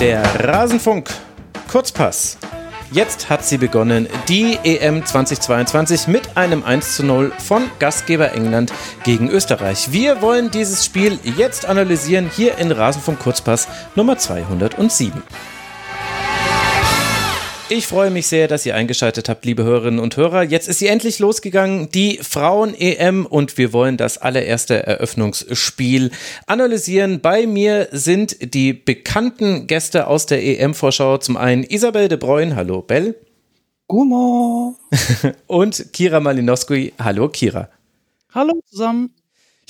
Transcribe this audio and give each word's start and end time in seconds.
Der 0.00 0.22
Rasenfunk 0.44 1.10
Kurzpass. 1.68 2.38
Jetzt 2.92 3.28
hat 3.30 3.44
sie 3.44 3.58
begonnen, 3.58 4.06
die 4.28 4.56
EM 4.62 5.04
2022 5.04 6.06
mit 6.06 6.36
einem 6.36 6.62
1 6.62 6.94
zu 6.94 7.04
0 7.04 7.32
von 7.36 7.68
Gastgeber 7.80 8.32
England 8.32 8.72
gegen 9.02 9.28
Österreich. 9.28 9.90
Wir 9.90 10.22
wollen 10.22 10.52
dieses 10.52 10.84
Spiel 10.84 11.18
jetzt 11.36 11.66
analysieren 11.66 12.30
hier 12.32 12.58
in 12.58 12.70
Rasenfunk 12.70 13.18
Kurzpass 13.18 13.66
Nummer 13.96 14.16
207. 14.16 15.20
Ich 17.70 17.86
freue 17.86 18.10
mich 18.10 18.26
sehr, 18.26 18.48
dass 18.48 18.64
ihr 18.64 18.74
eingeschaltet 18.74 19.28
habt, 19.28 19.44
liebe 19.44 19.62
Hörerinnen 19.62 20.00
und 20.00 20.16
Hörer. 20.16 20.42
Jetzt 20.42 20.68
ist 20.68 20.78
sie 20.78 20.86
endlich 20.86 21.18
losgegangen, 21.18 21.90
die 21.90 22.16
Frauen-EM, 22.16 23.26
und 23.26 23.58
wir 23.58 23.74
wollen 23.74 23.98
das 23.98 24.16
allererste 24.16 24.86
Eröffnungsspiel 24.86 26.10
analysieren. 26.46 27.20
Bei 27.20 27.46
mir 27.46 27.88
sind 27.92 28.54
die 28.54 28.72
bekannten 28.72 29.66
Gäste 29.66 30.06
aus 30.06 30.24
der 30.24 30.42
EM-Vorschau. 30.42 31.18
Zum 31.18 31.36
einen 31.36 31.62
Isabel 31.62 32.08
de 32.08 32.16
Bruyne. 32.16 32.56
Hallo, 32.56 32.80
Bell. 32.80 33.14
Gummo. 33.86 34.76
und 35.46 35.92
Kira 35.92 36.20
Malinowski. 36.20 36.94
Hallo, 36.98 37.28
Kira. 37.28 37.68
Hallo 38.32 38.62
zusammen. 38.64 39.10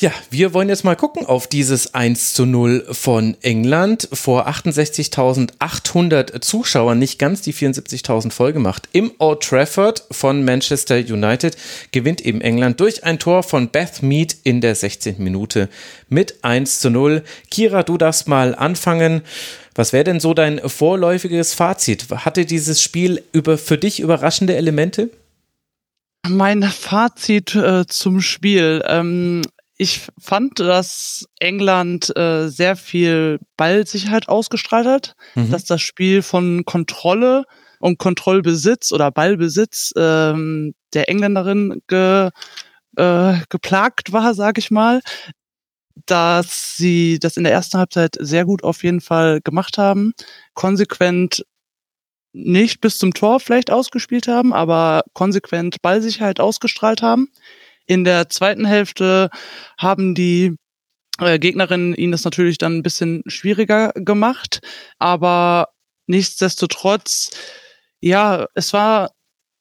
Ja, 0.00 0.12
wir 0.30 0.54
wollen 0.54 0.68
jetzt 0.68 0.84
mal 0.84 0.94
gucken 0.94 1.26
auf 1.26 1.48
dieses 1.48 1.92
1 1.92 2.32
zu 2.32 2.46
0 2.46 2.86
von 2.92 3.36
England 3.42 4.08
vor 4.12 4.46
68.800 4.46 6.40
Zuschauern, 6.40 7.00
nicht 7.00 7.18
ganz 7.18 7.42
die 7.42 7.52
74.000 7.52 8.30
voll 8.30 8.52
gemacht. 8.52 8.88
Im 8.92 9.10
Old 9.18 9.40
Trafford 9.40 10.04
von 10.12 10.44
Manchester 10.44 10.98
United 10.98 11.56
gewinnt 11.90 12.20
eben 12.20 12.40
England 12.40 12.78
durch 12.78 13.02
ein 13.02 13.18
Tor 13.18 13.42
von 13.42 13.70
Beth 13.70 14.00
Mead 14.04 14.36
in 14.44 14.60
der 14.60 14.76
16. 14.76 15.16
Minute 15.18 15.68
mit 16.08 16.44
1 16.44 16.78
zu 16.78 16.90
0. 16.90 17.24
Kira, 17.50 17.82
du 17.82 17.98
darfst 17.98 18.28
mal 18.28 18.54
anfangen. 18.54 19.22
Was 19.74 19.92
wäre 19.92 20.04
denn 20.04 20.20
so 20.20 20.32
dein 20.32 20.60
vorläufiges 20.60 21.54
Fazit? 21.54 22.06
Hatte 22.08 22.46
dieses 22.46 22.80
Spiel 22.80 23.24
über, 23.32 23.58
für 23.58 23.78
dich 23.78 23.98
überraschende 23.98 24.54
Elemente? 24.54 25.10
Mein 26.28 26.62
Fazit 26.62 27.56
äh, 27.56 27.84
zum 27.88 28.20
Spiel. 28.20 28.80
Ähm, 28.86 29.42
ich 29.78 30.08
fand, 30.18 30.58
dass 30.58 31.26
England 31.38 32.14
äh, 32.16 32.48
sehr 32.48 32.74
viel 32.74 33.38
Ballsicherheit 33.56 34.28
ausgestrahlt 34.28 34.86
hat, 34.86 35.14
mhm. 35.36 35.50
dass 35.50 35.64
das 35.64 35.80
Spiel 35.80 36.22
von 36.22 36.64
Kontrolle 36.64 37.44
und 37.78 37.98
Kontrollbesitz 37.98 38.90
oder 38.90 39.12
Ballbesitz 39.12 39.92
ähm, 39.96 40.74
der 40.94 41.08
Engländerin 41.08 41.80
ge, 41.86 42.30
äh, 42.96 43.34
geplagt 43.48 44.12
war, 44.12 44.34
sag 44.34 44.58
ich 44.58 44.72
mal, 44.72 45.00
dass 46.06 46.76
sie 46.76 47.20
das 47.20 47.36
in 47.36 47.44
der 47.44 47.52
ersten 47.52 47.78
Halbzeit 47.78 48.16
sehr 48.18 48.44
gut 48.44 48.64
auf 48.64 48.82
jeden 48.82 49.00
Fall 49.00 49.40
gemacht 49.42 49.78
haben, 49.78 50.12
konsequent 50.54 51.44
nicht 52.32 52.80
bis 52.80 52.98
zum 52.98 53.14
Tor 53.14 53.38
vielleicht 53.38 53.70
ausgespielt 53.70 54.26
haben, 54.26 54.52
aber 54.52 55.02
konsequent 55.12 55.80
Ballsicherheit 55.82 56.40
ausgestrahlt 56.40 57.00
haben. 57.00 57.28
In 57.88 58.04
der 58.04 58.28
zweiten 58.28 58.66
Hälfte 58.66 59.30
haben 59.78 60.14
die 60.14 60.54
äh, 61.18 61.38
Gegnerinnen 61.38 61.94
ihnen 61.94 62.12
das 62.12 62.22
natürlich 62.22 62.58
dann 62.58 62.76
ein 62.76 62.82
bisschen 62.82 63.22
schwieriger 63.26 63.92
gemacht, 63.94 64.60
aber 64.98 65.68
nichtsdestotrotz, 66.06 67.30
ja, 68.00 68.46
es 68.54 68.72
war, 68.74 69.10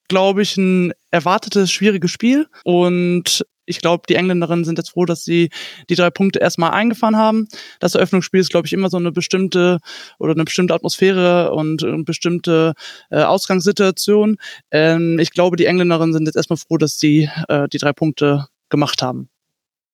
glaube 0.10 0.42
ich, 0.42 0.58
ein 0.58 0.94
erwartetes 1.10 1.72
schwieriges 1.72 2.12
Spiel 2.12 2.48
und 2.64 3.46
ich 3.68 3.80
glaube, 3.80 4.04
die 4.10 4.16
Engländerinnen 4.16 4.66
sind 4.66 4.80
jetzt 4.80 4.92
froh, 4.92 5.06
dass 5.06 5.24
sie 5.24 5.50
die 5.90 5.96
drei 5.96 6.10
Punkte 6.10 6.40
erstmal 6.40 6.72
eingefahren 6.72 7.18
haben. 7.18 7.48
Das 7.80 7.94
Eröffnungsspiel 7.94 8.40
ist, 8.40 8.50
glaube 8.50 8.66
ich, 8.66 8.74
immer 8.74 8.90
so 8.90 8.98
eine 8.98 9.12
bestimmte 9.12 9.80
oder 10.18 10.32
eine 10.34 10.46
bestimmte 10.46 10.74
Atmosphäre 10.74 11.52
und 11.52 11.84
eine 11.84 12.04
bestimmte 12.04 12.74
äh, 13.12 13.22
Ausgangssituation. 13.22 14.38
Ähm, 14.72 15.20
ich 15.20 15.32
glaube, 15.32 15.58
die 15.58 15.66
Engländerinnen 15.66 16.14
sind 16.14 16.26
jetzt 16.26 16.38
erstmal 16.38 16.58
froh, 16.58 16.78
dass 16.78 16.98
sie 16.98 17.30
äh, 17.50 17.68
die 17.68 17.78
drei 17.78 17.94
Punkte 17.94 18.48
gemacht 18.70 19.02
haben. 19.02 19.30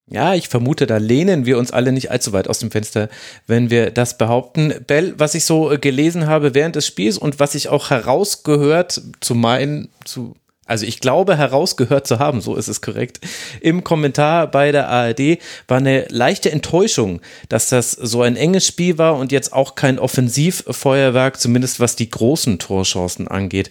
Ja, 0.07 0.33
ich 0.35 0.49
vermute, 0.49 0.85
da 0.85 0.97
lehnen 0.97 1.45
wir 1.45 1.57
uns 1.57 1.71
alle 1.71 1.93
nicht 1.93 2.11
allzu 2.11 2.33
weit 2.33 2.49
aus 2.49 2.59
dem 2.59 2.71
Fenster, 2.71 3.09
wenn 3.47 3.69
wir 3.69 3.89
das 3.89 4.17
behaupten. 4.17 4.73
Bell, 4.85 5.13
was 5.17 5.33
ich 5.33 5.45
so 5.45 5.73
gelesen 5.79 6.27
habe 6.27 6.53
während 6.53 6.75
des 6.75 6.85
Spiels 6.85 7.17
und 7.17 7.39
was 7.39 7.55
ich 7.55 7.69
auch 7.69 7.89
herausgehört 7.89 9.01
zu 9.21 9.33
meinen, 9.33 9.89
zu 10.03 10.35
also 10.65 10.85
ich 10.85 10.99
glaube 10.99 11.35
herausgehört 11.37 12.07
zu 12.07 12.19
haben, 12.19 12.41
so 12.41 12.55
ist 12.55 12.67
es 12.67 12.81
korrekt, 12.81 13.19
im 13.59 13.83
Kommentar 13.83 14.49
bei 14.49 14.71
der 14.71 14.87
ARD 14.87 15.39
war 15.67 15.77
eine 15.77 16.05
leichte 16.09 16.51
Enttäuschung, 16.51 17.21
dass 17.49 17.69
das 17.69 17.91
so 17.91 18.21
ein 18.21 18.35
enges 18.35 18.65
Spiel 18.65 18.97
war 18.97 19.17
und 19.17 19.31
jetzt 19.31 19.51
auch 19.51 19.75
kein 19.75 19.99
Offensivfeuerwerk, 19.99 21.39
zumindest 21.39 21.79
was 21.79 21.95
die 21.95 22.09
großen 22.09 22.59
Torchancen 22.59 23.27
angeht. 23.27 23.69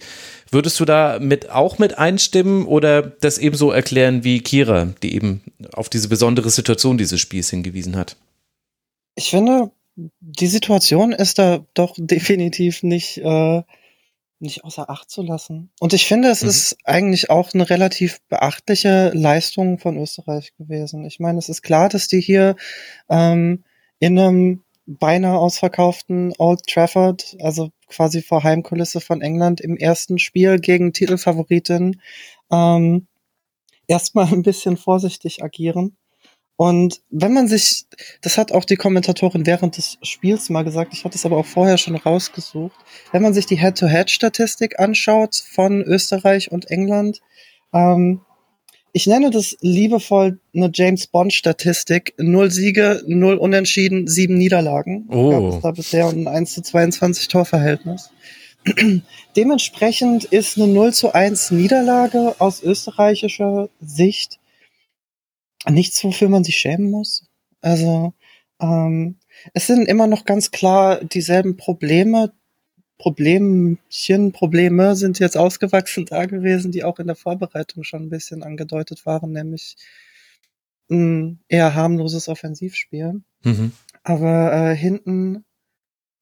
Würdest 0.51 0.79
du 0.79 0.85
da 0.85 1.17
mit, 1.19 1.49
auch 1.49 1.79
mit 1.79 1.97
einstimmen 1.97 2.67
oder 2.67 3.01
das 3.01 3.39
ebenso 3.39 3.71
erklären 3.71 4.23
wie 4.23 4.39
Kira, 4.39 4.93
die 5.01 5.15
eben 5.15 5.41
auf 5.73 5.89
diese 5.89 6.09
besondere 6.09 6.51
Situation 6.51 6.99
dieses 6.99 7.19
Spiels 7.19 7.49
hingewiesen 7.49 7.95
hat? 7.95 8.17
Ich 9.15 9.31
finde, 9.31 9.71
die 9.95 10.47
Situation 10.47 11.11
ist 11.11 11.39
da 11.39 11.65
doch 11.73 11.95
definitiv 11.97 12.83
nicht 12.83 13.17
äh, 13.17 13.63
nicht 14.43 14.63
außer 14.63 14.89
Acht 14.89 15.09
zu 15.09 15.23
lassen. 15.23 15.71
Und 15.79 15.93
ich 15.93 16.05
finde, 16.05 16.29
es 16.29 16.43
mhm. 16.43 16.49
ist 16.49 16.77
eigentlich 16.83 17.29
auch 17.29 17.53
eine 17.53 17.69
relativ 17.69 18.21
beachtliche 18.29 19.11
Leistung 19.13 19.79
von 19.79 19.97
Österreich 19.97 20.53
gewesen. 20.57 21.05
Ich 21.05 21.19
meine, 21.19 21.39
es 21.39 21.49
ist 21.49 21.63
klar, 21.63 21.89
dass 21.89 22.07
die 22.07 22.21
hier 22.21 22.55
ähm, 23.09 23.63
in 23.99 24.19
einem 24.19 24.63
beinahe 24.85 25.39
ausverkauften 25.39 26.33
Old 26.37 26.67
Trafford, 26.67 27.37
also 27.39 27.71
quasi 27.87 28.21
vor 28.21 28.43
Heimkulisse 28.43 28.99
von 28.99 29.21
England 29.21 29.61
im 29.61 29.77
ersten 29.77 30.19
Spiel 30.19 30.59
gegen 30.59 30.93
Titelfavoritin, 30.93 32.01
ähm, 32.51 33.07
erstmal 33.87 34.27
ein 34.33 34.43
bisschen 34.43 34.77
vorsichtig 34.77 35.43
agieren. 35.43 35.97
Und 36.55 37.01
wenn 37.09 37.33
man 37.33 37.47
sich, 37.47 37.85
das 38.21 38.37
hat 38.37 38.51
auch 38.51 38.65
die 38.65 38.75
Kommentatorin 38.75 39.45
während 39.45 39.77
des 39.77 39.97
Spiels 40.03 40.49
mal 40.49 40.63
gesagt, 40.63 40.93
ich 40.93 41.03
hatte 41.03 41.15
es 41.15 41.25
aber 41.25 41.37
auch 41.37 41.45
vorher 41.45 41.77
schon 41.77 41.95
rausgesucht, 41.95 42.77
wenn 43.11 43.23
man 43.23 43.33
sich 43.33 43.47
die 43.47 43.59
Head-to-Head-Statistik 43.59 44.79
anschaut 44.79 45.35
von 45.35 45.81
Österreich 45.81 46.51
und 46.51 46.69
England, 46.69 47.21
ähm, 47.73 48.21
ich 48.95 49.07
nenne 49.07 49.31
das 49.31 49.57
liebevoll 49.61 50.39
eine 50.53 50.69
James 50.71 51.07
Bond-Statistik. 51.07 52.13
Null 52.19 52.51
Siege, 52.51 53.01
null 53.07 53.37
Unentschieden, 53.37 54.07
sieben 54.07 54.37
Niederlagen. 54.37 55.07
Oh. 55.09 55.31
Gab 55.31 55.43
es 55.43 55.61
da 55.61 55.71
bisher 55.71 56.07
ein 56.09 56.27
1 56.27 56.53
zu 56.53 56.61
22 56.61 57.27
Torverhältnis. 57.27 58.11
Dementsprechend 59.35 60.25
ist 60.25 60.57
eine 60.57 60.67
0 60.67 60.93
zu 60.93 61.11
1 61.11 61.49
Niederlage 61.49 62.35
aus 62.37 62.61
österreichischer 62.61 63.69
Sicht 63.81 64.39
nichts, 65.69 66.03
wofür 66.03 66.29
man 66.29 66.43
sich 66.43 66.57
schämen 66.57 66.91
muss. 66.91 67.25
Also 67.61 68.13
ähm, 68.59 69.17
es 69.53 69.67
sind 69.67 69.87
immer 69.87 70.07
noch 70.07 70.25
ganz 70.25 70.51
klar 70.51 71.03
dieselben 71.03 71.57
Probleme. 71.57 72.33
Problemchen, 72.97 74.31
Probleme 74.31 74.95
sind 74.95 75.19
jetzt 75.19 75.37
ausgewachsen 75.37 76.05
da 76.05 76.25
gewesen, 76.25 76.71
die 76.71 76.83
auch 76.83 76.99
in 76.99 77.07
der 77.07 77.15
Vorbereitung 77.15 77.83
schon 77.83 78.03
ein 78.03 78.09
bisschen 78.09 78.43
angedeutet 78.43 79.05
waren, 79.05 79.31
nämlich 79.31 79.75
ein 80.89 81.39
eher 81.49 81.75
harmloses 81.75 82.29
Offensivspiel. 82.29 83.21
Mhm. 83.43 83.71
Aber 84.03 84.53
äh, 84.53 84.75
hinten 84.75 85.43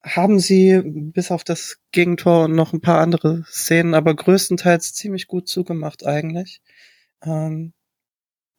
haben 0.04 0.40
sie 0.40 0.82
bis 0.84 1.30
auf 1.30 1.44
das 1.44 1.78
Gegentor 1.92 2.46
und 2.46 2.56
noch 2.56 2.74
ein 2.74 2.82
paar 2.82 3.02
andere 3.02 3.44
Szenen, 3.48 3.94
aber 3.94 4.16
größtenteils 4.16 4.94
ziemlich 4.94 5.28
gut 5.28 5.48
zugemacht 5.48 6.06
eigentlich. 6.06 6.62
Ähm, 7.24 7.74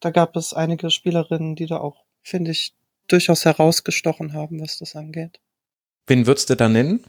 da 0.03 0.11
gab 0.11 0.37
es 0.37 0.53
einige 0.53 0.91
Spielerinnen, 0.91 1.55
die 1.55 1.67
da 1.67 1.79
auch, 1.79 2.05
finde 2.23 2.51
ich, 2.51 2.75
durchaus 3.09 3.45
herausgestochen 3.45 4.33
haben, 4.33 4.61
was 4.61 4.79
das 4.79 4.97
angeht. 4.97 5.41
Wen 6.07 6.27
würdest 6.27 6.51
du 6.51 6.57
da 6.57 6.69
nennen? 6.69 7.05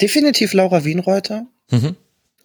Definitiv 0.00 0.52
Laura 0.52 0.84
Wienreuter. 0.84 1.46
Mhm. 1.70 1.96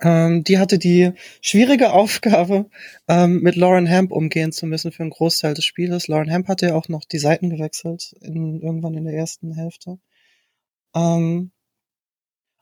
Ähm, 0.02 0.44
die 0.44 0.58
hatte 0.58 0.80
die 0.80 1.14
schwierige 1.42 1.92
Aufgabe, 1.94 2.70
ähm, 3.08 3.42
mit 3.42 3.56
Lauren 3.56 3.90
Hamp 3.90 4.12
umgehen 4.12 4.52
zu 4.52 4.66
müssen 4.66 4.92
für 4.92 5.04
einen 5.04 5.12
Großteil 5.12 5.54
des 5.54 5.66
Spieles. 5.66 6.08
Lauren 6.08 6.32
Hamp 6.32 6.48
hatte 6.48 6.68
ja 6.68 6.76
auch 6.76 6.90
noch 6.90 7.06
die 7.06 7.20
Seiten 7.20 7.50
gewechselt, 7.50 8.16
in, 8.22 8.62
irgendwann 8.62 8.96
in 8.96 9.06
der 9.06 9.14
ersten 9.14 9.54
Hälfte. 9.54 10.00
Ähm, 10.96 11.52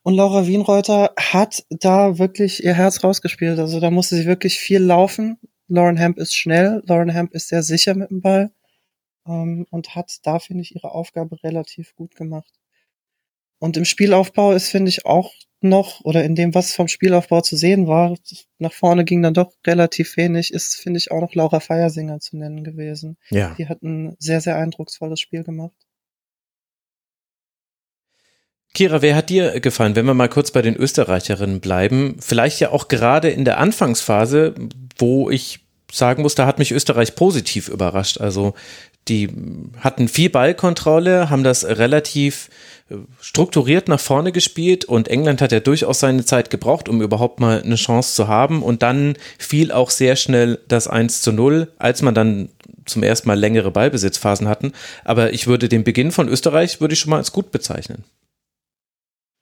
und 0.03 0.13
Laura 0.13 0.45
Wienreuter 0.45 1.13
hat 1.17 1.65
da 1.69 2.19
wirklich 2.19 2.63
ihr 2.63 2.73
Herz 2.73 3.03
rausgespielt. 3.03 3.57
Also 3.57 3.79
da 3.79 3.89
musste 3.89 4.15
sie 4.15 4.25
wirklich 4.25 4.59
viel 4.59 4.79
laufen, 4.79 5.39
Lauren 5.67 5.97
Hemp 5.97 6.17
ist 6.17 6.35
schnell, 6.35 6.83
Lauren 6.85 7.09
Hemp 7.09 7.33
ist 7.33 7.47
sehr 7.47 7.63
sicher 7.63 7.95
mit 7.95 8.09
dem 8.09 8.21
Ball 8.21 8.51
ähm, 9.27 9.65
und 9.71 9.95
hat 9.95 10.19
da, 10.23 10.39
finde 10.39 10.61
ich, 10.61 10.75
ihre 10.75 10.91
Aufgabe 10.91 11.41
relativ 11.43 11.95
gut 11.95 12.15
gemacht. 12.15 12.53
Und 13.59 13.77
im 13.77 13.85
Spielaufbau 13.85 14.51
ist, 14.51 14.69
finde 14.69 14.89
ich, 14.89 15.05
auch 15.05 15.33
noch, 15.61 16.01
oder 16.03 16.23
in 16.23 16.35
dem, 16.35 16.53
was 16.53 16.75
vom 16.75 16.87
Spielaufbau 16.87 17.41
zu 17.41 17.55
sehen 17.55 17.87
war, 17.87 18.15
nach 18.59 18.73
vorne 18.73 19.05
ging 19.05 19.21
dann 19.21 19.33
doch 19.33 19.53
relativ 19.65 20.17
wenig, 20.17 20.53
ist, 20.53 20.75
finde 20.75 20.99
ich, 20.99 21.11
auch 21.11 21.21
noch 21.21 21.33
Laura 21.33 21.59
Feiersinger 21.59 22.19
zu 22.19 22.37
nennen 22.37 22.63
gewesen. 22.63 23.17
Ja. 23.29 23.55
Die 23.57 23.67
hat 23.67 23.81
ein 23.81 24.15
sehr, 24.19 24.41
sehr 24.41 24.57
eindrucksvolles 24.57 25.19
Spiel 25.19 25.43
gemacht. 25.43 25.84
Kira, 28.75 29.01
wer 29.01 29.15
hat 29.15 29.29
dir 29.29 29.59
gefallen, 29.61 29.95
wenn 29.95 30.05
wir 30.05 30.13
mal 30.13 30.27
kurz 30.27 30.51
bei 30.51 30.61
den 30.61 30.75
Österreicherinnen 30.75 31.61
bleiben? 31.61 32.17
Vielleicht 32.19 32.59
ja 32.59 32.71
auch 32.71 32.89
gerade 32.89 33.29
in 33.29 33.45
der 33.45 33.57
Anfangsphase, 33.57 34.53
wo 34.97 35.29
ich 35.29 35.61
sagen 35.91 36.21
muss, 36.21 36.35
da 36.35 36.45
hat 36.45 36.59
mich 36.59 36.73
Österreich 36.73 37.15
positiv 37.15 37.69
überrascht. 37.69 38.19
Also 38.19 38.53
die 39.07 39.29
hatten 39.79 40.09
viel 40.09 40.29
Ballkontrolle, 40.29 41.29
haben 41.29 41.45
das 41.45 41.63
relativ 41.63 42.49
äh, 42.89 42.95
strukturiert 43.21 43.87
nach 43.87 43.99
vorne 43.99 44.33
gespielt 44.33 44.83
und 44.83 45.07
England 45.07 45.41
hat 45.41 45.53
ja 45.53 45.61
durchaus 45.61 46.01
seine 46.01 46.25
Zeit 46.25 46.49
gebraucht, 46.49 46.89
um 46.89 47.01
überhaupt 47.01 47.39
mal 47.39 47.61
eine 47.61 47.75
Chance 47.75 48.13
zu 48.13 48.27
haben. 48.27 48.61
Und 48.61 48.83
dann 48.83 49.15
fiel 49.37 49.71
auch 49.71 49.89
sehr 49.89 50.17
schnell 50.17 50.59
das 50.67 50.89
1 50.89 51.21
zu 51.21 51.31
0, 51.31 51.71
als 51.77 52.01
man 52.01 52.13
dann 52.13 52.49
zum 52.85 53.03
ersten 53.03 53.29
Mal 53.29 53.39
längere 53.39 53.71
Ballbesitzphasen 53.71 54.49
hatten. 54.49 54.73
Aber 55.05 55.31
ich 55.31 55.47
würde 55.47 55.69
den 55.69 55.85
Beginn 55.85 56.11
von 56.11 56.27
Österreich 56.27 56.81
würde 56.81 56.93
ich 56.93 56.99
schon 56.99 57.11
mal 57.11 57.17
als 57.17 57.31
gut 57.31 57.51
bezeichnen. 57.51 58.03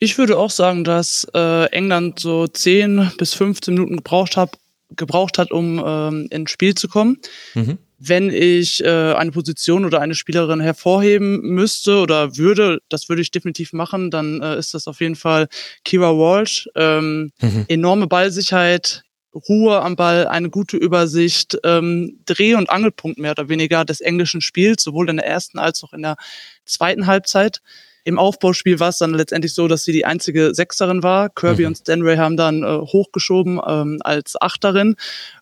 Ich 0.03 0.17
würde 0.17 0.37
auch 0.37 0.49
sagen, 0.49 0.83
dass 0.83 1.25
äh, 1.33 1.65
England 1.71 2.19
so 2.19 2.45
10 2.45 3.13
bis 3.17 3.33
15 3.35 3.73
Minuten 3.73 3.95
gebraucht 3.95 4.35
hat, 4.35 4.59
gebraucht 4.97 5.37
hat, 5.37 5.51
um 5.51 5.81
ähm, 5.85 6.27
ins 6.29 6.51
Spiel 6.51 6.75
zu 6.75 6.89
kommen. 6.89 7.19
Mhm. 7.53 7.77
Wenn 7.99 8.29
ich 8.29 8.83
äh, 8.83 9.13
eine 9.13 9.31
Position 9.31 9.85
oder 9.85 10.01
eine 10.01 10.13
Spielerin 10.13 10.59
hervorheben 10.59 11.39
müsste 11.43 11.99
oder 11.99 12.35
würde, 12.35 12.81
das 12.89 13.07
würde 13.07 13.21
ich 13.21 13.31
definitiv 13.31 13.71
machen, 13.71 14.11
dann 14.11 14.41
äh, 14.41 14.59
ist 14.59 14.73
das 14.73 14.89
auf 14.89 14.99
jeden 14.99 15.15
Fall 15.15 15.47
Kira 15.85 16.11
Walsh. 16.11 16.67
Ähm, 16.75 17.31
mhm. 17.39 17.63
Enorme 17.69 18.07
Ballsicherheit, 18.07 19.03
Ruhe 19.33 19.81
am 19.81 19.95
Ball, 19.95 20.27
eine 20.27 20.49
gute 20.49 20.75
Übersicht, 20.75 21.57
ähm, 21.63 22.19
Dreh- 22.25 22.55
und 22.55 22.69
Angelpunkt 22.69 23.19
mehr 23.19 23.31
oder 23.31 23.47
weniger 23.47 23.85
des 23.85 24.01
englischen 24.01 24.41
Spiels, 24.41 24.83
sowohl 24.83 25.09
in 25.09 25.15
der 25.15 25.27
ersten 25.27 25.59
als 25.59 25.81
auch 25.81 25.93
in 25.93 26.01
der 26.01 26.17
zweiten 26.65 27.07
Halbzeit. 27.07 27.61
Im 28.05 28.19
Aufbauspiel 28.19 28.79
war 28.79 28.89
es 28.89 28.97
dann 28.97 29.13
letztendlich 29.13 29.53
so, 29.53 29.67
dass 29.67 29.85
sie 29.85 29.93
die 29.93 30.05
einzige 30.05 30.53
Sechserin 30.53 31.03
war. 31.03 31.29
Kirby 31.29 31.63
mhm. 31.63 31.67
und 31.67 31.77
Stanray 31.77 32.17
haben 32.17 32.35
dann 32.35 32.63
äh, 32.63 32.67
hochgeschoben 32.67 33.61
ähm, 33.65 33.99
als 34.01 34.39
Achterin 34.41 34.95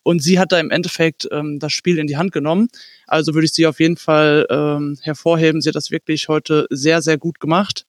und 0.04 0.22
sie 0.22 0.38
hat 0.38 0.52
da 0.52 0.60
im 0.60 0.70
Endeffekt 0.70 1.28
ähm, 1.32 1.58
das 1.58 1.72
Spiel 1.72 1.98
in 1.98 2.06
die 2.06 2.16
Hand 2.16 2.32
genommen. 2.32 2.68
Also 3.06 3.34
würde 3.34 3.46
ich 3.46 3.52
sie 3.52 3.66
auf 3.66 3.80
jeden 3.80 3.96
Fall 3.96 4.46
ähm, 4.48 4.96
hervorheben. 5.02 5.60
Sie 5.60 5.68
hat 5.68 5.76
das 5.76 5.90
wirklich 5.90 6.28
heute 6.28 6.66
sehr, 6.70 7.02
sehr 7.02 7.18
gut 7.18 7.40
gemacht. 7.40 7.86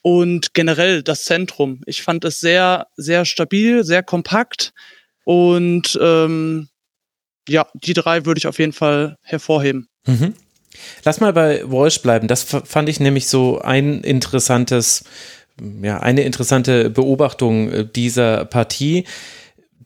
Und 0.00 0.54
generell 0.54 1.02
das 1.02 1.24
Zentrum. 1.24 1.80
Ich 1.84 2.02
fand 2.02 2.24
es 2.24 2.40
sehr, 2.40 2.86
sehr 2.96 3.24
stabil, 3.24 3.82
sehr 3.82 4.04
kompakt 4.04 4.72
und 5.24 5.98
ähm, 6.00 6.68
ja, 7.48 7.66
die 7.74 7.94
drei 7.94 8.24
würde 8.24 8.38
ich 8.38 8.46
auf 8.46 8.58
jeden 8.58 8.72
Fall 8.72 9.16
hervorheben. 9.22 9.88
Mhm. 10.06 10.34
Lass 11.04 11.20
mal 11.20 11.32
bei 11.32 11.62
Walsh 11.64 12.02
bleiben. 12.02 12.28
Das 12.28 12.42
fand 12.42 12.88
ich 12.88 13.00
nämlich 13.00 13.28
so 13.28 13.60
ein 13.60 14.02
interessantes, 14.02 15.04
ja, 15.82 16.00
eine 16.00 16.22
interessante 16.22 16.90
Beobachtung 16.90 17.70
äh, 17.70 17.86
dieser 17.86 18.44
Partie. 18.44 19.04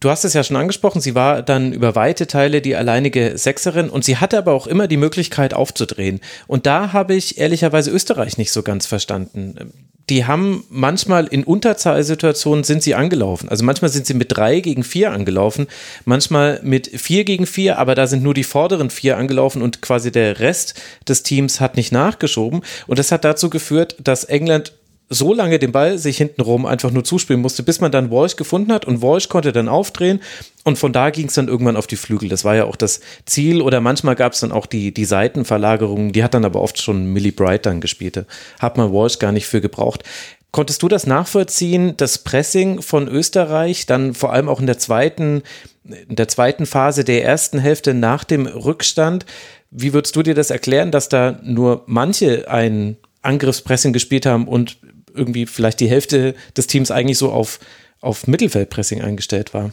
Du 0.00 0.10
hast 0.10 0.24
es 0.24 0.34
ja 0.34 0.42
schon 0.42 0.56
angesprochen, 0.56 1.00
sie 1.00 1.14
war 1.14 1.42
dann 1.42 1.72
über 1.72 1.94
weite 1.94 2.26
Teile 2.26 2.60
die 2.60 2.74
alleinige 2.74 3.38
Sechserin 3.38 3.88
und 3.88 4.04
sie 4.04 4.16
hatte 4.16 4.36
aber 4.36 4.52
auch 4.52 4.66
immer 4.66 4.88
die 4.88 4.96
Möglichkeit 4.96 5.54
aufzudrehen. 5.54 6.20
Und 6.48 6.66
da 6.66 6.92
habe 6.92 7.14
ich 7.14 7.38
ehrlicherweise 7.38 7.92
Österreich 7.92 8.36
nicht 8.36 8.50
so 8.50 8.64
ganz 8.64 8.86
verstanden 8.86 9.72
die 10.12 10.26
haben 10.26 10.64
manchmal 10.68 11.26
in 11.26 11.42
Unterzahlsituationen 11.42 12.64
sind 12.64 12.82
sie 12.82 12.94
angelaufen. 12.94 13.48
Also 13.48 13.64
manchmal 13.64 13.90
sind 13.90 14.04
sie 14.04 14.12
mit 14.12 14.36
drei 14.36 14.60
gegen 14.60 14.84
vier 14.84 15.10
angelaufen, 15.10 15.68
manchmal 16.04 16.60
mit 16.62 16.86
vier 17.00 17.24
gegen 17.24 17.46
vier, 17.46 17.78
aber 17.78 17.94
da 17.94 18.06
sind 18.06 18.22
nur 18.22 18.34
die 18.34 18.44
vorderen 18.44 18.90
vier 18.90 19.16
angelaufen 19.16 19.62
und 19.62 19.80
quasi 19.80 20.12
der 20.12 20.38
Rest 20.38 20.74
des 21.08 21.22
Teams 21.22 21.60
hat 21.60 21.78
nicht 21.78 21.92
nachgeschoben. 21.92 22.60
Und 22.86 22.98
das 22.98 23.10
hat 23.10 23.24
dazu 23.24 23.48
geführt, 23.48 23.96
dass 24.04 24.24
England 24.24 24.74
so 25.12 25.34
lange 25.34 25.58
den 25.58 25.72
Ball 25.72 25.98
sich 25.98 26.16
hintenrum 26.16 26.64
einfach 26.64 26.90
nur 26.90 27.04
zuspielen 27.04 27.42
musste, 27.42 27.62
bis 27.62 27.80
man 27.80 27.92
dann 27.92 28.10
Walsh 28.10 28.36
gefunden 28.36 28.72
hat 28.72 28.84
und 28.86 29.02
Walsh 29.02 29.28
konnte 29.28 29.52
dann 29.52 29.68
aufdrehen 29.68 30.20
und 30.64 30.78
von 30.78 30.92
da 30.92 31.10
ging 31.10 31.28
es 31.28 31.34
dann 31.34 31.48
irgendwann 31.48 31.76
auf 31.76 31.86
die 31.86 31.96
Flügel. 31.96 32.28
Das 32.28 32.44
war 32.44 32.56
ja 32.56 32.64
auch 32.64 32.76
das 32.76 33.00
Ziel 33.26 33.60
oder 33.60 33.80
manchmal 33.80 34.16
gab 34.16 34.32
es 34.32 34.40
dann 34.40 34.52
auch 34.52 34.66
die, 34.66 34.92
die 34.92 35.04
Seitenverlagerungen, 35.04 36.12
die 36.12 36.24
hat 36.24 36.34
dann 36.34 36.44
aber 36.44 36.62
oft 36.62 36.80
schon 36.80 37.06
Millie 37.06 37.32
Bright 37.32 37.66
dann 37.66 37.80
gespielt. 37.80 38.24
Hat 38.58 38.76
man 38.76 38.92
Walsh 38.92 39.18
gar 39.18 39.32
nicht 39.32 39.46
für 39.46 39.60
gebraucht. 39.60 40.02
Konntest 40.50 40.82
du 40.82 40.88
das 40.88 41.06
nachvollziehen, 41.06 41.94
das 41.96 42.18
Pressing 42.18 42.82
von 42.82 43.08
Österreich, 43.08 43.86
dann 43.86 44.14
vor 44.14 44.32
allem 44.32 44.48
auch 44.48 44.60
in 44.60 44.66
der 44.66 44.78
zweiten, 44.78 45.42
in 45.84 46.16
der 46.16 46.28
zweiten 46.28 46.66
Phase 46.66 47.04
der 47.04 47.24
ersten 47.24 47.58
Hälfte 47.58 47.94
nach 47.94 48.24
dem 48.24 48.46
Rückstand? 48.46 49.24
Wie 49.70 49.94
würdest 49.94 50.14
du 50.14 50.22
dir 50.22 50.34
das 50.34 50.50
erklären, 50.50 50.90
dass 50.90 51.08
da 51.08 51.40
nur 51.42 51.84
manche 51.86 52.50
ein 52.50 52.98
Angriffspressing 53.22 53.92
gespielt 53.92 54.26
haben 54.26 54.46
und 54.46 54.76
irgendwie 55.14 55.46
vielleicht 55.46 55.80
die 55.80 55.88
Hälfte 55.88 56.34
des 56.56 56.66
Teams 56.66 56.90
eigentlich 56.90 57.18
so 57.18 57.32
auf, 57.32 57.60
auf 58.00 58.26
Mittelfeldpressing 58.26 59.02
eingestellt 59.02 59.54
war. 59.54 59.72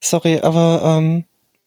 Sorry, 0.00 0.40
aber 0.40 0.98
ähm, 0.98 1.24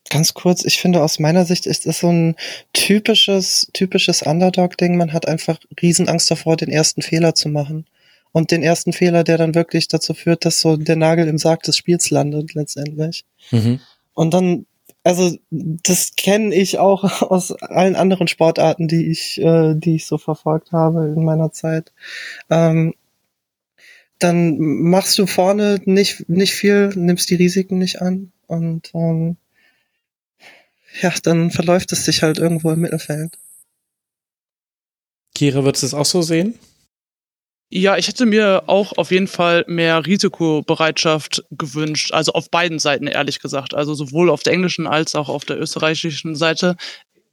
ganz 0.10 0.34
kurz, 0.34 0.64
ich 0.66 0.78
finde 0.78 1.04
aus 1.04 1.20
meiner 1.20 1.46
Sicht 1.46 1.66
ist 1.66 1.86
es 1.88 2.00
so 2.00 2.10
ein 2.10 2.36
typisches, 2.74 3.68
typisches 3.74 4.22
Underdog-Ding. 4.22 4.98
Man 4.98 5.14
hat 5.14 5.28
einfach 5.28 5.60
Riesenangst 5.82 6.30
davor, 6.30 6.58
den 6.58 6.70
ersten 6.70 7.02
Fehler 7.02 7.36
zu 7.36 7.50
machen. 7.50 7.86
Und 8.32 8.52
den 8.52 8.62
ersten 8.62 8.94
Fehler, 8.94 9.24
der 9.24 9.38
dann 9.38 9.56
wirklich 9.56 9.88
dazu 9.88 10.14
führt, 10.14 10.46
dass 10.46 10.62
so 10.62 10.78
der 10.78 10.96
Nagel 10.96 11.28
im 11.28 11.38
Sarg 11.38 11.64
des 11.64 11.78
Spiels 11.78 12.12
landet, 12.12 12.54
letztendlich. 12.54 13.26
Mhm. 13.52 13.80
Und 14.14 14.34
dann 14.34 14.66
also 15.08 15.38
das 15.50 16.18
kenne 16.18 16.54
ich 16.54 16.80
auch 16.80 17.04
aus 17.22 17.54
allen 17.54 17.96
anderen 17.96 18.28
Sportarten, 18.28 18.90
die 18.90 19.10
ich, 19.10 19.40
äh, 19.40 19.74
die 19.74 19.96
ich 19.96 20.06
so 20.06 20.18
verfolgt 20.18 20.74
habe 20.74 21.06
in 21.06 21.24
meiner 21.24 21.54
Zeit. 21.54 21.94
Ähm, 22.50 22.94
dann 24.20 24.58
machst 24.60 25.18
du 25.18 25.26
vorne 25.26 25.80
nicht 25.86 26.28
nicht 26.28 26.54
viel, 26.54 26.90
nimmst 26.90 27.30
die 27.30 27.36
Risiken 27.36 27.78
nicht 27.78 28.02
an 28.02 28.34
und 28.48 28.92
ähm, 28.94 29.38
ja, 31.02 31.14
dann 31.24 31.52
verläuft 31.52 31.94
es 31.94 32.04
sich 32.04 32.24
halt 32.24 32.38
irgendwo 32.38 32.72
im 32.72 32.82
Mittelfeld. 32.82 33.38
Kira, 35.36 35.64
würdest 35.64 35.84
du 35.84 35.88
es 35.88 35.94
auch 35.94 36.06
so 36.06 36.22
sehen? 36.22 36.56
Ja, 37.70 37.98
ich 37.98 38.08
hätte 38.08 38.26
mir 38.26 38.64
auch 38.68 38.94
auf 38.98 39.12
jeden 39.12 39.28
Fall 39.28 39.66
mehr 39.68 40.06
Risikobereitschaft 40.06 41.44
gewünscht. 41.52 42.14
Also 42.14 42.32
auf 42.32 42.50
beiden 42.50 42.80
Seiten, 42.80 43.08
ehrlich 43.08 43.40
gesagt. 43.40 43.74
Also 43.74 43.94
sowohl 43.94 44.30
auf 44.30 44.42
der 44.42 44.54
englischen 44.54 44.88
als 44.88 45.16
auch 45.16 45.28
auf 45.28 45.44
der 45.44 45.60
österreichischen 45.60 46.36
Seite. 46.36 46.78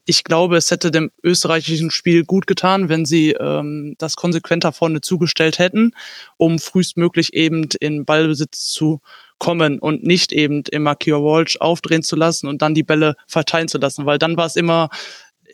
Ich 0.06 0.24
glaube, 0.24 0.56
es 0.56 0.70
hätte 0.70 0.90
dem 0.90 1.12
österreichischen 1.22 1.90
Spiel 1.90 2.24
gut 2.24 2.48
getan, 2.48 2.88
wenn 2.88 3.06
sie 3.06 3.30
ähm, 3.30 3.94
das 3.98 4.16
konsequenter 4.16 4.72
vorne 4.72 5.00
zugestellt 5.00 5.58
hätten, 5.60 5.92
um 6.36 6.58
frühestmöglich 6.58 7.32
eben 7.32 7.68
in 7.80 8.04
Ballbesitz 8.04 8.70
zu 8.72 9.00
kommen 9.38 9.78
und 9.78 10.02
nicht 10.04 10.32
eben 10.32 10.62
immer 10.70 10.94
Kia 10.96 11.16
Walsh 11.16 11.58
aufdrehen 11.58 12.02
zu 12.02 12.16
lassen 12.16 12.48
und 12.48 12.60
dann 12.60 12.74
die 12.74 12.82
Bälle 12.82 13.14
verteilen 13.26 13.68
zu 13.68 13.78
lassen, 13.78 14.04
weil 14.04 14.18
dann 14.18 14.36
war 14.36 14.46
es 14.46 14.56
immer 14.56 14.90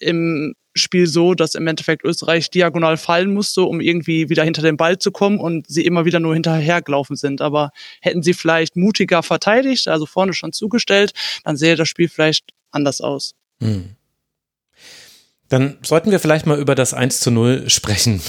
im 0.00 0.54
Spiel 0.74 1.06
so, 1.06 1.34
dass 1.34 1.54
im 1.54 1.66
Endeffekt 1.66 2.04
Österreich 2.04 2.50
diagonal 2.50 2.96
fallen 2.96 3.34
musste, 3.34 3.62
um 3.62 3.80
irgendwie 3.80 4.28
wieder 4.28 4.44
hinter 4.44 4.62
den 4.62 4.76
Ball 4.76 4.98
zu 4.98 5.10
kommen 5.10 5.38
und 5.38 5.66
sie 5.68 5.84
immer 5.84 6.04
wieder 6.04 6.20
nur 6.20 6.34
hinterhergelaufen 6.34 7.16
sind. 7.16 7.40
Aber 7.40 7.70
hätten 8.00 8.22
sie 8.22 8.34
vielleicht 8.34 8.76
mutiger 8.76 9.22
verteidigt, 9.22 9.88
also 9.88 10.06
vorne 10.06 10.32
schon 10.32 10.52
zugestellt, 10.52 11.12
dann 11.44 11.56
sähe 11.56 11.76
das 11.76 11.88
Spiel 11.88 12.08
vielleicht 12.08 12.50
anders 12.70 13.00
aus. 13.00 13.34
Hm. 13.60 13.96
Dann 15.50 15.78
sollten 15.82 16.12
wir 16.12 16.20
vielleicht 16.20 16.46
mal 16.46 16.58
über 16.60 16.76
das 16.76 16.94
1 16.94 17.18
zu 17.18 17.32
0 17.32 17.68
sprechen. 17.68 18.20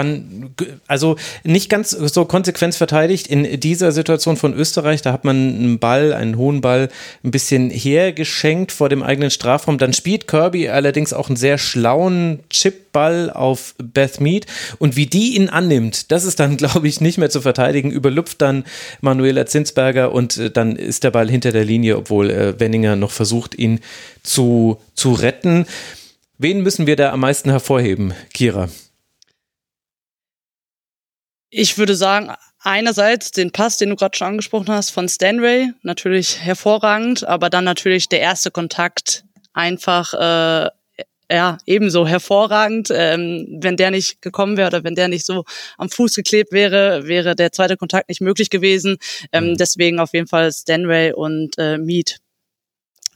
also 0.86 1.16
nicht 1.42 1.68
ganz 1.68 1.90
so 1.90 2.24
konsequent 2.26 2.76
verteidigt 2.76 3.26
in 3.26 3.58
dieser 3.58 3.90
Situation 3.90 4.36
von 4.36 4.54
Österreich. 4.54 5.02
Da 5.02 5.12
hat 5.12 5.24
man 5.24 5.36
einen 5.36 5.78
Ball, 5.80 6.12
einen 6.12 6.38
hohen 6.38 6.60
Ball, 6.60 6.90
ein 7.24 7.32
bisschen 7.32 7.70
hergeschenkt 7.70 8.70
vor 8.70 8.88
dem 8.88 9.02
eigenen 9.02 9.32
Strafraum. 9.32 9.78
Dann 9.78 9.92
spielt 9.92 10.28
Kirby 10.28 10.68
allerdings 10.68 11.12
auch 11.12 11.28
einen 11.28 11.34
sehr 11.34 11.58
schlauen 11.58 12.38
Chipball 12.50 13.30
auf 13.30 13.74
Beth 13.78 14.20
Mead. 14.20 14.46
Und 14.78 14.94
wie 14.94 15.06
die 15.06 15.34
ihn 15.34 15.48
annimmt, 15.48 16.12
das 16.12 16.24
ist 16.24 16.38
dann, 16.38 16.56
glaube 16.56 16.86
ich, 16.86 17.00
nicht 17.00 17.18
mehr 17.18 17.30
zu 17.30 17.40
verteidigen. 17.40 17.90
Überlüpft 17.90 18.40
dann 18.40 18.62
Manuela 19.00 19.44
Zinsberger 19.46 20.12
und 20.12 20.36
äh, 20.36 20.52
dann 20.52 20.76
ist 20.76 21.02
der 21.02 21.10
Ball 21.10 21.28
hinter 21.28 21.50
der 21.50 21.64
Linie, 21.64 21.96
obwohl 21.96 22.30
äh, 22.30 22.60
Wenninger 22.60 22.94
noch 22.94 23.10
versucht, 23.10 23.58
ihn 23.58 23.80
zu, 24.22 24.78
zu 24.94 25.14
retten. 25.14 25.66
Wen 26.38 26.62
müssen 26.62 26.86
wir 26.86 26.96
da 26.96 27.12
am 27.12 27.20
meisten 27.20 27.50
hervorheben, 27.50 28.12
Kira? 28.32 28.68
Ich 31.50 31.78
würde 31.78 31.94
sagen, 31.94 32.32
einerseits 32.58 33.30
den 33.30 33.52
Pass, 33.52 33.78
den 33.78 33.90
du 33.90 33.96
gerade 33.96 34.16
schon 34.16 34.28
angesprochen 34.28 34.68
hast, 34.68 34.90
von 34.90 35.08
Stanray, 35.08 35.72
natürlich 35.82 36.40
hervorragend, 36.40 37.24
aber 37.24 37.50
dann 37.50 37.64
natürlich 37.64 38.08
der 38.08 38.20
erste 38.20 38.50
Kontakt 38.50 39.24
einfach 39.52 40.12
äh, 40.14 40.70
ja 41.30 41.58
ebenso 41.66 42.06
hervorragend. 42.06 42.88
Ähm, 42.90 43.58
wenn 43.60 43.76
der 43.76 43.92
nicht 43.92 44.20
gekommen 44.20 44.56
wäre 44.56 44.68
oder 44.68 44.84
wenn 44.84 44.96
der 44.96 45.08
nicht 45.08 45.24
so 45.24 45.44
am 45.78 45.88
Fuß 45.88 46.16
geklebt 46.16 46.50
wäre, 46.52 47.06
wäre 47.06 47.36
der 47.36 47.52
zweite 47.52 47.76
Kontakt 47.76 48.08
nicht 48.08 48.20
möglich 48.20 48.50
gewesen. 48.50 48.96
Ähm, 49.30 49.50
mhm. 49.50 49.56
Deswegen 49.56 50.00
auf 50.00 50.12
jeden 50.12 50.26
Fall 50.26 50.52
Stanray 50.52 51.12
und 51.12 51.56
äh, 51.58 51.78
Mead. 51.78 52.18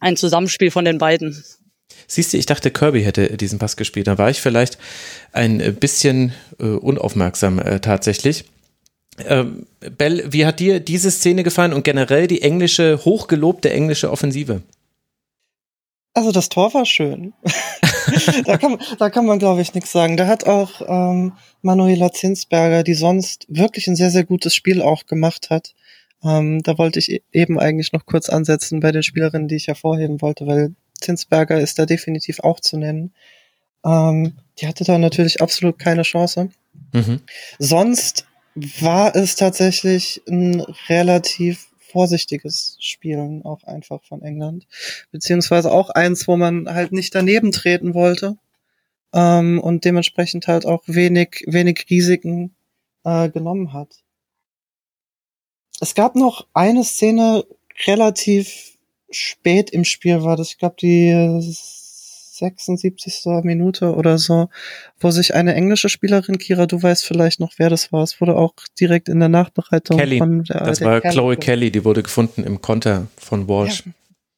Ein 0.00 0.16
Zusammenspiel 0.16 0.70
von 0.70 0.84
den 0.84 0.98
beiden. 0.98 1.44
Siehst 2.10 2.32
du, 2.32 2.38
ich 2.38 2.46
dachte, 2.46 2.70
Kirby 2.70 3.02
hätte 3.02 3.36
diesen 3.36 3.58
Pass 3.58 3.76
gespielt. 3.76 4.06
Da 4.06 4.16
war 4.16 4.30
ich 4.30 4.40
vielleicht 4.40 4.78
ein 5.32 5.76
bisschen 5.76 6.32
äh, 6.58 6.64
unaufmerksam 6.64 7.58
äh, 7.58 7.80
tatsächlich. 7.80 8.46
Ähm, 9.26 9.66
Bell, 9.98 10.24
wie 10.32 10.46
hat 10.46 10.58
dir 10.58 10.80
diese 10.80 11.10
Szene 11.10 11.42
gefallen 11.42 11.74
und 11.74 11.84
generell 11.84 12.26
die 12.26 12.40
englische, 12.40 13.04
hochgelobte 13.04 13.70
englische 13.70 14.10
Offensive? 14.10 14.62
Also 16.14 16.32
das 16.32 16.48
Tor 16.48 16.72
war 16.72 16.86
schön. 16.86 17.34
da, 18.44 18.56
kann, 18.56 18.78
da 18.98 19.10
kann 19.10 19.26
man, 19.26 19.38
glaube 19.38 19.60
ich, 19.60 19.74
nichts 19.74 19.92
sagen. 19.92 20.16
Da 20.16 20.26
hat 20.26 20.46
auch 20.46 20.80
ähm, 20.86 21.34
Manuela 21.60 22.10
Zinsberger, 22.10 22.84
die 22.84 22.94
sonst 22.94 23.44
wirklich 23.48 23.86
ein 23.86 23.96
sehr, 23.96 24.10
sehr 24.10 24.24
gutes 24.24 24.54
Spiel 24.54 24.80
auch 24.80 25.04
gemacht 25.06 25.50
hat. 25.50 25.74
Ähm, 26.24 26.62
da 26.62 26.78
wollte 26.78 26.98
ich 26.98 27.12
e-, 27.12 27.22
eben 27.32 27.60
eigentlich 27.60 27.92
noch 27.92 28.06
kurz 28.06 28.28
ansetzen 28.28 28.80
bei 28.80 28.92
den 28.92 29.02
Spielerinnen, 29.02 29.46
die 29.46 29.56
ich 29.56 29.68
hervorheben 29.68 30.20
wollte, 30.22 30.46
weil 30.46 30.74
Zinsberger 31.00 31.60
ist 31.60 31.78
da 31.78 31.86
definitiv 31.86 32.40
auch 32.40 32.60
zu 32.60 32.76
nennen. 32.76 33.12
Ähm, 33.84 34.34
die 34.58 34.66
hatte 34.66 34.84
da 34.84 34.98
natürlich 34.98 35.40
absolut 35.40 35.78
keine 35.78 36.02
Chance. 36.02 36.50
Mhm. 36.92 37.20
Sonst 37.58 38.26
war 38.80 39.14
es 39.14 39.36
tatsächlich 39.36 40.22
ein 40.28 40.60
relativ 40.88 41.68
vorsichtiges 41.78 42.76
Spielen 42.80 43.44
auch 43.44 43.64
einfach 43.64 44.02
von 44.04 44.22
England. 44.22 44.66
Beziehungsweise 45.10 45.72
auch 45.72 45.90
eins, 45.90 46.28
wo 46.28 46.36
man 46.36 46.68
halt 46.68 46.92
nicht 46.92 47.14
daneben 47.14 47.52
treten 47.52 47.94
wollte. 47.94 48.36
Ähm, 49.12 49.58
und 49.58 49.84
dementsprechend 49.84 50.48
halt 50.48 50.66
auch 50.66 50.82
wenig, 50.86 51.44
wenig 51.46 51.86
Risiken 51.88 52.54
äh, 53.04 53.30
genommen 53.30 53.72
hat. 53.72 54.02
Es 55.80 55.94
gab 55.94 56.14
noch 56.14 56.46
eine 56.52 56.84
Szene 56.84 57.44
relativ 57.86 58.77
spät 59.10 59.70
im 59.70 59.84
Spiel 59.84 60.22
war 60.22 60.36
das. 60.36 60.50
Ich 60.50 60.58
glaube, 60.58 60.76
die 60.80 61.12
76. 62.38 63.42
Minute 63.42 63.94
oder 63.94 64.18
so, 64.18 64.48
wo 65.00 65.10
sich 65.10 65.34
eine 65.34 65.54
englische 65.54 65.88
Spielerin, 65.88 66.38
Kira, 66.38 66.66
du 66.66 66.82
weißt 66.82 67.04
vielleicht 67.04 67.40
noch, 67.40 67.52
wer 67.56 67.70
das 67.70 67.92
war. 67.92 68.02
Es 68.02 68.20
wurde 68.20 68.36
auch 68.36 68.54
direkt 68.80 69.08
in 69.08 69.20
der 69.20 69.28
Nachbereitung 69.28 69.98
Kelly. 69.98 70.18
von 70.18 70.44
der 70.44 70.64
Das 70.64 70.80
war 70.80 71.00
Kelly. 71.00 71.12
Chloe 71.12 71.36
Kelly, 71.36 71.70
die 71.70 71.84
wurde 71.84 72.02
gefunden 72.02 72.44
im 72.44 72.60
Konter 72.60 73.08
von 73.16 73.48
Walsh. 73.48 73.84
Ja. 73.86 73.92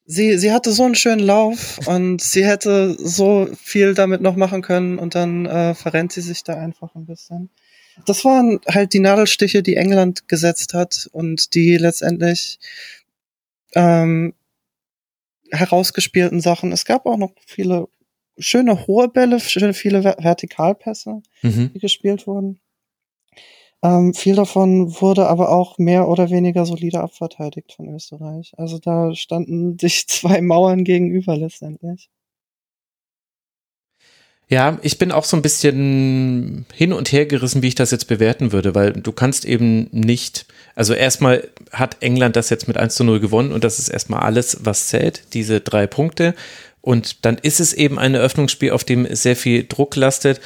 Sie, 0.06 0.38
sie 0.38 0.50
hatte 0.50 0.72
so 0.72 0.84
einen 0.84 0.96
schönen 0.96 1.20
Lauf 1.20 1.78
und 1.86 2.20
sie 2.20 2.44
hätte 2.44 2.96
so 2.98 3.48
viel 3.62 3.94
damit 3.94 4.20
noch 4.22 4.36
machen 4.36 4.62
können 4.62 4.98
und 4.98 5.14
dann 5.14 5.46
äh, 5.46 5.74
verrennt 5.74 6.12
sie 6.12 6.22
sich 6.22 6.42
da 6.42 6.54
einfach 6.54 6.94
ein 6.94 7.06
bisschen. 7.06 7.50
Das 8.06 8.24
waren 8.24 8.60
halt 8.66 8.94
die 8.94 9.00
Nadelstiche, 9.00 9.62
die 9.62 9.76
England 9.76 10.26
gesetzt 10.26 10.74
hat 10.74 11.08
und 11.12 11.54
die 11.54 11.76
letztendlich 11.76 12.58
ähm, 13.74 14.32
herausgespielten 15.52 16.40
Sachen. 16.40 16.72
Es 16.72 16.84
gab 16.84 17.06
auch 17.06 17.16
noch 17.16 17.32
viele 17.46 17.88
schöne 18.38 18.86
hohe 18.86 19.08
Bälle, 19.08 19.40
viele 19.40 20.02
Vertikalpässe, 20.04 21.22
mhm. 21.42 21.72
die 21.74 21.78
gespielt 21.78 22.26
wurden. 22.26 22.60
Ähm, 23.82 24.12
viel 24.12 24.34
davon 24.34 25.00
wurde 25.00 25.26
aber 25.26 25.50
auch 25.50 25.78
mehr 25.78 26.08
oder 26.08 26.28
weniger 26.30 26.66
solide 26.66 27.00
abverteidigt 27.00 27.72
von 27.72 27.88
Österreich. 27.88 28.52
Also 28.58 28.78
da 28.78 29.14
standen 29.14 29.78
sich 29.78 30.06
zwei 30.08 30.40
Mauern 30.42 30.84
gegenüber 30.84 31.36
letztendlich. 31.36 32.10
Ja, 34.50 34.78
ich 34.82 34.98
bin 34.98 35.12
auch 35.12 35.24
so 35.24 35.36
ein 35.36 35.42
bisschen 35.42 36.66
hin 36.74 36.92
und 36.92 37.12
her 37.12 37.24
gerissen, 37.24 37.62
wie 37.62 37.68
ich 37.68 37.76
das 37.76 37.92
jetzt 37.92 38.08
bewerten 38.08 38.50
würde, 38.50 38.74
weil 38.74 38.92
du 38.92 39.12
kannst 39.12 39.44
eben 39.44 39.88
nicht, 39.92 40.44
also 40.74 40.92
erstmal 40.92 41.48
hat 41.70 41.98
England 42.00 42.34
das 42.34 42.50
jetzt 42.50 42.66
mit 42.66 42.76
1 42.76 42.96
zu 42.96 43.04
0 43.04 43.20
gewonnen 43.20 43.52
und 43.52 43.62
das 43.62 43.78
ist 43.78 43.88
erstmal 43.88 44.22
alles, 44.22 44.58
was 44.64 44.88
zählt, 44.88 45.22
diese 45.34 45.60
drei 45.60 45.86
Punkte. 45.86 46.34
Und 46.82 47.24
dann 47.24 47.38
ist 47.38 47.60
es 47.60 47.72
eben 47.72 47.96
ein 48.00 48.14
Eröffnungsspiel, 48.16 48.72
auf 48.72 48.82
dem 48.82 49.06
sehr 49.14 49.36
viel 49.36 49.66
Druck 49.68 49.94
lastet. 49.94 50.40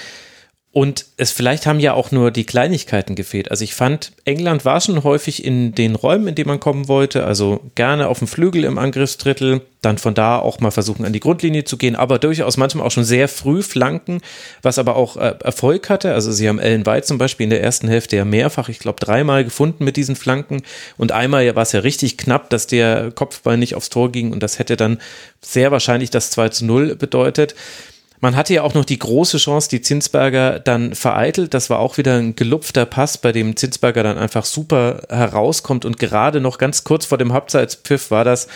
Und 0.74 1.06
es 1.18 1.30
vielleicht 1.30 1.66
haben 1.66 1.78
ja 1.78 1.94
auch 1.94 2.10
nur 2.10 2.32
die 2.32 2.42
Kleinigkeiten 2.42 3.14
gefehlt. 3.14 3.48
Also 3.52 3.62
ich 3.62 3.76
fand, 3.76 4.10
England 4.24 4.64
war 4.64 4.80
schon 4.80 5.04
häufig 5.04 5.44
in 5.44 5.72
den 5.72 5.94
Räumen, 5.94 6.26
in 6.26 6.34
die 6.34 6.44
man 6.44 6.58
kommen 6.58 6.88
wollte. 6.88 7.24
Also 7.24 7.60
gerne 7.76 8.08
auf 8.08 8.18
dem 8.18 8.26
Flügel 8.26 8.64
im 8.64 8.76
Angriffsdrittel, 8.76 9.60
dann 9.82 9.98
von 9.98 10.14
da 10.14 10.36
auch 10.36 10.58
mal 10.58 10.72
versuchen, 10.72 11.04
an 11.04 11.12
die 11.12 11.20
Grundlinie 11.20 11.62
zu 11.62 11.76
gehen, 11.76 11.94
aber 11.94 12.18
durchaus 12.18 12.56
manchmal 12.56 12.84
auch 12.84 12.90
schon 12.90 13.04
sehr 13.04 13.28
früh 13.28 13.62
flanken, 13.62 14.20
was 14.62 14.80
aber 14.80 14.96
auch 14.96 15.16
äh, 15.16 15.36
Erfolg 15.44 15.88
hatte. 15.90 16.12
Also 16.12 16.32
sie 16.32 16.48
haben 16.48 16.58
Ellen 16.58 16.84
White 16.84 17.06
zum 17.06 17.18
Beispiel 17.18 17.44
in 17.44 17.50
der 17.50 17.62
ersten 17.62 17.86
Hälfte 17.86 18.16
ja 18.16 18.24
mehrfach, 18.24 18.68
ich 18.68 18.80
glaube 18.80 18.98
dreimal 18.98 19.44
gefunden 19.44 19.84
mit 19.84 19.96
diesen 19.96 20.16
Flanken. 20.16 20.62
Und 20.96 21.12
einmal 21.12 21.54
war 21.54 21.62
es 21.62 21.70
ja 21.70 21.80
richtig 21.80 22.18
knapp, 22.18 22.50
dass 22.50 22.66
der 22.66 23.12
Kopfball 23.12 23.58
nicht 23.58 23.76
aufs 23.76 23.90
Tor 23.90 24.10
ging 24.10 24.32
und 24.32 24.42
das 24.42 24.58
hätte 24.58 24.76
dann 24.76 24.98
sehr 25.40 25.70
wahrscheinlich 25.70 26.10
das 26.10 26.32
2 26.32 26.48
zu 26.48 26.64
0 26.64 26.96
bedeutet. 26.96 27.54
Man 28.24 28.36
hatte 28.36 28.54
ja 28.54 28.62
auch 28.62 28.72
noch 28.72 28.86
die 28.86 28.98
große 28.98 29.36
Chance, 29.36 29.68
die 29.68 29.82
Zinsberger 29.82 30.58
dann 30.58 30.94
vereitelt. 30.94 31.52
Das 31.52 31.68
war 31.68 31.78
auch 31.78 31.98
wieder 31.98 32.14
ein 32.14 32.34
gelupfter 32.34 32.86
Pass, 32.86 33.18
bei 33.18 33.32
dem 33.32 33.54
Zinsberger 33.54 34.02
dann 34.02 34.16
einfach 34.16 34.46
super 34.46 35.02
herauskommt 35.10 35.84
und 35.84 35.98
gerade 35.98 36.40
noch 36.40 36.56
ganz 36.56 36.84
kurz 36.84 37.04
vor 37.04 37.18
dem 37.18 37.34
Halbzeitpfiff 37.34 38.10
war 38.10 38.24
das 38.24 38.48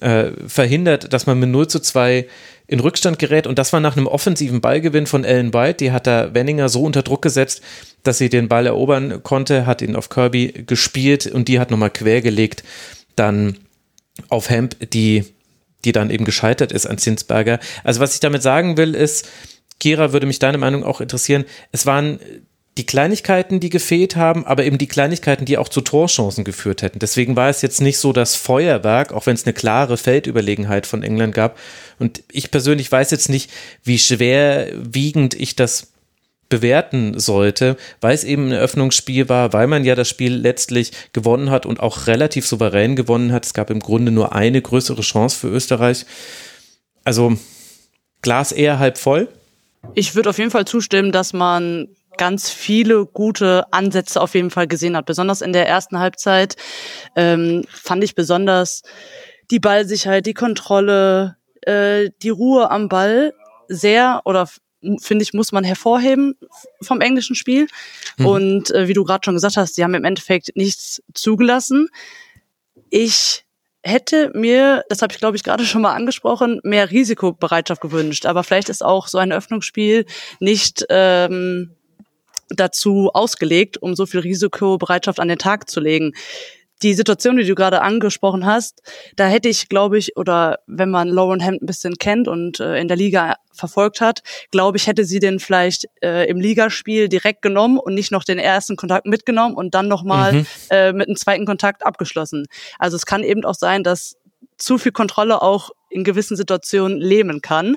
äh, 0.00 0.32
verhindert, 0.48 1.12
dass 1.12 1.26
man 1.26 1.38
mit 1.38 1.50
0 1.50 1.68
zu 1.68 1.78
2 1.78 2.26
in 2.66 2.80
Rückstand 2.80 3.20
gerät 3.20 3.46
und 3.46 3.60
das 3.60 3.72
war 3.72 3.78
nach 3.78 3.96
einem 3.96 4.08
offensiven 4.08 4.60
Ballgewinn 4.60 5.06
von 5.06 5.22
Ellen 5.22 5.54
White. 5.54 5.84
Die 5.84 5.92
hat 5.92 6.08
da 6.08 6.34
Wenninger 6.34 6.68
so 6.68 6.82
unter 6.82 7.04
Druck 7.04 7.22
gesetzt, 7.22 7.62
dass 8.02 8.18
sie 8.18 8.28
den 8.28 8.48
Ball 8.48 8.66
erobern 8.66 9.22
konnte, 9.22 9.66
hat 9.66 9.82
ihn 9.82 9.94
auf 9.94 10.08
Kirby 10.08 10.64
gespielt 10.66 11.28
und 11.28 11.46
die 11.46 11.60
hat 11.60 11.70
nochmal 11.70 11.90
quergelegt, 11.90 12.64
dann 13.14 13.56
auf 14.30 14.50
Hemp, 14.50 14.90
die 14.92 15.26
die 15.86 15.92
dann 15.92 16.10
eben 16.10 16.26
gescheitert 16.26 16.72
ist 16.72 16.86
an 16.86 16.98
Zinsberger. 16.98 17.58
Also 17.84 18.00
was 18.00 18.12
ich 18.14 18.20
damit 18.20 18.42
sagen 18.42 18.76
will, 18.76 18.94
ist, 18.94 19.26
Kira, 19.80 20.12
würde 20.12 20.26
mich 20.26 20.38
deine 20.38 20.58
Meinung 20.58 20.84
auch 20.84 21.00
interessieren. 21.00 21.44
Es 21.72 21.86
waren 21.86 22.18
die 22.76 22.84
Kleinigkeiten, 22.84 23.58
die 23.58 23.70
gefehlt 23.70 24.16
haben, 24.16 24.44
aber 24.46 24.64
eben 24.64 24.76
die 24.76 24.86
Kleinigkeiten, 24.86 25.46
die 25.46 25.56
auch 25.56 25.70
zu 25.70 25.80
Torchancen 25.80 26.44
geführt 26.44 26.82
hätten. 26.82 26.98
Deswegen 26.98 27.34
war 27.34 27.48
es 27.48 27.62
jetzt 27.62 27.80
nicht 27.80 27.98
so 27.98 28.12
das 28.12 28.34
Feuerwerk, 28.36 29.12
auch 29.12 29.24
wenn 29.24 29.34
es 29.34 29.46
eine 29.46 29.54
klare 29.54 29.96
Feldüberlegenheit 29.96 30.86
von 30.86 31.02
England 31.02 31.34
gab. 31.34 31.58
Und 31.98 32.22
ich 32.30 32.50
persönlich 32.50 32.92
weiß 32.92 33.10
jetzt 33.12 33.30
nicht, 33.30 33.50
wie 33.82 33.98
schwerwiegend 33.98 35.32
ich 35.34 35.56
das 35.56 35.92
bewerten 36.48 37.18
sollte, 37.18 37.76
weil 38.00 38.14
es 38.14 38.24
eben 38.24 38.48
ein 38.48 38.52
Eröffnungsspiel 38.52 39.28
war, 39.28 39.52
weil 39.52 39.66
man 39.66 39.84
ja 39.84 39.94
das 39.94 40.08
Spiel 40.08 40.34
letztlich 40.34 40.92
gewonnen 41.12 41.50
hat 41.50 41.66
und 41.66 41.80
auch 41.80 42.06
relativ 42.06 42.46
souverän 42.46 42.96
gewonnen 42.96 43.32
hat. 43.32 43.46
Es 43.46 43.54
gab 43.54 43.70
im 43.70 43.80
Grunde 43.80 44.12
nur 44.12 44.34
eine 44.34 44.62
größere 44.62 45.02
Chance 45.02 45.38
für 45.38 45.48
Österreich. 45.48 46.06
Also 47.04 47.36
Glas 48.22 48.52
eher 48.52 48.78
halb 48.78 48.98
voll. 48.98 49.28
Ich 49.94 50.14
würde 50.14 50.30
auf 50.30 50.38
jeden 50.38 50.50
Fall 50.50 50.64
zustimmen, 50.64 51.12
dass 51.12 51.32
man 51.32 51.88
ganz 52.16 52.50
viele 52.50 53.06
gute 53.06 53.72
Ansätze 53.72 54.20
auf 54.20 54.34
jeden 54.34 54.50
Fall 54.50 54.66
gesehen 54.66 54.96
hat. 54.96 55.06
Besonders 55.06 55.42
in 55.42 55.52
der 55.52 55.68
ersten 55.68 55.98
Halbzeit 55.98 56.56
ähm, 57.14 57.64
fand 57.68 58.02
ich 58.02 58.14
besonders 58.14 58.82
die 59.50 59.60
Ballsicherheit, 59.60 60.26
die 60.26 60.34
Kontrolle, 60.34 61.36
äh, 61.62 62.10
die 62.22 62.30
Ruhe 62.30 62.70
am 62.70 62.88
Ball 62.88 63.32
sehr 63.68 64.22
oder 64.24 64.48
finde 65.00 65.22
ich, 65.22 65.32
muss 65.32 65.52
man 65.52 65.64
hervorheben 65.64 66.36
vom 66.80 67.00
englischen 67.00 67.36
Spiel. 67.36 67.66
Mhm. 68.16 68.26
Und 68.26 68.70
äh, 68.70 68.88
wie 68.88 68.94
du 68.94 69.04
gerade 69.04 69.24
schon 69.24 69.34
gesagt 69.34 69.56
hast, 69.56 69.74
sie 69.74 69.84
haben 69.84 69.94
im 69.94 70.04
Endeffekt 70.04 70.56
nichts 70.56 71.02
zugelassen. 71.14 71.88
Ich 72.90 73.44
hätte 73.82 74.30
mir, 74.34 74.84
das 74.88 75.02
habe 75.02 75.12
ich 75.12 75.18
glaube 75.18 75.36
ich 75.36 75.44
gerade 75.44 75.64
schon 75.64 75.82
mal 75.82 75.94
angesprochen, 75.94 76.60
mehr 76.64 76.90
Risikobereitschaft 76.90 77.80
gewünscht. 77.80 78.26
Aber 78.26 78.42
vielleicht 78.44 78.68
ist 78.68 78.84
auch 78.84 79.08
so 79.08 79.18
ein 79.18 79.32
Öffnungsspiel 79.32 80.06
nicht 80.40 80.84
ähm, 80.88 81.76
dazu 82.48 83.10
ausgelegt, 83.12 83.78
um 83.78 83.94
so 83.94 84.06
viel 84.06 84.20
Risikobereitschaft 84.20 85.20
an 85.20 85.28
den 85.28 85.38
Tag 85.38 85.68
zu 85.68 85.80
legen 85.80 86.12
die 86.82 86.94
Situation, 86.94 87.36
die 87.36 87.46
du 87.46 87.54
gerade 87.54 87.80
angesprochen 87.80 88.44
hast, 88.44 88.82
da 89.16 89.26
hätte 89.26 89.48
ich, 89.48 89.68
glaube 89.68 89.98
ich, 89.98 90.16
oder 90.16 90.58
wenn 90.66 90.90
man 90.90 91.08
Lauren 91.08 91.40
Hemd 91.40 91.62
ein 91.62 91.66
bisschen 91.66 91.96
kennt 91.96 92.28
und 92.28 92.60
äh, 92.60 92.78
in 92.78 92.88
der 92.88 92.96
Liga 92.96 93.36
verfolgt 93.52 94.00
hat, 94.00 94.22
glaube 94.50 94.76
ich, 94.76 94.86
hätte 94.86 95.04
sie 95.04 95.18
den 95.18 95.40
vielleicht 95.40 95.86
äh, 96.02 96.28
im 96.28 96.38
Ligaspiel 96.38 97.08
direkt 97.08 97.40
genommen 97.40 97.78
und 97.78 97.94
nicht 97.94 98.12
noch 98.12 98.24
den 98.24 98.38
ersten 98.38 98.76
Kontakt 98.76 99.06
mitgenommen 99.06 99.54
und 99.54 99.74
dann 99.74 99.88
nochmal 99.88 100.32
mhm. 100.32 100.46
äh, 100.70 100.92
mit 100.92 101.08
einem 101.08 101.16
zweiten 101.16 101.46
Kontakt 101.46 101.84
abgeschlossen. 101.84 102.46
Also 102.78 102.96
es 102.96 103.06
kann 103.06 103.22
eben 103.22 103.44
auch 103.44 103.54
sein, 103.54 103.82
dass 103.82 104.16
zu 104.58 104.78
viel 104.78 104.92
Kontrolle 104.92 105.40
auch 105.42 105.70
in 105.88 106.04
gewissen 106.04 106.36
Situationen 106.36 106.98
lähmen 106.98 107.40
kann. 107.40 107.76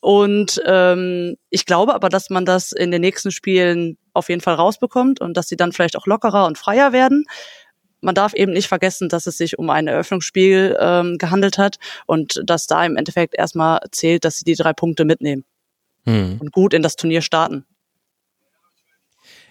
Und 0.00 0.60
ähm, 0.66 1.36
ich 1.50 1.64
glaube 1.64 1.94
aber, 1.94 2.10
dass 2.10 2.30
man 2.30 2.44
das 2.44 2.72
in 2.72 2.90
den 2.90 3.00
nächsten 3.00 3.32
Spielen 3.32 3.96
auf 4.12 4.28
jeden 4.28 4.40
Fall 4.40 4.54
rausbekommt 4.54 5.20
und 5.20 5.36
dass 5.36 5.48
sie 5.48 5.56
dann 5.56 5.72
vielleicht 5.72 5.96
auch 5.96 6.06
lockerer 6.06 6.46
und 6.46 6.58
freier 6.58 6.92
werden 6.92 7.24
man 8.00 8.14
darf 8.14 8.34
eben 8.34 8.52
nicht 8.52 8.68
vergessen, 8.68 9.08
dass 9.08 9.26
es 9.26 9.38
sich 9.38 9.58
um 9.58 9.70
ein 9.70 9.88
Eröffnungsspiel 9.88 10.76
ähm, 10.78 11.18
gehandelt 11.18 11.58
hat 11.58 11.78
und 12.06 12.42
dass 12.44 12.66
da 12.66 12.84
im 12.84 12.96
Endeffekt 12.96 13.34
erstmal 13.34 13.80
zählt, 13.90 14.24
dass 14.24 14.38
sie 14.38 14.44
die 14.44 14.54
drei 14.54 14.72
Punkte 14.72 15.04
mitnehmen 15.04 15.44
hm. 16.04 16.38
und 16.40 16.52
gut 16.52 16.74
in 16.74 16.82
das 16.82 16.96
Turnier 16.96 17.22
starten. 17.22 17.64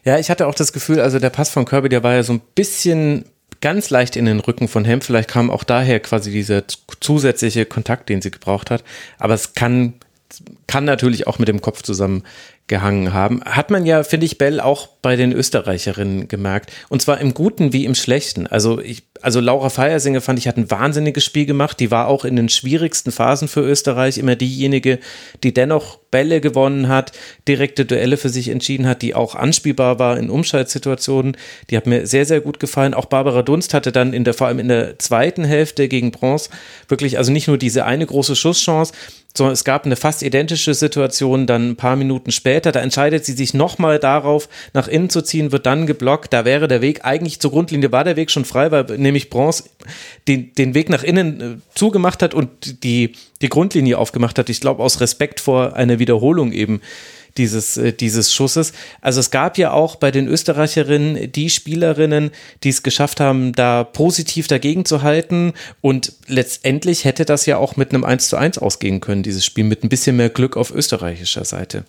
Ja, 0.03 0.19
ich 0.19 0.29
hatte 0.29 0.47
auch 0.47 0.55
das 0.55 0.71
Gefühl, 0.71 0.99
also 0.99 1.17
der 1.17 1.31
Pass 1.31 1.49
von 1.49 1.65
Kirby, 1.65 1.89
der 1.89 2.03
war 2.03 2.13
ja 2.13 2.23
so 2.23 2.33
ein 2.33 2.41
bisschen 2.53 3.25
ganz 3.61 3.89
leicht 3.89 4.15
in 4.15 4.25
den 4.25 4.39
Rücken 4.39 4.67
von 4.67 4.85
Hemp. 4.85 5.03
Vielleicht 5.03 5.29
kam 5.29 5.49
auch 5.49 5.63
daher 5.63 5.99
quasi 5.99 6.31
dieser 6.31 6.63
zusätzliche 6.99 7.65
Kontakt, 7.65 8.09
den 8.09 8.21
sie 8.21 8.29
gebraucht 8.29 8.69
hat. 8.69 8.83
Aber 9.17 9.33
es 9.33 9.55
kann 9.55 9.95
kann 10.67 10.85
natürlich 10.85 11.27
auch 11.27 11.39
mit 11.39 11.47
dem 11.47 11.61
Kopf 11.61 11.83
zusammengehangen 11.83 13.13
haben. 13.13 13.41
Hat 13.45 13.69
man 13.69 13.85
ja, 13.85 14.03
finde 14.03 14.25
ich, 14.25 14.37
Bell 14.37 14.59
auch 14.59 14.87
bei 15.01 15.15
den 15.15 15.31
Österreicherinnen 15.31 16.27
gemerkt. 16.27 16.71
Und 16.89 17.01
zwar 17.01 17.21
im 17.21 17.33
Guten 17.33 17.71
wie 17.71 17.85
im 17.85 17.95
Schlechten. 17.95 18.47
Also 18.47 18.79
ich, 18.81 19.03
also 19.21 19.39
Laura 19.39 19.69
Feiersinger 19.69 20.21
fand 20.21 20.39
ich, 20.39 20.47
hat 20.47 20.57
ein 20.57 20.69
wahnsinniges 20.71 21.23
Spiel 21.23 21.45
gemacht. 21.45 21.79
Die 21.79 21.91
war 21.91 22.07
auch 22.07 22.25
in 22.25 22.35
den 22.35 22.49
schwierigsten 22.49 23.11
Phasen 23.11 23.47
für 23.47 23.61
Österreich 23.61 24.17
immer 24.17 24.35
diejenige, 24.35 24.99
die 25.43 25.53
dennoch 25.53 25.99
Bälle 26.11 26.41
gewonnen 26.41 26.87
hat, 26.87 27.11
direkte 27.47 27.85
Duelle 27.85 28.17
für 28.17 28.29
sich 28.29 28.49
entschieden 28.49 28.87
hat, 28.87 29.01
die 29.01 29.15
auch 29.15 29.35
anspielbar 29.35 29.99
war 29.99 30.17
in 30.17 30.29
Umschaltsituationen. 30.29 31.37
Die 31.69 31.77
hat 31.77 31.87
mir 31.87 32.07
sehr, 32.07 32.25
sehr 32.25 32.41
gut 32.41 32.59
gefallen. 32.59 32.93
Auch 32.93 33.05
Barbara 33.05 33.43
Dunst 33.43 33.73
hatte 33.73 33.91
dann 33.91 34.13
in 34.13 34.23
der, 34.23 34.33
vor 34.33 34.47
allem 34.47 34.59
in 34.59 34.69
der 34.69 34.97
zweiten 34.97 35.43
Hälfte 35.43 35.87
gegen 35.87 36.11
Bronze 36.11 36.49
wirklich, 36.87 37.17
also 37.17 37.31
nicht 37.31 37.47
nur 37.47 37.57
diese 37.57 37.85
eine 37.85 38.05
große 38.05 38.35
Schusschance, 38.35 38.93
sondern 39.37 39.53
es 39.53 39.63
gab 39.63 39.85
eine 39.85 39.95
fast 39.95 40.23
identische 40.23 40.73
Situation 40.73 41.47
dann 41.47 41.71
ein 41.71 41.75
paar 41.75 41.95
Minuten 41.95 42.31
später. 42.31 42.71
Da 42.71 42.79
entscheidet 42.79 43.25
sie 43.25 43.33
sich 43.33 43.53
nochmal 43.53 43.99
darauf, 43.99 44.49
nach 44.73 44.87
innen 44.87 45.09
zu 45.09 45.21
ziehen, 45.21 45.51
wird 45.51 45.65
dann 45.65 45.87
geblockt. 45.87 46.33
Da 46.33 46.45
wäre 46.45 46.67
der 46.67 46.81
Weg 46.81 47.05
eigentlich 47.05 47.39
zur 47.39 47.51
Grundlinie, 47.51 47.91
war 47.91 48.03
der 48.03 48.15
Weg 48.15 48.31
schon 48.31 48.45
frei, 48.45 48.71
weil 48.71 48.85
nämlich 48.97 49.29
Bronze 49.29 49.63
den, 50.27 50.53
den 50.55 50.73
Weg 50.73 50.89
nach 50.89 51.03
innen 51.03 51.41
äh, 51.41 51.57
zugemacht 51.73 52.21
hat 52.21 52.33
und 52.33 52.83
die, 52.83 53.13
die 53.41 53.49
Grundlinie 53.49 53.97
aufgemacht 53.97 54.37
hat. 54.39 54.49
Ich 54.49 54.61
glaube, 54.61 54.83
aus 54.83 55.01
Respekt 55.01 55.39
vor 55.39 55.75
einer 55.75 55.99
Wiederholung 55.99 56.51
eben 56.51 56.81
dieses, 57.37 57.77
äh, 57.77 57.93
dieses 57.93 58.33
Schusses. 58.33 58.73
Also 59.01 59.19
es 59.19 59.31
gab 59.31 59.57
ja 59.57 59.71
auch 59.71 59.95
bei 59.95 60.11
den 60.11 60.27
Österreicherinnen 60.27 61.31
die 61.31 61.49
Spielerinnen, 61.49 62.31
die 62.63 62.69
es 62.69 62.83
geschafft 62.83 63.19
haben, 63.19 63.53
da 63.53 63.83
positiv 63.83 64.47
dagegen 64.47 64.85
zu 64.85 65.01
halten 65.01 65.53
und 65.81 66.13
letztendlich 66.27 67.05
hätte 67.05 67.25
das 67.25 67.45
ja 67.45 67.57
auch 67.57 67.75
mit 67.75 67.93
einem 67.93 68.03
1 68.03 68.29
zu 68.29 68.37
1 68.37 68.57
ausgehen 68.57 69.01
können, 69.01 69.23
dieses 69.23 69.45
Spiel, 69.45 69.65
mit 69.65 69.83
ein 69.83 69.89
bisschen 69.89 70.15
mehr 70.15 70.29
Glück 70.29 70.57
auf 70.57 70.71
österreichischer 70.73 71.45
Seite. 71.45 71.85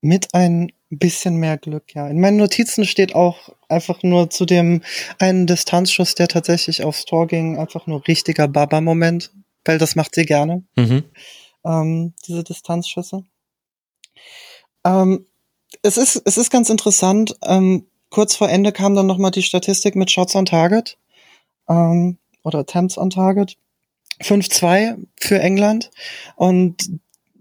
Mit 0.00 0.34
ein 0.34 0.70
bisschen 0.98 1.36
mehr 1.36 1.58
Glück, 1.58 1.94
ja. 1.94 2.08
In 2.08 2.20
meinen 2.20 2.36
Notizen 2.36 2.84
steht 2.84 3.14
auch 3.14 3.50
einfach 3.68 4.02
nur 4.02 4.30
zu 4.30 4.44
dem 4.44 4.82
einen 5.18 5.46
Distanzschuss, 5.46 6.14
der 6.14 6.28
tatsächlich 6.28 6.84
aufs 6.84 7.04
Tor 7.04 7.26
ging, 7.26 7.58
einfach 7.58 7.86
nur 7.86 8.06
richtiger 8.06 8.48
Baba-Moment, 8.48 9.32
weil 9.64 9.78
das 9.78 9.96
macht 9.96 10.14
sie 10.14 10.24
gerne. 10.24 10.62
Mhm. 10.76 11.04
Ähm, 11.64 12.14
diese 12.26 12.44
Distanzschüsse. 12.44 13.24
Ähm, 14.84 15.26
es 15.82 15.96
ist, 15.96 16.22
es 16.24 16.36
ist 16.36 16.50
ganz 16.50 16.70
interessant. 16.70 17.36
Ähm, 17.44 17.86
kurz 18.10 18.36
vor 18.36 18.48
Ende 18.48 18.72
kam 18.72 18.94
dann 18.94 19.06
nochmal 19.06 19.30
die 19.30 19.42
Statistik 19.42 19.96
mit 19.96 20.10
Shots 20.10 20.34
on 20.34 20.46
Target, 20.46 20.98
ähm, 21.68 22.18
oder 22.42 22.60
Attempts 22.60 22.98
on 22.98 23.10
Target. 23.10 23.56
5-2 24.22 24.96
für 25.18 25.40
England. 25.40 25.90
Und 26.36 26.88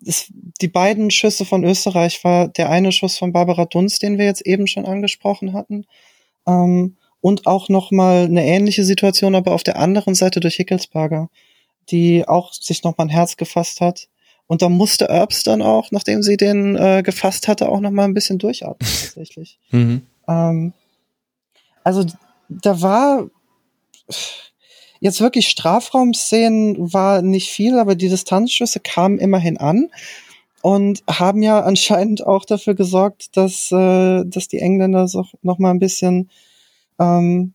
es, 0.06 0.32
die 0.62 0.68
beiden 0.68 1.12
Schüsse 1.12 1.46
von 1.46 1.64
Österreich 1.64 2.24
war 2.24 2.48
der 2.48 2.70
eine 2.70 2.92
Schuss 2.92 3.18
von 3.18 3.34
Barbara 3.34 3.66
Dunst, 3.66 4.02
den 4.02 4.18
wir 4.18 4.26
jetzt 4.26 4.46
eben 4.46 4.68
schon 4.68 4.86
angesprochen 4.86 5.54
hatten. 5.54 5.86
Ähm, 6.48 6.98
und 7.22 7.48
auch 7.48 7.70
nochmal 7.70 8.26
eine 8.26 8.46
ähnliche 8.46 8.84
Situation, 8.84 9.36
aber 9.36 9.54
auf 9.54 9.64
der 9.64 9.80
anderen 9.80 10.14
Seite 10.14 10.42
durch 10.42 10.56
Hickelsberger, 10.56 11.30
die 11.90 12.28
auch 12.28 12.52
sich 12.54 12.84
nochmal 12.84 13.08
ein 13.08 13.12
Herz 13.12 13.38
gefasst 13.38 13.80
hat 13.80 14.10
und 14.48 14.62
da 14.62 14.70
musste 14.70 15.06
Erbs 15.06 15.44
dann 15.44 15.62
auch, 15.62 15.92
nachdem 15.92 16.22
sie 16.22 16.38
den 16.38 16.76
äh, 16.76 17.02
gefasst 17.04 17.48
hatte, 17.48 17.70
auch 17.70 17.80
noch 17.80 17.92
mal 17.92 18.04
ein 18.04 18.14
bisschen 18.14 18.40
durchatmen 18.40 18.78
tatsächlich. 19.02 19.58
Mhm. 19.72 20.02
Ähm, 20.28 20.74
also 21.84 22.06
da 22.50 22.82
war 22.82 23.30
jetzt 25.04 25.20
wirklich 25.20 25.50
Strafraumszenen 25.50 26.94
war 26.94 27.22
nicht 27.22 27.50
viel, 27.50 27.78
aber 27.78 27.94
die 27.94 28.08
Distanzschüsse 28.08 28.80
kamen 28.80 29.20
immerhin 29.20 29.58
an 29.58 29.90
und 30.62 31.04
haben 31.10 31.44
ja 31.44 31.60
anscheinend 31.66 32.26
auch 32.26 32.46
dafür 32.46 32.74
gesorgt, 32.74 33.36
dass, 33.36 33.70
äh, 33.74 34.24
dass 34.26 34.48
die 34.48 34.60
Engländer 34.60 35.10
so 35.10 35.26
noch 35.42 35.60
mal 35.60 35.72
ein 35.72 35.80
bisschen 35.80 36.32
ähm, 37.00 37.54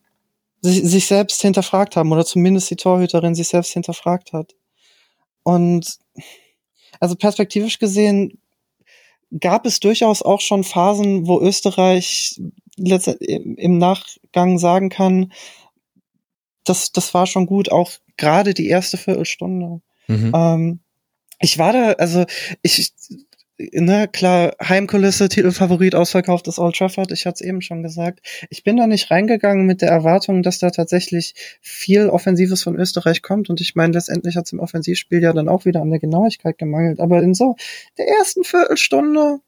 sich, 0.61 0.83
sich 0.83 1.07
selbst 1.07 1.41
hinterfragt 1.41 1.97
haben 1.97 2.13
oder 2.13 2.27
zumindest 2.27 2.71
die 2.71 2.77
Torhüterin 2.77 3.35
sich 3.35 3.49
selbst 3.49 3.73
hinterfragt 3.73 4.35
hat. 4.35 4.55
Und 5.43 5.99
also 7.01 7.17
perspektivisch 7.17 7.79
gesehen 7.79 8.39
gab 9.41 9.65
es 9.65 9.81
durchaus 9.81 10.21
auch 10.21 10.43
schon 10.43 10.65
Phasen, 10.65 11.27
wo 11.27 11.41
Österreich 11.41 12.39
im 12.77 13.79
Nachgang 13.79 14.59
sagen 14.59 14.91
kann, 14.91 15.33
das, 16.69 16.93
das 16.93 17.15
war 17.15 17.27
schon 17.27 17.47
gut, 17.47 17.71
auch 17.71 17.93
gerade 18.17 18.55
die 18.55 18.69
erste 18.69 18.97
Viertelstunde. 18.97 19.81
Mhm. 20.09 20.33
Ähm, 20.35 20.81
ich 21.41 21.59
war 21.59 21.73
da, 21.73 21.93
also 21.93 22.25
ich, 22.63 22.93
ne, 23.59 24.09
klar, 24.09 24.55
Heimkulisse, 24.63 25.29
Titelfavorit, 25.29 25.95
ausverkauft 25.95 26.49
ist 26.49 26.59
Old 26.59 26.77
Trafford, 26.77 27.13
ich 27.13 27.27
hatte 27.27 27.43
es 27.43 27.49
eben 27.49 27.61
schon 27.63 27.83
gesagt. 27.83 28.21
Ich 28.51 28.65
bin 28.65 28.77
da 28.77 28.87
nicht 28.87 29.11
reingegangen 29.11 29.67
mit 29.67 29.83
der 29.83 29.91
Erwartung, 29.91 30.43
dass 30.43 30.59
da 30.59 30.71
tatsächlich 30.71 31.35
viel 31.61 32.09
Offensives 32.09 32.63
von 32.63 32.77
Österreich 32.77 33.23
kommt 33.23 33.51
und 33.51 33.61
ich 33.61 33.75
meine, 33.75 33.93
letztendlich 33.93 34.37
hat 34.37 34.47
es 34.47 34.53
im 34.53 34.61
Offensivspiel 34.61 35.23
ja 35.23 35.33
dann 35.33 35.49
auch 35.49 35.65
wieder 35.65 35.81
an 35.81 35.91
der 35.91 36.01
Genauigkeit 36.01 36.59
gemangelt, 36.59 37.01
aber 37.01 37.23
in 37.23 37.35
so 37.35 37.57
der 37.99 38.09
ersten 38.09 38.45
Viertelstunde, 38.45 39.41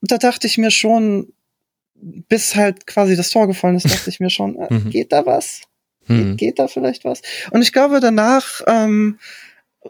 da 0.00 0.18
dachte 0.18 0.46
ich 0.46 0.58
mir 0.58 0.70
schon, 0.70 1.32
bis 1.94 2.56
halt 2.56 2.86
quasi 2.86 3.16
das 3.16 3.30
Tor 3.30 3.46
gefallen 3.46 3.76
ist, 3.76 3.90
dachte 3.90 4.10
ich 4.10 4.20
mir 4.20 4.30
schon, 4.30 4.56
äh, 4.56 4.72
mhm. 4.72 4.90
geht 4.90 5.12
da 5.12 5.24
was? 5.24 5.62
Geht, 6.06 6.26
mhm. 6.26 6.36
geht 6.36 6.58
da 6.58 6.68
vielleicht 6.68 7.04
was? 7.04 7.22
Und 7.50 7.62
ich 7.62 7.72
glaube, 7.72 8.00
danach 8.00 8.62
ähm, 8.66 9.18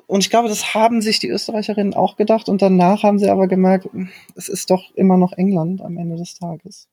und 0.06 0.20
ich 0.20 0.30
glaube, 0.30 0.48
das 0.48 0.74
haben 0.74 1.00
sich 1.00 1.18
die 1.18 1.28
Österreicherinnen 1.28 1.94
auch 1.94 2.16
gedacht 2.16 2.48
und 2.48 2.62
danach 2.62 3.02
haben 3.02 3.18
sie 3.18 3.30
aber 3.30 3.46
gemerkt, 3.46 3.88
es 4.34 4.48
ist 4.48 4.70
doch 4.70 4.92
immer 4.94 5.16
noch 5.16 5.32
England 5.32 5.82
am 5.82 5.96
Ende 5.96 6.16
des 6.16 6.34
Tages. 6.34 6.88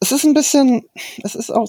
Es 0.00 0.12
ist 0.12 0.24
ein 0.24 0.34
bisschen, 0.34 0.82
es 1.22 1.34
ist 1.34 1.50
auch 1.50 1.68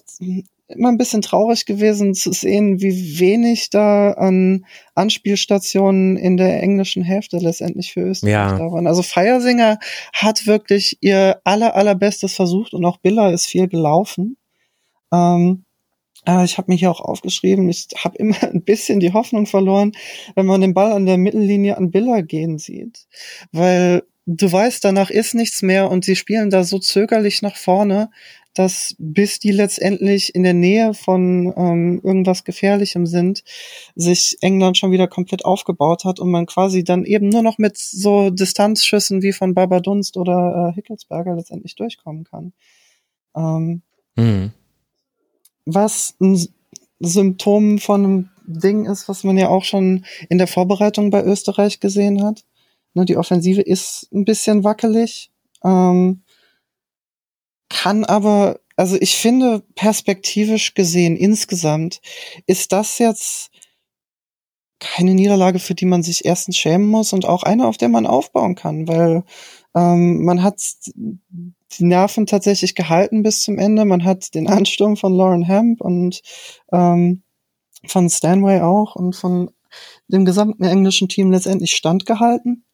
immer 0.67 0.89
ein 0.89 0.97
bisschen 0.97 1.21
traurig 1.21 1.65
gewesen 1.65 2.15
zu 2.15 2.31
sehen, 2.31 2.81
wie 2.81 3.19
wenig 3.19 3.69
da 3.69 4.11
an 4.11 4.65
Anspielstationen 4.95 6.17
in 6.17 6.37
der 6.37 6.61
englischen 6.61 7.03
Hälfte 7.03 7.37
letztendlich 7.37 7.93
für 7.93 8.01
Österreich 8.01 8.33
ja. 8.33 8.57
da 8.57 8.71
waren. 8.71 8.87
Also 8.87 9.03
Feiersinger 9.03 9.77
hat 10.11 10.47
wirklich 10.47 10.97
ihr 11.01 11.39
aller, 11.43 11.75
allerbestes 11.75 12.33
versucht 12.33 12.73
und 12.73 12.83
auch 12.83 12.97
Biller 12.97 13.31
ist 13.31 13.45
viel 13.45 13.67
gelaufen. 13.67 14.37
Ähm, 15.13 15.61
äh, 15.61 15.64
ich 16.25 16.57
habe 16.57 16.71
mir 16.71 16.77
hier 16.77 16.91
auch 16.91 17.01
aufgeschrieben, 17.01 17.69
ich 17.69 17.87
habe 18.03 18.17
immer 18.17 18.35
ein 18.43 18.63
bisschen 18.63 18.99
die 18.99 19.13
Hoffnung 19.13 19.45
verloren, 19.45 19.91
wenn 20.35 20.45
man 20.45 20.61
den 20.61 20.73
Ball 20.73 20.91
an 20.91 21.05
der 21.05 21.17
Mittellinie 21.17 21.77
an 21.77 21.91
Biller 21.91 22.23
gehen 22.23 22.57
sieht. 22.57 23.07
Weil 23.51 24.03
du 24.25 24.51
weißt, 24.51 24.83
danach 24.83 25.09
ist 25.09 25.35
nichts 25.35 25.61
mehr 25.61 25.89
und 25.89 26.05
sie 26.05 26.15
spielen 26.15 26.49
da 26.49 26.63
so 26.63 26.79
zögerlich 26.79 27.41
nach 27.41 27.55
vorne, 27.55 28.09
dass 28.55 28.95
bis 28.97 29.39
die 29.39 29.51
letztendlich 29.51 30.33
in 30.33 30.43
der 30.43 30.53
Nähe 30.53 30.93
von 30.93 31.53
ähm, 31.57 31.99
irgendwas 32.03 32.45
Gefährlichem 32.45 33.05
sind, 33.05 33.43
sich 33.95 34.37
England 34.39 34.77
schon 34.77 34.91
wieder 34.91 35.07
komplett 35.07 35.43
aufgebaut 35.43 36.05
hat 36.05 36.21
und 36.21 36.31
man 36.31 36.45
quasi 36.45 36.85
dann 36.85 37.03
eben 37.03 37.27
nur 37.27 37.41
noch 37.43 37.57
mit 37.57 37.77
so 37.77 38.29
Distanzschüssen 38.29 39.21
wie 39.21 39.33
von 39.33 39.53
Baba 39.53 39.81
Dunst 39.81 40.15
oder 40.15 40.69
äh, 40.69 40.73
Hickelsberger 40.73 41.35
letztendlich 41.35 41.75
durchkommen 41.75 42.23
kann. 42.23 42.53
Ähm, 43.35 43.81
mhm 44.15 44.53
was 45.65 46.15
ein 46.19 46.47
Symptom 46.99 47.79
von 47.79 48.03
einem 48.03 48.29
Ding 48.47 48.85
ist, 48.85 49.09
was 49.09 49.23
man 49.23 49.37
ja 49.37 49.49
auch 49.49 49.63
schon 49.63 50.05
in 50.29 50.37
der 50.37 50.47
Vorbereitung 50.47 51.09
bei 51.09 51.23
Österreich 51.23 51.79
gesehen 51.79 52.23
hat. 52.23 52.45
Ne, 52.93 53.05
die 53.05 53.17
Offensive 53.17 53.61
ist 53.61 54.07
ein 54.13 54.23
bisschen 54.23 54.63
wackelig, 54.63 55.31
ähm, 55.63 56.23
kann 57.69 58.05
aber, 58.05 58.59
also 58.75 58.95
ich 58.99 59.15
finde 59.15 59.63
perspektivisch 59.75 60.75
gesehen 60.75 61.17
insgesamt 61.17 62.01
ist 62.45 62.71
das 62.71 62.99
jetzt 62.99 63.49
keine 64.79 65.13
Niederlage, 65.13 65.59
für 65.59 65.73
die 65.73 65.85
man 65.85 66.03
sich 66.03 66.25
erstens 66.25 66.57
schämen 66.57 66.87
muss 66.87 67.11
und 67.11 67.25
auch 67.25 67.43
eine, 67.43 67.65
auf 67.67 67.77
der 67.77 67.89
man 67.89 68.05
aufbauen 68.05 68.55
kann, 68.55 68.87
weil 68.87 69.23
ähm, 69.75 70.23
man 70.23 70.41
hat 70.41 70.61
die 70.95 71.83
Nerven 71.83 72.25
tatsächlich 72.25 72.75
gehalten 72.75 73.23
bis 73.23 73.41
zum 73.41 73.57
Ende. 73.57 73.85
Man 73.85 74.05
hat 74.05 74.33
den 74.33 74.47
Ansturm 74.47 74.95
von 74.95 75.13
Lauren 75.13 75.43
Hemp 75.43 75.81
und 75.81 76.21
ähm, 76.71 77.23
von 77.85 78.09
Stanway 78.09 78.61
auch 78.61 78.95
und 78.95 79.15
von 79.15 79.51
dem 80.07 80.25
gesamten 80.25 80.63
englischen 80.63 81.09
Team 81.09 81.31
letztendlich 81.31 81.75
standgehalten 81.75 82.65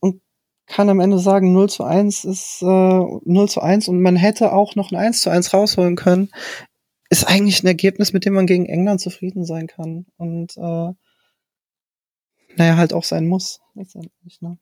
und 0.00 0.20
kann 0.66 0.90
am 0.90 1.00
Ende 1.00 1.18
sagen, 1.18 1.52
0 1.52 1.70
zu 1.70 1.84
1 1.84 2.24
ist 2.24 2.62
äh, 2.62 2.66
0 2.66 3.48
zu 3.48 3.62
1 3.62 3.88
und 3.88 4.02
man 4.02 4.16
hätte 4.16 4.52
auch 4.52 4.74
noch 4.74 4.92
ein 4.92 4.96
1 4.96 5.22
zu 5.22 5.30
1 5.30 5.54
rausholen 5.54 5.96
können. 5.96 6.30
Ist 7.08 7.26
eigentlich 7.26 7.62
ein 7.62 7.68
Ergebnis, 7.68 8.12
mit 8.12 8.24
dem 8.24 8.34
man 8.34 8.46
gegen 8.46 8.66
England 8.66 9.00
zufrieden 9.00 9.44
sein 9.46 9.68
kann 9.68 10.06
und 10.18 10.56
äh, 10.56 10.92
naja, 12.58 12.76
halt 12.76 12.92
auch 12.92 13.04
sein 13.04 13.26
muss, 13.26 13.60
letztendlich. 13.74 14.40
Ne? 14.40 14.58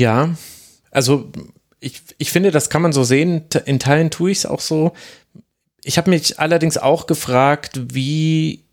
Ja, 0.00 0.34
also 0.90 1.30
ich, 1.78 2.00
ich 2.16 2.32
finde, 2.32 2.50
das 2.50 2.70
kann 2.70 2.80
man 2.80 2.94
so 2.94 3.04
sehen. 3.04 3.44
In 3.66 3.78
Teilen 3.78 4.10
tue 4.10 4.30
ich 4.30 4.38
es 4.38 4.46
auch 4.46 4.60
so. 4.60 4.94
Ich 5.84 5.98
habe 5.98 6.08
mich 6.08 6.38
allerdings 6.38 6.78
auch 6.78 7.06
gefragt, 7.06 7.78
wie, 7.92 8.64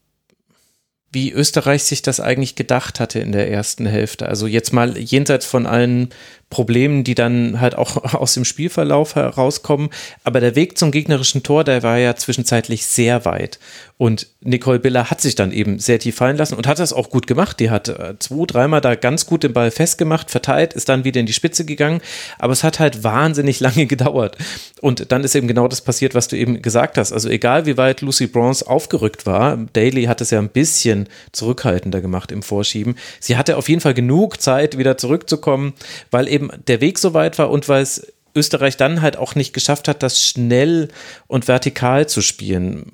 wie 1.12 1.34
Österreich 1.34 1.84
sich 1.84 2.02
das 2.02 2.22
eigentlich 2.22 2.56
gedacht 2.56 3.02
hatte 3.02 3.20
in 3.20 3.34
der 3.34 3.52
ersten 3.52 3.86
Hälfte. 3.86 4.30
Also 4.30 4.48
jetzt 4.48 4.72
mal 4.72 4.98
jenseits 4.98 5.46
von 5.46 5.66
allen 5.66 6.12
Problemen, 6.50 7.04
die 7.04 7.16
dann 7.16 7.60
halt 7.60 7.76
auch 7.76 8.14
aus 8.14 8.34
dem 8.34 8.46
Spielverlauf 8.46 9.16
herauskommen. 9.16 9.90
Aber 10.24 10.40
der 10.40 10.56
Weg 10.56 10.78
zum 10.78 10.92
gegnerischen 10.92 11.44
Tor, 11.44 11.64
der 11.64 11.84
war 11.84 11.98
ja 11.98 12.16
zwischenzeitlich 12.16 12.86
sehr 12.86 13.26
weit. 13.26 13.60
Und 14.00 14.28
Nicole 14.42 14.78
Biller 14.78 15.10
hat 15.10 15.22
sich 15.22 15.34
dann 15.34 15.52
eben 15.52 15.80
sehr 15.80 15.98
tief 15.98 16.18
fallen 16.18 16.38
lassen 16.38 16.54
und 16.54 16.68
hat 16.68 16.78
das 16.78 16.94
auch 16.94 17.10
gut 17.10 17.26
gemacht. 17.26 17.60
Die 17.60 17.72
hat 17.72 17.90
äh, 17.90 18.14
zwei, 18.20 18.46
dreimal 18.46 18.80
da 18.80 18.94
ganz 18.94 19.26
gut 19.26 19.42
den 19.42 19.54
Ball 19.54 19.72
festgemacht, 19.72 20.30
verteilt, 20.30 20.74
ist 20.74 20.88
dann 20.88 21.04
wieder 21.04 21.20
in 21.20 21.26
die 21.26 21.34
Spitze 21.34 21.66
gegangen. 21.66 22.02
Aber 22.38 22.54
es 22.54 22.64
hat 22.64 22.80
halt 22.80 23.04
wahnsinnig 23.04 23.60
lange 23.68 23.88
gedauert. 23.88 24.38
Und 24.82 25.12
dann 25.12 25.24
ist 25.24 25.34
eben 25.34 25.48
genau 25.48 25.68
das 25.68 25.82
passiert, 25.82 26.14
was 26.14 26.28
du 26.28 26.38
eben 26.38 26.62
gesagt 26.62 27.00
hast. 27.00 27.12
Also 27.12 27.28
egal 27.28 27.66
wie 27.66 27.78
weit 27.78 28.02
Lucy 28.02 28.28
Bronze 28.28 28.68
aufgerückt 28.68 29.26
war, 29.26 29.58
Daly 29.74 30.04
hat 30.04 30.22
es 30.22 30.30
ja 30.30 30.38
ein 30.38 30.50
bisschen 30.50 31.10
zurückhaltender 31.32 32.00
gemacht 32.00 32.32
im 32.32 32.44
Vorschieben. 32.44 32.96
Sie 33.20 33.36
hatte 33.36 33.58
auf 33.58 33.68
jeden 33.68 33.82
Fall 33.82 33.96
genug 33.96 34.40
Zeit, 34.40 34.78
wieder 34.78 35.00
zurückzukommen, 35.00 35.74
weil 36.12 36.28
eben 36.28 36.37
der 36.40 36.82
Weg 36.82 37.00
so 37.00 37.14
weit 37.14 37.38
war 37.38 37.50
und 37.50 37.70
weil 37.70 37.82
es 37.82 38.14
Österreich 38.36 38.78
dann 38.78 39.02
halt 39.02 39.18
auch 39.18 39.36
nicht 39.36 39.54
geschafft 39.54 39.88
hat, 39.88 40.04
das 40.04 40.24
schnell 40.24 40.90
und 41.28 41.48
vertikal 41.48 42.08
zu 42.08 42.22
spielen. 42.22 42.92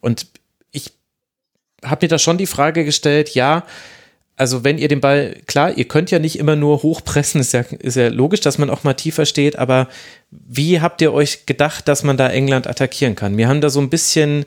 Und 0.00 0.26
ich 0.70 0.92
habe 1.84 2.04
mir 2.04 2.08
da 2.08 2.18
schon 2.18 2.38
die 2.38 2.46
Frage 2.46 2.84
gestellt, 2.84 3.34
ja, 3.34 3.64
also 4.36 4.64
wenn 4.64 4.78
ihr 4.78 4.88
den 4.88 5.00
Ball, 5.00 5.36
klar, 5.46 5.76
ihr 5.76 5.86
könnt 5.86 6.10
ja 6.10 6.18
nicht 6.18 6.38
immer 6.38 6.56
nur 6.56 6.82
hochpressen, 6.82 7.40
ist 7.40 7.52
ja, 7.52 7.60
ist 7.60 7.96
ja 7.96 8.08
logisch, 8.08 8.40
dass 8.40 8.58
man 8.58 8.70
auch 8.70 8.82
mal 8.82 8.94
tiefer 8.94 9.26
steht, 9.26 9.56
aber 9.56 9.88
wie 10.30 10.80
habt 10.80 11.00
ihr 11.02 11.12
euch 11.12 11.46
gedacht, 11.46 11.86
dass 11.86 12.02
man 12.02 12.16
da 12.16 12.28
England 12.28 12.66
attackieren 12.66 13.14
kann? 13.14 13.36
Wir 13.36 13.48
haben 13.48 13.60
da 13.60 13.68
so 13.70 13.80
ein 13.80 13.90
bisschen 13.90 14.46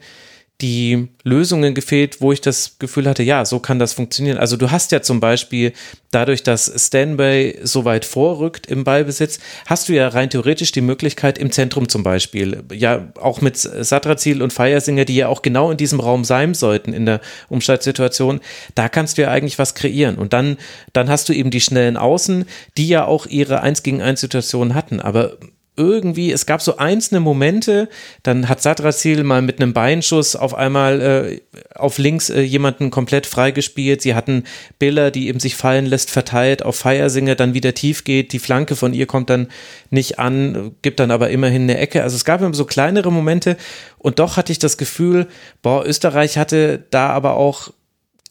die 0.62 1.10
Lösungen 1.24 1.74
gefehlt, 1.74 2.22
wo 2.22 2.32
ich 2.32 2.40
das 2.40 2.80
Gefühl 2.80 3.10
hatte, 3.10 3.24
ja, 3.24 3.44
so 3.44 3.60
kann 3.60 3.78
das 3.78 3.92
funktionieren. 3.92 4.38
Also 4.38 4.56
du 4.56 4.72
hast 4.72 4.94
ja 4.94 5.02
zum 5.02 5.20
Beispiel 5.20 5.74
dadurch, 6.12 6.44
dass 6.44 6.72
Stanway 6.78 7.60
so 7.64 7.84
weit 7.84 8.06
vorrückt 8.06 8.66
im 8.68 8.86
Ballbesitz, 8.86 9.40
hast 9.66 9.90
du 9.90 9.94
ja 9.94 10.08
rein 10.08 10.30
theoretisch 10.30 10.72
die 10.72 10.82
Möglichkeit 10.82 11.38
im 11.38 11.52
Zentrum 11.52 11.90
zum 11.90 12.04
Beispiel, 12.04 12.64
ja 12.72 13.12
auch 13.20 13.42
mit 13.42 13.58
Satrazil 13.58 14.42
und 14.42 14.54
Feiersinger, 14.54 15.04
die 15.04 15.18
ja 15.18 15.28
auch 15.28 15.42
genau 15.42 15.72
in 15.72 15.78
diesem 15.78 16.00
Raum 16.00 16.24
sein 16.24 16.54
sollten 16.54 16.94
in 16.94 17.06
der 17.06 17.20
Umschaltsituation, 17.50 18.40
da 18.76 18.88
kannst 18.88 19.18
du 19.18 19.24
ja 19.24 19.32
eigentlich 19.32 19.60
was 19.60 19.76
kreieren. 19.76 20.16
Und 20.16 20.32
dann, 20.32 20.56
dann 20.94 21.10
hast 21.10 21.28
du 21.28 21.34
eben 21.34 21.52
die 21.52 21.62
schnellen 21.62 21.98
Außen, 21.98 22.46
die 22.78 22.88
ja 22.88 23.04
auch 23.04 23.26
ihre 23.26 23.60
1 23.60 23.84
gegen 23.84 24.02
1 24.02 24.22
Situation 24.22 24.74
hatten. 24.74 25.02
Aber 25.02 25.38
irgendwie, 25.78 26.32
es 26.32 26.46
gab 26.46 26.62
so 26.62 26.78
einzelne 26.78 27.20
Momente, 27.20 27.90
dann 28.24 28.48
hat 28.48 28.62
Sadrazil 28.62 29.24
mal 29.24 29.42
mit 29.42 29.62
einem 29.62 29.74
Beinschuss 29.74 30.36
auf 30.36 30.54
einmal 30.54 31.02
äh, 31.02 31.42
auf 31.76 31.98
links 31.98 32.30
äh, 32.30 32.42
jemanden 32.42 32.92
komplett 32.92 33.26
freigespielt. 33.26 34.02
Sie 34.02 34.16
hatten 34.16 34.44
Biller, 34.80 35.12
die 35.12 35.28
eben 35.28 35.40
sich 35.40 35.56
fallen 35.56 35.86
lässt, 35.86 36.12
verteilt 36.12 36.64
auf 36.64 36.78
Feiersinger, 36.78 37.36
dann 37.36 37.54
wieder 37.54 37.74
tief 37.74 38.04
geht. 38.04 38.34
Die 38.34 38.40
Flanke 38.40 38.76
von 38.76 38.94
ihr 38.94 39.06
kommt 39.06 39.30
dann 39.30 39.48
nicht 39.90 40.20
an, 40.20 40.72
gibt 40.82 41.00
dann 41.00 41.12
aber 41.12 41.30
immerhin 41.30 41.64
eine 41.64 41.78
Ecke. 41.78 42.04
Also 42.04 42.16
es 42.16 42.26
gab 42.26 42.42
immer 42.42 42.54
so 42.54 42.66
kleinere 42.66 43.12
Momente 43.12 43.58
und 43.98 44.20
doch 44.20 44.38
hatte 44.38 44.52
ich 44.52 44.60
das 44.60 44.78
Gefühl, 44.78 45.28
boah, 45.62 45.86
Österreich 45.86 46.38
hatte 46.38 46.84
da 46.90 47.10
aber 47.10 47.36
auch 47.36 47.72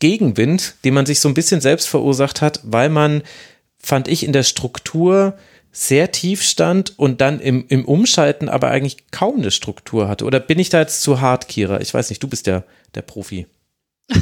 Gegenwind, 0.00 0.76
den 0.84 0.94
man 0.94 1.06
sich 1.06 1.20
so 1.20 1.28
ein 1.28 1.34
bisschen 1.34 1.60
selbst 1.60 1.88
verursacht 1.88 2.40
hat, 2.40 2.60
weil 2.64 2.88
man, 2.88 3.22
fand 3.78 4.08
ich, 4.08 4.24
in 4.24 4.32
der 4.32 4.42
Struktur 4.42 5.34
sehr 5.74 6.12
tief 6.12 6.42
stand 6.42 6.96
und 6.98 7.20
dann 7.20 7.40
im, 7.40 7.66
im 7.68 7.84
Umschalten 7.84 8.48
aber 8.48 8.70
eigentlich 8.70 9.10
kaum 9.10 9.40
eine 9.40 9.50
Struktur 9.50 10.08
hatte. 10.08 10.24
Oder 10.24 10.38
bin 10.38 10.60
ich 10.60 10.68
da 10.68 10.78
jetzt 10.78 11.02
zu 11.02 11.20
hart, 11.20 11.48
Kira? 11.48 11.80
Ich 11.80 11.92
weiß 11.92 12.10
nicht, 12.10 12.22
du 12.22 12.28
bist 12.28 12.46
der, 12.46 12.64
der 12.94 13.02
Profi. 13.02 13.48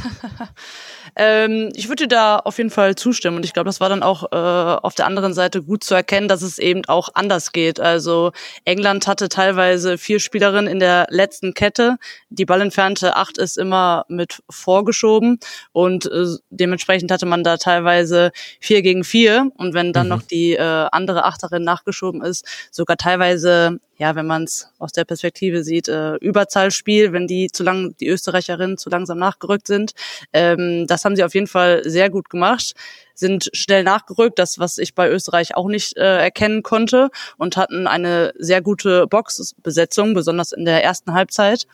Ähm, 1.17 1.71
ich 1.75 1.88
würde 1.88 2.09
da 2.09 2.37
auf 2.37 2.59
jeden 2.59 2.71
Fall 2.71 2.95
zustimmen 2.95 3.37
und 3.37 3.45
ich 3.45 3.53
glaube, 3.53 3.67
das 3.67 3.81
war 3.81 3.88
dann 3.88 4.03
auch 4.03 4.33
äh, 4.33 4.37
auf 4.37 4.95
der 4.95 5.07
anderen 5.07 5.35
Seite 5.35 5.62
gut 5.62 5.85
zu 5.85 5.95
erkennen, 5.95 6.29
dass 6.29 6.43
es 6.43 6.59
eben 6.59 6.85
auch 6.87 7.11
anders 7.15 7.53
geht. 7.53 7.81
Also 7.81 8.33
England 8.65 9.07
hatte 9.07 9.29
teilweise 9.29 9.99
vier 9.99 10.21
Spielerinnen 10.21 10.71
in 10.71 10.81
der 10.81 11.07
letzten 11.11 11.55
Kette, 11.55 11.97
die 12.31 12.45
ballentfernte 12.45 13.17
acht 13.17 13.38
ist 13.38 13.59
immer 13.59 14.05
mit 14.09 14.43
vorgeschoben 14.51 15.38
und 15.73 16.07
äh, 16.07 16.27
dementsprechend 16.51 17.11
hatte 17.11 17.27
man 17.27 17.45
da 17.45 17.57
teilweise 17.57 18.33
vier 18.61 18.83
gegen 18.83 19.05
vier 19.05 19.51
und 19.57 19.75
wenn 19.75 19.93
dann 19.93 20.07
mhm. 20.07 20.11
noch 20.11 20.23
die 20.23 20.53
äh, 20.53 20.88
andere 20.93 21.25
Achterin 21.25 21.65
nachgeschoben 21.65 22.23
ist, 22.23 22.47
sogar 22.71 22.97
teilweise 22.97 23.79
ja, 24.03 24.17
wenn 24.17 24.27
man 24.27 24.43
es 24.43 24.69
aus 24.81 24.91
der 24.91 25.05
Perspektive 25.05 25.62
sieht, 25.62 25.87
äh, 25.87 26.17
Überzahlspiel, 26.17 27.12
wenn 27.12 27.29
die 27.29 27.53
zu 27.53 27.62
lang, 27.62 27.95
die 28.01 28.09
Österreicherinnen 28.09 28.77
zu 28.77 28.91
langsam 28.91 29.19
nachgerückt 29.19 29.69
sind. 29.69 29.93
Ähm, 30.33 30.88
das 30.92 31.05
haben 31.05 31.16
sie 31.16 31.24
auf 31.24 31.35
jeden 31.35 31.46
Fall 31.46 31.83
sehr 31.85 32.11
gut 32.11 32.31
gemacht 32.31 32.74
sind 33.14 33.50
schnell 33.52 33.83
nachgerückt, 33.85 34.38
das 34.38 34.59
was 34.59 34.78
ich 34.78 34.94
bei 34.94 35.09
Österreich 35.09 35.55
auch 35.57 35.68
nicht 35.68 35.96
äh, 35.96 36.18
erkennen 36.18 36.62
konnte 36.62 37.11
und 37.38 37.57
hatten 37.57 37.87
eine 37.87 38.33
sehr 38.38 38.62
gute 38.62 39.07
Boxbesetzung, 39.07 40.14
besonders 40.14 40.52
in 40.52 40.64
der 40.64 40.83
ersten 40.83 41.12
Halbzeit. 41.12 41.66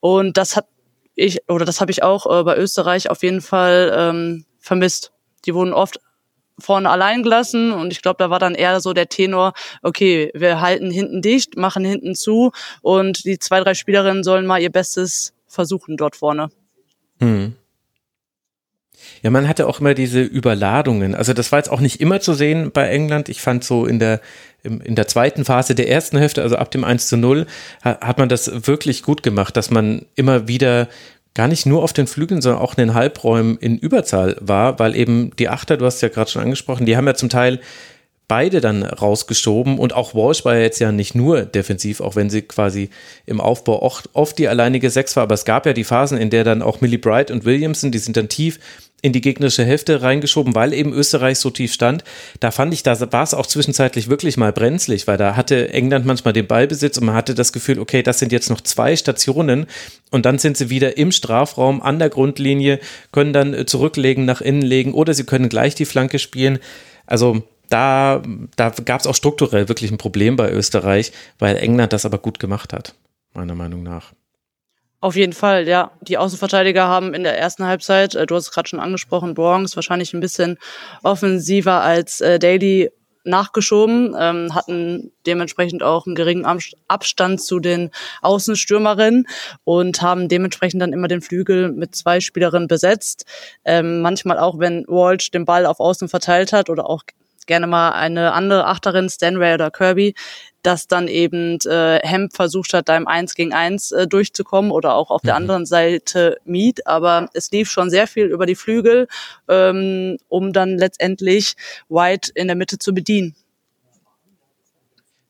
Und 0.00 0.36
das 0.36 0.56
hat 0.56 0.66
ich 1.14 1.48
oder 1.48 1.64
das 1.64 1.80
habe 1.80 1.90
ich 1.90 2.02
auch 2.02 2.26
äh, 2.26 2.44
bei 2.44 2.56
Österreich 2.56 3.10
auf 3.10 3.22
jeden 3.22 3.40
Fall 3.40 3.92
ähm, 3.96 4.44
vermisst. 4.58 5.12
Die 5.44 5.54
wurden 5.54 5.72
oft 5.72 6.00
vorne 6.60 6.90
allein 6.90 7.22
gelassen 7.22 7.72
und 7.72 7.92
ich 7.92 8.02
glaube, 8.02 8.18
da 8.18 8.30
war 8.30 8.38
dann 8.38 8.54
eher 8.54 8.80
so 8.80 8.92
der 8.92 9.08
Tenor, 9.08 9.52
okay, 9.82 10.30
wir 10.34 10.60
halten 10.60 10.90
hinten 10.90 11.22
dicht, 11.22 11.56
machen 11.56 11.84
hinten 11.84 12.14
zu 12.14 12.50
und 12.82 13.24
die 13.24 13.38
zwei, 13.38 13.60
drei 13.60 13.74
Spielerinnen 13.74 14.24
sollen 14.24 14.46
mal 14.46 14.60
ihr 14.60 14.72
Bestes 14.72 15.34
versuchen 15.46 15.96
dort 15.96 16.16
vorne. 16.16 16.50
Hm. 17.20 17.54
Ja, 19.22 19.30
man 19.30 19.48
hatte 19.48 19.66
auch 19.66 19.80
immer 19.80 19.94
diese 19.94 20.22
Überladungen. 20.22 21.14
Also 21.14 21.32
das 21.32 21.50
war 21.50 21.58
jetzt 21.58 21.70
auch 21.70 21.80
nicht 21.80 22.00
immer 22.00 22.20
zu 22.20 22.34
sehen 22.34 22.70
bei 22.72 22.88
England. 22.88 23.28
Ich 23.28 23.40
fand 23.40 23.64
so 23.64 23.86
in 23.86 23.98
der, 23.98 24.20
in 24.62 24.94
der 24.94 25.08
zweiten 25.08 25.44
Phase 25.44 25.74
der 25.74 25.88
ersten 25.88 26.18
Hälfte, 26.18 26.42
also 26.42 26.56
ab 26.56 26.70
dem 26.70 26.84
1 26.84 27.08
zu 27.08 27.16
0, 27.16 27.46
hat 27.82 28.18
man 28.18 28.28
das 28.28 28.66
wirklich 28.66 29.02
gut 29.02 29.22
gemacht, 29.22 29.56
dass 29.56 29.70
man 29.70 30.06
immer 30.14 30.48
wieder 30.48 30.88
gar 31.34 31.48
nicht 31.48 31.66
nur 31.66 31.82
auf 31.82 31.92
den 31.92 32.06
Flügeln, 32.06 32.42
sondern 32.42 32.60
auch 32.60 32.76
in 32.76 32.88
den 32.88 32.94
Halbräumen 32.94 33.58
in 33.58 33.78
Überzahl 33.78 34.36
war, 34.40 34.78
weil 34.78 34.96
eben 34.96 35.30
die 35.38 35.48
Achter, 35.48 35.76
du 35.76 35.84
hast 35.84 36.00
ja 36.00 36.08
gerade 36.08 36.30
schon 36.30 36.42
angesprochen, 36.42 36.86
die 36.86 36.96
haben 36.96 37.06
ja 37.06 37.14
zum 37.14 37.28
Teil 37.28 37.60
beide 38.26 38.60
dann 38.60 38.82
rausgeschoben 38.82 39.78
und 39.78 39.94
auch 39.94 40.14
Walsh 40.14 40.44
war 40.44 40.54
ja 40.54 40.60
jetzt 40.60 40.80
ja 40.80 40.92
nicht 40.92 41.14
nur 41.14 41.42
defensiv, 41.42 42.00
auch 42.00 42.14
wenn 42.14 42.28
sie 42.28 42.42
quasi 42.42 42.90
im 43.24 43.40
Aufbau 43.40 43.82
oft, 43.82 44.10
oft 44.12 44.38
die 44.38 44.48
alleinige 44.48 44.90
Sechs 44.90 45.16
war, 45.16 45.22
aber 45.22 45.34
es 45.34 45.46
gab 45.46 45.64
ja 45.64 45.72
die 45.72 45.84
Phasen, 45.84 46.18
in 46.18 46.28
der 46.28 46.44
dann 46.44 46.60
auch 46.60 46.80
Millie 46.82 46.98
Bright 46.98 47.30
und 47.30 47.44
Williamson, 47.44 47.90
die 47.90 47.98
sind 47.98 48.16
dann 48.16 48.28
tief 48.28 48.58
in 49.00 49.12
die 49.12 49.20
gegnerische 49.20 49.64
Hälfte 49.64 50.02
reingeschoben, 50.02 50.54
weil 50.54 50.72
eben 50.72 50.92
Österreich 50.92 51.38
so 51.38 51.50
tief 51.50 51.72
stand. 51.72 52.02
Da 52.40 52.50
fand 52.50 52.74
ich, 52.74 52.82
da 52.82 53.00
war 53.12 53.22
es 53.22 53.34
auch 53.34 53.46
zwischenzeitlich 53.46 54.08
wirklich 54.08 54.36
mal 54.36 54.52
brenzlig, 54.52 55.06
weil 55.06 55.16
da 55.16 55.36
hatte 55.36 55.72
England 55.72 56.04
manchmal 56.04 56.32
den 56.32 56.46
Ballbesitz 56.46 56.98
und 56.98 57.06
man 57.06 57.14
hatte 57.14 57.34
das 57.34 57.52
Gefühl, 57.52 57.78
okay, 57.78 58.02
das 58.02 58.18
sind 58.18 58.32
jetzt 58.32 58.50
noch 58.50 58.60
zwei 58.60 58.96
Stationen 58.96 59.66
und 60.10 60.26
dann 60.26 60.38
sind 60.38 60.56
sie 60.56 60.68
wieder 60.68 60.96
im 60.96 61.12
Strafraum 61.12 61.80
an 61.80 61.98
der 62.00 62.08
Grundlinie, 62.08 62.80
können 63.12 63.32
dann 63.32 63.54
äh, 63.54 63.66
zurücklegen, 63.66 64.24
nach 64.24 64.40
innen 64.40 64.62
legen 64.62 64.94
oder 64.94 65.14
sie 65.14 65.24
können 65.24 65.48
gleich 65.48 65.76
die 65.76 65.84
Flanke 65.84 66.18
spielen. 66.18 66.58
Also 67.06 67.42
da, 67.68 68.22
da 68.56 68.70
gab 68.70 69.00
es 69.00 69.06
auch 69.06 69.14
strukturell 69.14 69.68
wirklich 69.68 69.92
ein 69.92 69.98
Problem 69.98 70.36
bei 70.36 70.50
Österreich, 70.50 71.12
weil 71.38 71.56
England 71.56 71.92
das 71.92 72.04
aber 72.04 72.18
gut 72.18 72.38
gemacht 72.38 72.72
hat, 72.72 72.94
meiner 73.34 73.54
Meinung 73.54 73.82
nach. 73.82 74.12
Auf 75.00 75.14
jeden 75.14 75.32
Fall, 75.32 75.68
ja. 75.68 75.92
Die 76.00 76.18
Außenverteidiger 76.18 76.88
haben 76.88 77.14
in 77.14 77.22
der 77.22 77.38
ersten 77.38 77.64
Halbzeit, 77.64 78.16
äh, 78.16 78.26
du 78.26 78.34
hast 78.34 78.44
es 78.44 78.50
gerade 78.50 78.68
schon 78.68 78.80
angesprochen, 78.80 79.34
Bronx 79.34 79.76
wahrscheinlich 79.76 80.12
ein 80.12 80.20
bisschen 80.20 80.58
offensiver 81.04 81.82
als 81.82 82.20
äh, 82.20 82.40
Daly 82.40 82.90
nachgeschoben, 83.22 84.16
ähm, 84.18 84.54
hatten 84.54 85.12
dementsprechend 85.26 85.82
auch 85.82 86.06
einen 86.06 86.16
geringen 86.16 86.46
Abstand 86.88 87.40
zu 87.40 87.60
den 87.60 87.90
Außenstürmerinnen 88.22 89.28
und 89.64 90.02
haben 90.02 90.28
dementsprechend 90.28 90.82
dann 90.82 90.92
immer 90.92 91.08
den 91.08 91.20
Flügel 91.20 91.70
mit 91.70 91.94
zwei 91.94 92.20
Spielerinnen 92.20 92.68
besetzt. 92.68 93.24
Ähm, 93.64 94.00
manchmal 94.00 94.38
auch, 94.38 94.58
wenn 94.58 94.84
Walsh 94.88 95.30
den 95.30 95.44
Ball 95.44 95.66
auf 95.66 95.78
Außen 95.78 96.08
verteilt 96.08 96.52
hat 96.52 96.70
oder 96.70 96.88
auch 96.88 97.02
gerne 97.46 97.66
mal 97.66 97.92
eine 97.92 98.32
andere 98.32 98.66
Achterin, 98.66 99.08
Stanway 99.08 99.54
oder 99.54 99.70
Kirby, 99.70 100.14
dass 100.62 100.86
dann 100.88 101.08
eben 101.08 101.58
äh, 101.66 102.00
Hemp 102.02 102.34
versucht 102.34 102.74
hat, 102.74 102.88
da 102.88 102.96
im 102.96 103.06
1 103.06 103.34
gegen 103.34 103.52
1 103.52 103.92
äh, 103.92 104.06
durchzukommen 104.06 104.70
oder 104.70 104.94
auch 104.94 105.10
auf 105.10 105.22
mhm. 105.22 105.26
der 105.26 105.36
anderen 105.36 105.66
Seite 105.66 106.38
Mead. 106.44 106.86
Aber 106.86 107.28
es 107.34 107.50
lief 107.50 107.70
schon 107.70 107.90
sehr 107.90 108.06
viel 108.06 108.26
über 108.26 108.46
die 108.46 108.54
Flügel, 108.56 109.08
ähm, 109.48 110.18
um 110.28 110.52
dann 110.52 110.78
letztendlich 110.78 111.54
White 111.88 112.32
in 112.34 112.48
der 112.48 112.56
Mitte 112.56 112.78
zu 112.78 112.92
bedienen. 112.92 113.34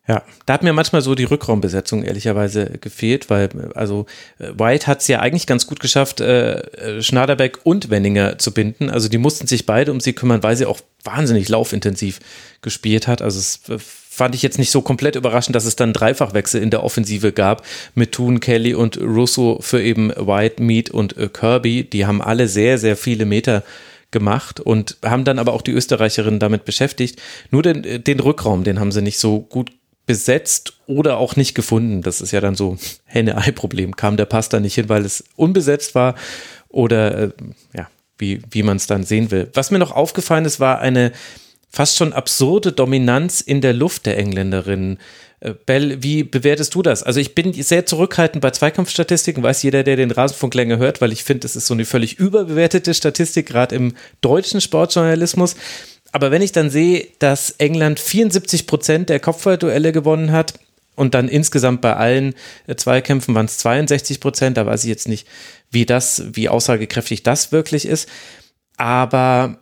Ja, 0.08 0.22
da 0.46 0.54
hat 0.54 0.62
mir 0.62 0.72
manchmal 0.72 1.02
so 1.02 1.14
die 1.14 1.24
Rückraumbesetzung 1.24 2.02
ehrlicherweise 2.02 2.64
gefehlt, 2.80 3.28
weil 3.28 3.50
also 3.74 4.06
äh, 4.38 4.52
White 4.58 4.86
hat 4.86 5.02
es 5.02 5.08
ja 5.08 5.20
eigentlich 5.20 5.46
ganz 5.46 5.66
gut 5.66 5.80
geschafft, 5.80 6.22
äh, 6.22 6.60
äh, 6.60 7.02
Schnaderbeck 7.02 7.58
und 7.64 7.90
Wenninger 7.90 8.38
zu 8.38 8.54
binden. 8.54 8.88
Also 8.88 9.10
die 9.10 9.18
mussten 9.18 9.46
sich 9.46 9.66
beide 9.66 9.92
um 9.92 10.00
sie 10.00 10.14
kümmern, 10.14 10.42
weil 10.42 10.56
sie 10.56 10.64
auch 10.64 10.80
wahnsinnig 11.04 11.50
laufintensiv 11.50 12.20
gespielt 12.62 13.06
hat. 13.06 13.20
Also 13.20 13.38
es 13.38 13.60
fand 14.18 14.34
ich 14.34 14.42
jetzt 14.42 14.58
nicht 14.58 14.72
so 14.72 14.82
komplett 14.82 15.14
überraschend, 15.14 15.54
dass 15.54 15.64
es 15.64 15.76
dann 15.76 15.92
Dreifachwechsel 15.92 16.60
in 16.60 16.70
der 16.70 16.82
Offensive 16.82 17.32
gab 17.32 17.64
mit 17.94 18.12
Toon, 18.12 18.40
Kelly 18.40 18.74
und 18.74 19.00
Russo 19.00 19.58
für 19.60 19.80
eben 19.80 20.10
White, 20.10 20.60
Mead 20.60 20.90
und 20.90 21.16
äh, 21.16 21.28
Kirby. 21.28 21.84
Die 21.84 22.04
haben 22.04 22.20
alle 22.20 22.48
sehr, 22.48 22.78
sehr 22.78 22.96
viele 22.96 23.24
Meter 23.24 23.62
gemacht 24.10 24.58
und 24.58 24.96
haben 25.04 25.24
dann 25.24 25.38
aber 25.38 25.52
auch 25.52 25.62
die 25.62 25.70
Österreicherinnen 25.70 26.40
damit 26.40 26.64
beschäftigt. 26.64 27.20
Nur 27.52 27.62
den, 27.62 27.84
äh, 27.84 28.00
den 28.00 28.18
Rückraum, 28.18 28.64
den 28.64 28.80
haben 28.80 28.90
sie 28.90 29.02
nicht 29.02 29.18
so 29.18 29.40
gut 29.40 29.70
besetzt 30.04 30.80
oder 30.88 31.18
auch 31.18 31.36
nicht 31.36 31.54
gefunden. 31.54 32.02
Das 32.02 32.20
ist 32.20 32.32
ja 32.32 32.40
dann 32.40 32.56
so 32.56 32.76
Henne-Ei-Problem. 33.04 33.94
Kam 33.94 34.16
der 34.16 34.26
Pass 34.26 34.48
da 34.48 34.58
nicht 34.58 34.74
hin, 34.74 34.88
weil 34.88 35.04
es 35.04 35.22
unbesetzt 35.36 35.94
war 35.94 36.16
oder 36.68 37.18
äh, 37.18 37.30
ja, 37.72 37.88
wie, 38.18 38.42
wie 38.50 38.64
man 38.64 38.78
es 38.78 38.88
dann 38.88 39.04
sehen 39.04 39.30
will. 39.30 39.48
Was 39.54 39.70
mir 39.70 39.78
noch 39.78 39.92
aufgefallen 39.92 40.44
ist, 40.44 40.58
war 40.58 40.80
eine 40.80 41.12
fast 41.70 41.96
schon 41.96 42.12
absurde 42.12 42.72
Dominanz 42.72 43.40
in 43.40 43.60
der 43.60 43.72
Luft 43.72 44.06
der 44.06 44.18
Engländerinnen. 44.18 44.98
Äh, 45.40 45.54
Bell, 45.66 46.02
wie 46.02 46.24
bewertest 46.24 46.74
du 46.74 46.82
das? 46.82 47.02
Also 47.02 47.20
ich 47.20 47.34
bin 47.34 47.52
sehr 47.52 47.86
zurückhaltend 47.86 48.42
bei 48.42 48.50
Zweikampfstatistiken, 48.50 49.42
weiß 49.42 49.62
jeder, 49.62 49.82
der 49.82 49.96
den 49.96 50.10
Rasenfunk 50.10 50.54
länger 50.54 50.78
hört, 50.78 51.00
weil 51.00 51.12
ich 51.12 51.24
finde, 51.24 51.46
es 51.46 51.56
ist 51.56 51.66
so 51.66 51.74
eine 51.74 51.84
völlig 51.84 52.18
überbewertete 52.18 52.94
Statistik, 52.94 53.46
gerade 53.46 53.76
im 53.76 53.94
deutschen 54.20 54.60
Sportjournalismus. 54.60 55.56
Aber 56.10 56.30
wenn 56.30 56.42
ich 56.42 56.52
dann 56.52 56.70
sehe, 56.70 57.06
dass 57.18 57.50
England 57.58 58.00
74 58.00 58.66
Prozent 58.66 59.10
der 59.10 59.20
Kopfballduelle 59.20 59.92
gewonnen 59.92 60.32
hat 60.32 60.54
und 60.96 61.14
dann 61.14 61.28
insgesamt 61.28 61.82
bei 61.82 61.94
allen 61.94 62.34
äh, 62.66 62.74
Zweikämpfen 62.74 63.34
waren 63.34 63.46
es 63.46 63.58
62 63.58 64.20
Prozent, 64.20 64.56
da 64.56 64.66
weiß 64.66 64.84
ich 64.84 64.88
jetzt 64.88 65.08
nicht, 65.08 65.28
wie 65.70 65.86
das, 65.86 66.24
wie 66.32 66.48
aussagekräftig 66.48 67.22
das 67.22 67.52
wirklich 67.52 67.86
ist. 67.86 68.08
Aber 68.78 69.58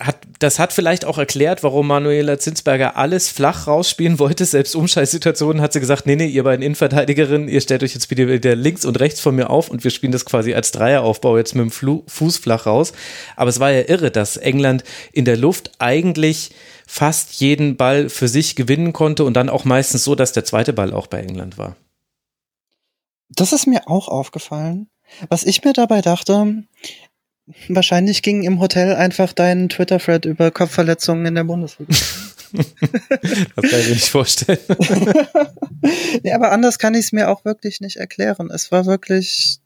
hat, 0.00 0.18
das 0.40 0.58
hat 0.58 0.72
vielleicht 0.72 1.04
auch 1.04 1.18
erklärt, 1.18 1.62
warum 1.62 1.86
Manuela 1.86 2.38
Zinsberger 2.38 2.96
alles 2.96 3.28
flach 3.28 3.68
rausspielen 3.68 4.18
wollte. 4.18 4.44
Selbst 4.44 4.74
Umschaltsituationen 4.74 5.62
hat 5.62 5.72
sie 5.72 5.80
gesagt, 5.80 6.06
nee, 6.06 6.16
nee, 6.16 6.26
ihr 6.26 6.42
beiden 6.42 6.62
Innenverteidigerinnen, 6.62 7.48
ihr 7.48 7.60
stellt 7.60 7.84
euch 7.84 7.94
jetzt 7.94 8.10
wieder 8.10 8.56
links 8.56 8.84
und 8.84 8.98
rechts 8.98 9.20
von 9.20 9.36
mir 9.36 9.50
auf 9.50 9.70
und 9.70 9.84
wir 9.84 9.92
spielen 9.92 10.10
das 10.10 10.24
quasi 10.24 10.52
als 10.52 10.72
Dreieraufbau 10.72 11.36
jetzt 11.38 11.54
mit 11.54 11.62
dem 11.62 11.70
Fuß 12.06 12.38
flach 12.38 12.66
raus. 12.66 12.92
Aber 13.36 13.50
es 13.50 13.60
war 13.60 13.70
ja 13.70 13.82
irre, 13.88 14.10
dass 14.10 14.36
England 14.36 14.82
in 15.12 15.24
der 15.24 15.36
Luft 15.36 15.70
eigentlich 15.78 16.50
fast 16.86 17.34
jeden 17.34 17.76
Ball 17.76 18.08
für 18.08 18.28
sich 18.28 18.56
gewinnen 18.56 18.92
konnte 18.92 19.24
und 19.24 19.34
dann 19.34 19.48
auch 19.48 19.64
meistens 19.64 20.02
so, 20.02 20.16
dass 20.16 20.32
der 20.32 20.44
zweite 20.44 20.72
Ball 20.72 20.92
auch 20.92 21.06
bei 21.06 21.20
England 21.20 21.56
war. 21.56 21.76
Das 23.28 23.52
ist 23.52 23.66
mir 23.66 23.88
auch 23.88 24.08
aufgefallen. 24.08 24.88
Was 25.28 25.44
ich 25.44 25.64
mir 25.64 25.72
dabei 25.72 26.00
dachte, 26.00 26.64
Wahrscheinlich 27.68 28.22
ging 28.22 28.42
im 28.42 28.60
Hotel 28.60 28.94
einfach 28.94 29.32
dein 29.32 29.68
Twitter-Thread 29.68 30.24
über 30.24 30.50
Kopfverletzungen 30.50 31.26
in 31.26 31.34
der 31.34 31.44
Bundesliga. 31.44 31.94
das 33.56 33.70
kann 33.70 33.80
ich 33.80 33.88
mir 33.88 33.94
nicht 33.94 34.08
vorstellen. 34.08 34.58
nee, 36.22 36.32
aber 36.32 36.52
anders 36.52 36.78
kann 36.78 36.94
ich 36.94 37.06
es 37.06 37.12
mir 37.12 37.28
auch 37.28 37.44
wirklich 37.44 37.80
nicht 37.80 37.96
erklären. 37.96 38.50
Es 38.52 38.70
war 38.70 38.86
wirklich. 38.86 39.58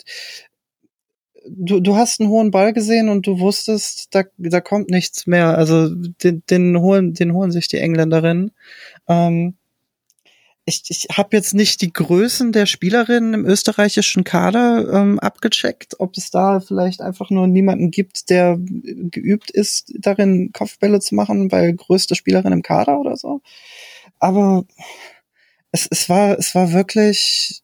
Du, 1.50 1.80
du 1.80 1.96
hast 1.96 2.20
einen 2.20 2.28
hohen 2.30 2.50
Ball 2.50 2.72
gesehen 2.72 3.08
und 3.08 3.26
du 3.26 3.40
wusstest, 3.40 4.14
da, 4.14 4.24
da 4.36 4.60
kommt 4.60 4.90
nichts 4.90 5.26
mehr. 5.26 5.56
Also 5.56 5.88
den, 5.94 6.42
den, 6.50 6.78
holen, 6.78 7.14
den 7.14 7.32
holen 7.32 7.52
sich 7.52 7.68
die 7.68 7.78
Engländerinnen. 7.78 8.52
Ähm, 9.06 9.57
ich, 10.68 10.82
ich 10.88 11.06
habe 11.16 11.34
jetzt 11.36 11.54
nicht 11.54 11.80
die 11.80 11.92
Größen 11.92 12.52
der 12.52 12.66
Spielerinnen 12.66 13.32
im 13.32 13.46
österreichischen 13.46 14.22
Kader 14.22 14.86
ähm, 14.92 15.18
abgecheckt, 15.18 15.98
ob 15.98 16.16
es 16.16 16.30
da 16.30 16.60
vielleicht 16.60 17.00
einfach 17.00 17.30
nur 17.30 17.46
niemanden 17.46 17.90
gibt, 17.90 18.28
der 18.28 18.58
geübt 18.58 19.50
ist, 19.50 19.92
darin 19.98 20.52
Kopfbälle 20.52 21.00
zu 21.00 21.14
machen, 21.14 21.50
weil 21.50 21.74
größte 21.74 22.14
Spielerin 22.14 22.52
im 22.52 22.62
Kader 22.62 23.00
oder 23.00 23.16
so. 23.16 23.40
Aber 24.18 24.66
es, 25.72 25.88
es 25.90 26.08
war, 26.08 26.38
es 26.38 26.54
war 26.54 26.72
wirklich, 26.72 27.62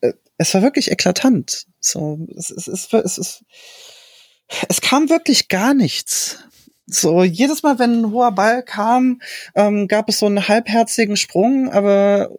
äh, 0.00 0.14
es 0.38 0.54
war 0.54 0.62
wirklich 0.62 0.90
eklatant. 0.90 1.66
So, 1.80 2.26
es, 2.34 2.50
es, 2.50 2.66
es, 2.66 2.92
es, 2.92 3.18
es, 3.18 3.44
es 4.68 4.80
kam 4.80 5.10
wirklich 5.10 5.48
gar 5.48 5.74
nichts. 5.74 6.38
So, 6.86 7.22
jedes 7.22 7.62
Mal, 7.62 7.78
wenn 7.78 8.02
ein 8.02 8.10
hoher 8.10 8.32
Ball 8.32 8.62
kam, 8.62 9.20
ähm, 9.54 9.88
gab 9.88 10.08
es 10.08 10.18
so 10.18 10.26
einen 10.26 10.48
halbherzigen 10.48 11.16
Sprung, 11.16 11.70
aber 11.70 12.30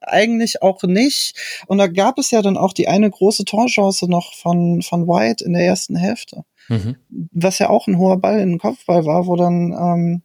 eigentlich 0.00 0.62
auch 0.62 0.82
nicht. 0.82 1.36
Und 1.66 1.78
da 1.78 1.86
gab 1.86 2.18
es 2.18 2.30
ja 2.30 2.42
dann 2.42 2.56
auch 2.56 2.72
die 2.72 2.88
eine 2.88 3.10
große 3.10 3.44
Torchance 3.44 4.08
noch 4.08 4.34
von, 4.34 4.82
von 4.82 5.06
White 5.06 5.44
in 5.44 5.52
der 5.52 5.64
ersten 5.64 5.96
Hälfte. 5.96 6.44
Mhm. 6.68 6.96
Was 7.32 7.58
ja 7.58 7.68
auch 7.68 7.86
ein 7.86 7.98
hoher 7.98 8.18
Ball 8.18 8.40
in 8.40 8.50
den 8.50 8.58
Kopfball 8.58 9.04
war, 9.04 9.26
wo 9.26 9.36
dann 9.36 9.72
ähm, 9.72 10.22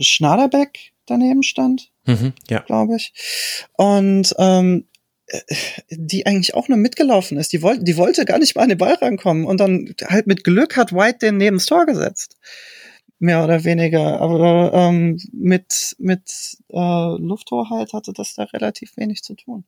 Schnaderbeck 0.00 0.92
daneben 1.06 1.42
stand, 1.42 1.90
mhm, 2.04 2.32
ja. 2.48 2.60
glaube 2.60 2.96
ich. 2.96 3.12
Und 3.76 4.34
ähm, 4.38 4.86
die 5.90 6.24
eigentlich 6.26 6.54
auch 6.54 6.68
nur 6.68 6.78
mitgelaufen 6.78 7.36
ist. 7.36 7.52
Die 7.52 7.60
wollte, 7.60 7.84
die 7.84 7.98
wollte 7.98 8.24
gar 8.24 8.38
nicht 8.38 8.56
mal 8.56 8.62
an 8.62 8.70
den 8.70 8.78
Ball 8.78 8.94
rankommen. 8.94 9.44
Und 9.44 9.60
dann 9.60 9.94
halt 10.06 10.26
mit 10.26 10.42
Glück 10.42 10.76
hat 10.76 10.92
White 10.92 11.18
den 11.18 11.36
neben 11.36 11.58
das 11.58 11.66
Tor 11.66 11.84
gesetzt 11.84 12.36
mehr 13.18 13.44
oder 13.44 13.64
weniger. 13.64 14.20
Aber 14.20 14.72
ähm, 14.72 15.18
mit, 15.32 15.96
mit 15.98 16.56
äh, 16.70 17.16
Lufthoheit 17.18 17.92
hatte 17.92 18.12
das 18.12 18.34
da 18.34 18.44
relativ 18.44 18.96
wenig 18.96 19.22
zu 19.22 19.34
tun. 19.34 19.64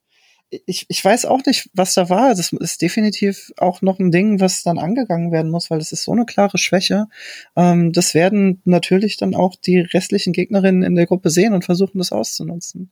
Ich, 0.67 0.87
ich 0.89 1.05
weiß 1.05 1.27
auch 1.27 1.45
nicht, 1.47 1.71
was 1.75 1.95
da 1.95 2.09
war. 2.09 2.35
Das 2.35 2.53
ist 2.53 2.83
definitiv 2.83 3.53
auch 3.57 3.83
noch 3.83 4.01
ein 4.01 4.11
Ding, 4.11 4.41
was 4.41 4.65
dann 4.65 4.79
angegangen 4.79 5.31
werden 5.31 5.51
muss, 5.51 5.71
weil 5.71 5.79
das 5.79 5.93
ist 5.93 6.03
so 6.03 6.13
eine 6.13 6.27
klare 6.27 6.59
Schwäche. 6.59 7.07
Ähm, 7.55 7.93
das 7.93 8.15
werden 8.15 8.61
natürlich 8.65 9.17
dann 9.17 9.35
auch 9.35 9.55
die 9.55 9.79
restlichen 9.79 10.33
Gegnerinnen 10.33 10.83
in 10.83 10.97
der 10.97 11.07
Gruppe 11.07 11.31
sehen 11.31 11.55
und 11.55 11.65
versuchen, 11.65 11.99
das 11.99 12.11
auszunutzen. 12.11 12.91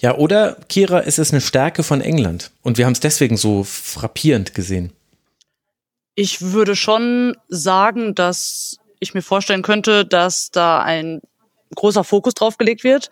Ja, 0.00 0.16
oder 0.16 0.56
Kira, 0.68 1.00
ist 1.00 1.18
es 1.18 1.32
eine 1.32 1.40
Stärke 1.40 1.82
von 1.82 2.00
England 2.00 2.52
und 2.62 2.78
wir 2.78 2.86
haben 2.86 2.92
es 2.92 3.00
deswegen 3.00 3.36
so 3.36 3.64
frappierend 3.64 4.54
gesehen. 4.54 4.92
Ich 6.14 6.40
würde 6.40 6.76
schon 6.76 7.36
sagen, 7.48 8.14
dass 8.14 8.78
ich 9.00 9.14
mir 9.14 9.22
vorstellen 9.22 9.62
könnte, 9.62 10.04
dass 10.04 10.50
da 10.50 10.80
ein 10.80 11.20
großer 11.74 12.04
Fokus 12.04 12.34
drauf 12.34 12.58
gelegt 12.58 12.84
wird. 12.84 13.10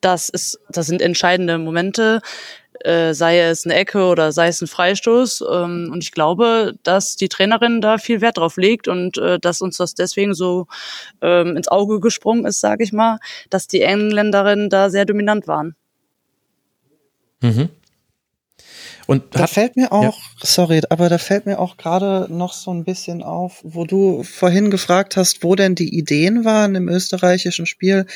Das 0.00 0.28
ist, 0.28 0.58
das 0.68 0.86
sind 0.86 1.00
entscheidende 1.00 1.58
Momente, 1.58 2.20
äh, 2.80 3.14
sei 3.14 3.40
es 3.40 3.64
eine 3.64 3.74
Ecke 3.74 4.04
oder 4.06 4.32
sei 4.32 4.48
es 4.48 4.60
ein 4.60 4.66
Freistoß. 4.66 5.44
Ähm, 5.48 5.90
und 5.92 6.02
ich 6.02 6.12
glaube, 6.12 6.74
dass 6.82 7.16
die 7.16 7.28
Trainerin 7.28 7.80
da 7.80 7.98
viel 7.98 8.20
Wert 8.20 8.38
drauf 8.38 8.56
legt 8.56 8.88
und 8.88 9.18
äh, 9.18 9.38
dass 9.38 9.60
uns 9.60 9.76
das 9.76 9.94
deswegen 9.94 10.34
so 10.34 10.66
ähm, 11.20 11.56
ins 11.56 11.68
Auge 11.68 12.00
gesprungen 12.00 12.44
ist, 12.44 12.60
sage 12.60 12.82
ich 12.82 12.92
mal, 12.92 13.18
dass 13.50 13.68
die 13.68 13.82
Engländerinnen 13.82 14.70
da 14.70 14.90
sehr 14.90 15.04
dominant 15.04 15.46
waren. 15.46 15.76
Mhm. 17.40 17.68
Und 19.06 19.24
da 19.30 19.46
fällt 19.46 19.76
mir 19.76 19.92
auch, 19.92 20.18
ja. 20.18 20.36
sorry, 20.42 20.80
aber 20.88 21.08
da 21.08 21.18
fällt 21.18 21.46
mir 21.46 21.58
auch 21.58 21.76
gerade 21.76 22.26
noch 22.30 22.52
so 22.52 22.72
ein 22.72 22.84
bisschen 22.84 23.22
auf, 23.22 23.60
wo 23.62 23.84
du 23.84 24.22
vorhin 24.22 24.70
gefragt 24.70 25.16
hast, 25.16 25.42
wo 25.42 25.54
denn 25.54 25.74
die 25.74 25.96
Ideen 25.96 26.44
waren 26.44 26.74
im 26.74 26.88
österreichischen 26.88 27.66
Spiel. 27.66 28.06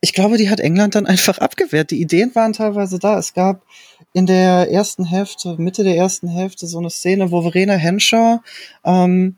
Ich 0.00 0.12
glaube, 0.12 0.36
die 0.36 0.50
hat 0.50 0.60
England 0.60 0.94
dann 0.94 1.06
einfach 1.06 1.38
abgewehrt. 1.38 1.90
Die 1.90 2.00
Ideen 2.00 2.34
waren 2.34 2.52
teilweise 2.52 2.98
da. 2.98 3.18
Es 3.18 3.32
gab 3.34 3.64
in 4.12 4.26
der 4.26 4.70
ersten 4.70 5.04
Hälfte, 5.04 5.56
Mitte 5.58 5.84
der 5.84 5.96
ersten 5.96 6.28
Hälfte, 6.28 6.66
so 6.66 6.78
eine 6.78 6.90
Szene, 6.90 7.30
wo 7.30 7.42
Verena 7.42 7.74
Henshaw 7.74 8.40
ähm, 8.84 9.36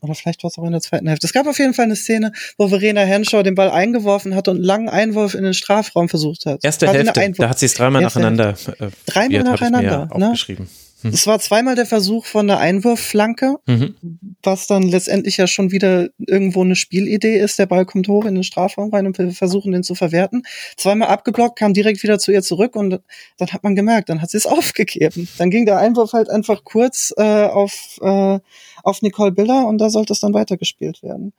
oder 0.00 0.14
vielleicht 0.14 0.42
war 0.42 0.48
es 0.48 0.58
auch 0.58 0.64
in 0.64 0.72
der 0.72 0.80
zweiten 0.80 1.06
Hälfte. 1.08 1.26
Es 1.26 1.32
gab 1.32 1.46
auf 1.46 1.58
jeden 1.58 1.74
Fall 1.74 1.86
eine 1.86 1.96
Szene, 1.96 2.32
wo 2.56 2.68
Verena 2.68 3.00
Henshaw 3.02 3.42
den 3.42 3.54
Ball 3.54 3.70
eingeworfen 3.70 4.34
hat 4.34 4.48
und 4.48 4.56
einen 4.56 4.64
langen 4.64 4.88
Einwurf 4.88 5.34
in 5.34 5.44
den 5.44 5.54
Strafraum 5.54 6.08
versucht 6.08 6.46
hat. 6.46 6.64
Erste 6.64 6.90
Hälfte, 6.90 7.32
da 7.36 7.48
hat 7.48 7.58
sie 7.58 7.66
es 7.66 7.74
dreimal 7.74 8.02
Erste 8.02 8.20
nacheinander 8.20 8.54
äh, 8.78 8.90
Dreimal 9.06 9.42
nacheinander, 9.44 10.10
ne? 10.14 10.26
aufgeschrieben. 10.26 10.68
Mhm. 11.02 11.10
Es 11.10 11.26
war 11.26 11.38
zweimal 11.38 11.76
der 11.76 11.86
Versuch 11.86 12.26
von 12.26 12.46
der 12.48 12.58
Einwurfflanke, 12.58 13.56
mhm. 13.66 13.94
was 14.42 14.66
dann 14.66 14.82
letztendlich 14.82 15.36
ja 15.36 15.46
schon 15.46 15.70
wieder 15.70 16.08
irgendwo 16.18 16.62
eine 16.62 16.74
Spielidee 16.74 17.38
ist. 17.38 17.58
Der 17.58 17.66
Ball 17.66 17.86
kommt 17.86 18.08
hoch 18.08 18.24
in 18.24 18.34
den 18.34 18.44
Strafraum 18.44 18.92
rein 18.92 19.06
und 19.06 19.16
wir 19.18 19.30
versuchen 19.32 19.72
den 19.72 19.84
zu 19.84 19.94
verwerten. 19.94 20.42
Zweimal 20.76 21.08
abgeblockt, 21.08 21.58
kam 21.58 21.72
direkt 21.72 22.02
wieder 22.02 22.18
zu 22.18 22.32
ihr 22.32 22.42
zurück 22.42 22.74
und 22.74 23.00
dann 23.38 23.48
hat 23.52 23.62
man 23.62 23.76
gemerkt, 23.76 24.08
dann 24.08 24.20
hat 24.20 24.30
sie 24.30 24.38
es 24.38 24.46
aufgegeben. 24.46 25.28
Dann 25.38 25.50
ging 25.50 25.66
der 25.66 25.78
Einwurf 25.78 26.12
halt 26.12 26.30
einfach 26.30 26.64
kurz 26.64 27.14
äh, 27.16 27.44
auf, 27.46 27.98
äh, 28.00 28.40
auf 28.82 29.02
Nicole 29.02 29.32
Biller 29.32 29.66
und 29.66 29.78
da 29.78 29.90
sollte 29.90 30.12
es 30.12 30.20
dann 30.20 30.34
weitergespielt 30.34 31.02
werden. 31.02 31.32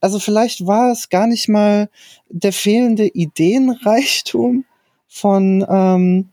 Also 0.00 0.18
vielleicht 0.18 0.66
war 0.66 0.90
es 0.90 1.08
gar 1.08 1.26
nicht 1.26 1.48
mal 1.48 1.88
der 2.28 2.52
fehlende 2.52 3.06
Ideenreichtum 3.06 4.64
von 5.06 5.64
ähm, 5.68 6.30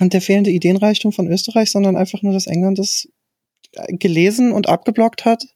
und 0.00 0.12
der 0.12 0.20
fehlende 0.20 0.50
Ideenreichtum 0.50 1.12
von 1.12 1.28
Österreich, 1.28 1.70
sondern 1.70 1.96
einfach 1.96 2.22
nur, 2.22 2.32
dass 2.32 2.46
England 2.46 2.78
das 2.78 3.08
gelesen 3.88 4.52
und 4.52 4.68
abgeblockt 4.68 5.24
hat 5.24 5.46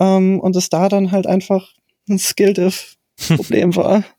ähm, 0.00 0.40
und 0.40 0.56
es 0.56 0.68
da 0.68 0.88
dann 0.88 1.12
halt 1.12 1.26
einfach 1.26 1.72
ein 2.08 2.18
Skill-Diff-Problem 2.18 3.76
war. 3.76 4.04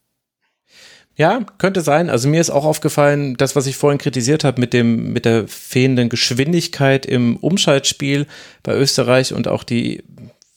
Ja, 1.15 1.45
könnte 1.57 1.81
sein. 1.81 2.09
Also 2.09 2.29
mir 2.29 2.39
ist 2.39 2.49
auch 2.49 2.63
aufgefallen, 2.63 3.35
das, 3.35 3.53
was 3.53 3.67
ich 3.67 3.75
vorhin 3.75 3.97
kritisiert 3.97 4.45
habe 4.45 4.61
mit 4.61 4.71
dem, 4.71 5.11
mit 5.11 5.25
der 5.25 5.49
fehlenden 5.49 6.07
Geschwindigkeit 6.07 7.05
im 7.05 7.35
Umschaltspiel 7.35 8.25
bei 8.63 8.73
Österreich 8.73 9.33
und 9.33 9.49
auch 9.49 9.65
die 9.65 10.01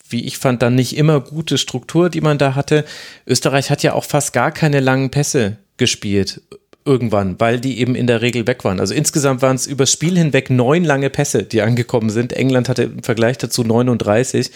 wie 0.08 0.24
ich 0.24 0.38
fand, 0.38 0.62
dann 0.62 0.76
nicht 0.76 0.96
immer 0.96 1.20
gute 1.20 1.58
Struktur, 1.58 2.10
die 2.10 2.20
man 2.20 2.38
da 2.38 2.54
hatte. 2.54 2.84
Österreich 3.26 3.70
hat 3.70 3.82
ja 3.82 3.94
auch 3.94 4.04
fast 4.04 4.32
gar 4.32 4.52
keine 4.52 4.78
langen 4.78 5.10
Pässe 5.10 5.56
gespielt 5.78 6.42
irgendwann, 6.84 7.38
weil 7.38 7.60
die 7.60 7.78
eben 7.78 7.94
in 7.94 8.06
der 8.06 8.22
Regel 8.22 8.46
weg 8.46 8.64
waren. 8.64 8.80
Also 8.80 8.94
insgesamt 8.94 9.42
waren 9.42 9.56
es 9.56 9.66
übers 9.66 9.92
Spiel 9.92 10.16
hinweg 10.18 10.50
neun 10.50 10.84
lange 10.84 11.10
Pässe, 11.10 11.44
die 11.44 11.62
angekommen 11.62 12.10
sind. 12.10 12.32
England 12.32 12.68
hatte 12.68 12.84
im 12.84 13.02
Vergleich 13.02 13.38
dazu 13.38 13.62
39. 13.62 14.50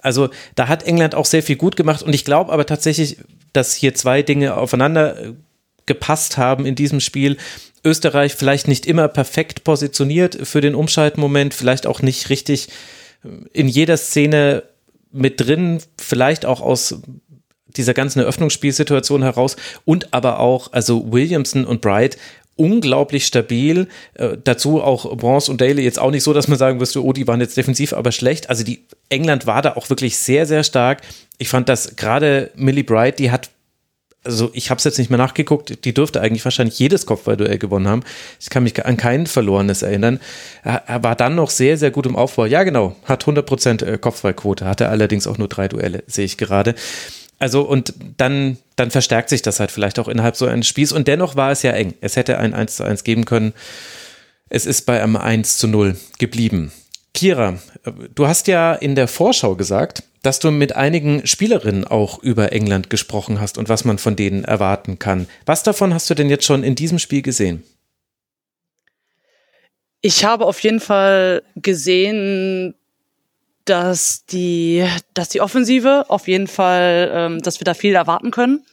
Also 0.00 0.30
da 0.54 0.68
hat 0.68 0.84
England 0.84 1.14
auch 1.14 1.26
sehr 1.26 1.42
viel 1.42 1.56
gut 1.56 1.76
gemacht 1.76 2.02
und 2.02 2.14
ich 2.14 2.24
glaube 2.24 2.52
aber 2.52 2.66
tatsächlich, 2.66 3.18
dass 3.52 3.74
hier 3.74 3.94
zwei 3.94 4.22
Dinge 4.22 4.56
aufeinander 4.56 5.18
äh, 5.20 5.32
gepasst 5.86 6.38
haben 6.38 6.66
in 6.66 6.74
diesem 6.74 7.00
Spiel. 7.00 7.36
Österreich 7.84 8.34
vielleicht 8.34 8.68
nicht 8.68 8.86
immer 8.86 9.08
perfekt 9.08 9.64
positioniert 9.64 10.38
für 10.46 10.60
den 10.60 10.74
Umschaltmoment, 10.74 11.54
vielleicht 11.54 11.86
auch 11.86 12.02
nicht 12.02 12.30
richtig 12.30 12.68
äh, 13.24 13.28
in 13.52 13.68
jeder 13.68 13.96
Szene 13.96 14.62
mit 15.10 15.40
drin, 15.40 15.80
vielleicht 15.98 16.44
auch 16.46 16.60
aus 16.60 17.00
dieser 17.76 17.94
ganzen 17.94 18.20
Eröffnungsspielsituation 18.20 19.22
heraus 19.22 19.56
und 19.84 20.12
aber 20.12 20.40
auch, 20.40 20.72
also 20.72 21.12
Williamson 21.12 21.64
und 21.64 21.80
Bright 21.80 22.16
unglaublich 22.58 23.24
stabil. 23.24 23.86
Äh, 24.14 24.36
dazu 24.44 24.82
auch 24.82 25.16
Bronze 25.16 25.50
und 25.50 25.60
Daly 25.60 25.82
jetzt 25.82 25.98
auch 25.98 26.10
nicht 26.10 26.24
so, 26.24 26.34
dass 26.34 26.48
man 26.48 26.58
sagen 26.58 26.78
müsste, 26.78 27.02
oh, 27.02 27.12
die 27.12 27.26
waren 27.26 27.40
jetzt 27.40 27.56
defensiv 27.56 27.94
aber 27.94 28.12
schlecht. 28.12 28.50
Also 28.50 28.64
die 28.64 28.84
England 29.08 29.46
war 29.46 29.62
da 29.62 29.76
auch 29.76 29.88
wirklich 29.88 30.18
sehr, 30.18 30.44
sehr 30.44 30.64
stark. 30.64 31.00
Ich 31.38 31.48
fand, 31.48 31.68
dass 31.68 31.96
gerade 31.96 32.50
Millie 32.56 32.84
Bright, 32.84 33.18
die 33.18 33.30
hat 33.30 33.50
also 34.24 34.50
ich 34.52 34.68
habe 34.68 34.78
es 34.78 34.84
jetzt 34.84 34.98
nicht 34.98 35.10
mehr 35.10 35.18
nachgeguckt, 35.18 35.84
die 35.84 35.94
dürfte 35.94 36.20
eigentlich 36.20 36.44
wahrscheinlich 36.44 36.78
jedes 36.78 37.06
Kopfballduell 37.06 37.56
gewonnen 37.56 37.88
haben. 37.88 38.02
Ich 38.40 38.50
kann 38.50 38.64
mich 38.64 38.84
an 38.84 38.96
kein 38.96 39.26
verlorenes 39.26 39.82
erinnern. 39.82 40.20
Er 40.64 41.02
war 41.02 41.14
dann 41.14 41.36
noch 41.36 41.48
sehr, 41.48 41.78
sehr 41.78 41.90
gut 41.92 42.04
im 42.04 42.16
Aufbau. 42.16 42.44
Ja, 42.44 42.64
genau, 42.64 42.96
hat 43.04 43.24
100% 43.24 43.84
äh, 43.84 43.96
Kopfballquote, 43.96 44.66
hatte 44.66 44.88
allerdings 44.88 45.26
auch 45.26 45.38
nur 45.38 45.48
drei 45.48 45.68
Duelle, 45.68 46.02
sehe 46.08 46.26
ich 46.26 46.36
gerade. 46.36 46.74
Also 47.38 47.62
und 47.62 47.94
dann, 48.16 48.58
dann 48.76 48.90
verstärkt 48.90 49.28
sich 49.28 49.42
das 49.42 49.60
halt 49.60 49.70
vielleicht 49.70 49.98
auch 49.98 50.08
innerhalb 50.08 50.36
so 50.36 50.46
eines 50.46 50.66
Spiels. 50.66 50.92
Und 50.92 51.08
dennoch 51.08 51.36
war 51.36 51.52
es 51.52 51.62
ja 51.62 51.72
eng. 51.72 51.94
Es 52.00 52.16
hätte 52.16 52.38
ein 52.38 52.54
1 52.54 52.76
zu 52.76 52.84
1 52.84 53.04
geben 53.04 53.24
können. 53.24 53.52
Es 54.48 54.66
ist 54.66 54.86
bei 54.86 55.02
einem 55.02 55.16
1 55.16 55.58
zu 55.58 55.68
0 55.68 55.96
geblieben. 56.18 56.72
Kira, 57.14 57.58
du 58.14 58.26
hast 58.26 58.46
ja 58.48 58.74
in 58.74 58.94
der 58.94 59.08
Vorschau 59.08 59.56
gesagt, 59.56 60.02
dass 60.22 60.40
du 60.40 60.50
mit 60.50 60.76
einigen 60.76 61.26
Spielerinnen 61.26 61.84
auch 61.86 62.22
über 62.22 62.52
England 62.52 62.90
gesprochen 62.90 63.40
hast 63.40 63.58
und 63.58 63.68
was 63.68 63.84
man 63.84 63.98
von 63.98 64.16
denen 64.16 64.44
erwarten 64.44 64.98
kann. 64.98 65.28
Was 65.46 65.62
davon 65.62 65.94
hast 65.94 66.10
du 66.10 66.14
denn 66.14 66.28
jetzt 66.28 66.44
schon 66.44 66.64
in 66.64 66.74
diesem 66.74 66.98
Spiel 66.98 67.22
gesehen? 67.22 67.62
Ich 70.00 70.24
habe 70.24 70.46
auf 70.46 70.60
jeden 70.60 70.80
Fall 70.80 71.42
gesehen, 71.56 72.74
dass 73.68 74.24
die, 74.26 74.86
dass 75.14 75.28
die 75.28 75.40
Offensive 75.40 76.06
auf 76.08 76.28
jeden 76.28 76.46
Fall, 76.46 77.10
ähm, 77.12 77.42
dass 77.42 77.60
wir 77.60 77.64
da 77.64 77.74
viel 77.74 77.94
erwarten 77.94 78.30
können. 78.30 78.64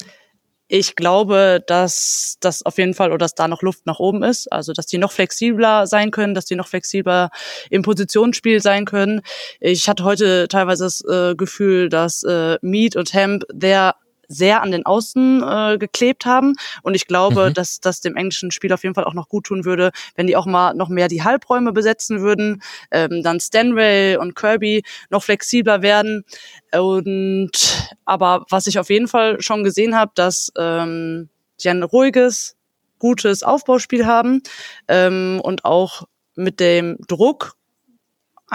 Ich 0.68 0.96
glaube, 0.96 1.64
dass 1.68 2.38
das 2.40 2.64
auf 2.66 2.80
jeden 2.80 2.96
Fall 2.96 3.10
oder 3.10 3.20
dass 3.20 3.36
da 3.36 3.48
noch 3.48 3.62
Luft 3.62 3.86
nach 3.86 4.00
oben 4.00 4.24
ist, 4.24 4.52
also 4.52 4.74
dass 4.74 4.88
die 4.88 4.98
noch 4.98 5.12
flexibler 5.12 5.86
sein 5.86 6.10
können, 6.10 6.34
dass 6.34 6.46
die 6.46 6.56
noch 6.56 6.68
flexibler 6.68 7.30
im 7.70 7.84
Positionsspiel 7.84 8.62
sein 8.62 8.86
können. 8.86 9.22
Ich 9.60 9.88
hatte 9.88 10.04
heute 10.04 10.48
teilweise 10.48 10.86
das 10.86 11.02
äh, 11.02 11.36
Gefühl, 11.36 11.90
dass 11.90 12.24
äh, 12.24 12.58
Mead 12.62 12.96
und 12.96 13.14
Hemp 13.14 13.44
der 13.52 13.96
sehr 14.28 14.62
an 14.62 14.72
den 14.72 14.86
Außen 14.86 15.44
äh, 15.44 15.78
geklebt 15.78 16.26
haben. 16.26 16.56
Und 16.84 16.96
ich 16.96 17.08
glaube, 17.08 17.50
mhm. 17.50 17.54
dass 17.54 17.80
das 17.80 18.02
dem 18.02 18.16
englischen 18.16 18.52
Spiel 18.52 18.74
auf 18.74 18.84
jeden 18.84 18.96
Fall 18.96 19.06
auch 19.06 19.14
noch 19.14 19.30
gut 19.30 19.46
tun 19.46 19.66
würde, 19.66 19.92
wenn 20.16 20.28
die 20.28 20.36
auch 20.36 20.46
mal 20.46 20.74
noch 20.74 20.90
mehr 20.90 21.08
die 21.08 21.24
Halbräume 21.24 21.72
besetzen 21.72 22.22
würden, 22.22 22.62
ähm, 22.92 23.24
dann 23.24 23.40
Stanway 23.40 24.18
und 24.18 24.36
Kirby 24.36 24.84
noch 25.10 25.24
flexibler 25.24 25.82
werden. 25.82 26.24
Und 26.74 27.52
aber 28.06 28.46
was 28.50 28.68
ich 28.68 28.80
auf 28.80 28.90
jeden 28.90 29.08
Fall 29.08 29.42
schon 29.42 29.64
gesehen 29.64 29.96
habe, 29.96 30.12
dass 30.16 30.52
ähm, 30.58 31.30
die 31.62 31.70
ein 31.70 31.84
ruhiges, 31.84 32.56
gutes 33.00 33.44
Aufbauspiel 33.44 34.06
haben 34.06 34.42
ähm, 34.88 35.40
und 35.44 35.66
auch 35.66 36.04
mit 36.36 36.60
dem 36.60 36.98
Druck 37.08 37.56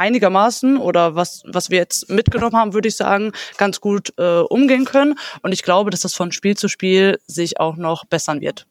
einigermaßen 0.00 0.78
oder 0.78 1.14
was, 1.14 1.42
was 1.46 1.70
wir 1.70 1.78
jetzt 1.78 2.08
mitgenommen 2.08 2.56
haben, 2.56 2.72
würde 2.72 2.88
ich 2.88 2.96
sagen, 2.96 3.32
ganz 3.58 3.80
gut 3.80 4.12
äh, 4.16 4.40
umgehen 4.40 4.86
können. 4.86 5.14
Und 5.42 5.52
ich 5.52 5.62
glaube, 5.62 5.90
dass 5.90 6.00
das 6.00 6.14
von 6.14 6.32
Spiel 6.32 6.56
zu 6.56 6.68
Spiel 6.68 7.20
sich 7.26 7.60
auch 7.60 7.76
noch 7.76 8.06
bessern 8.06 8.40
wird. 8.40 8.66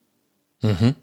Mhm. 0.61 0.95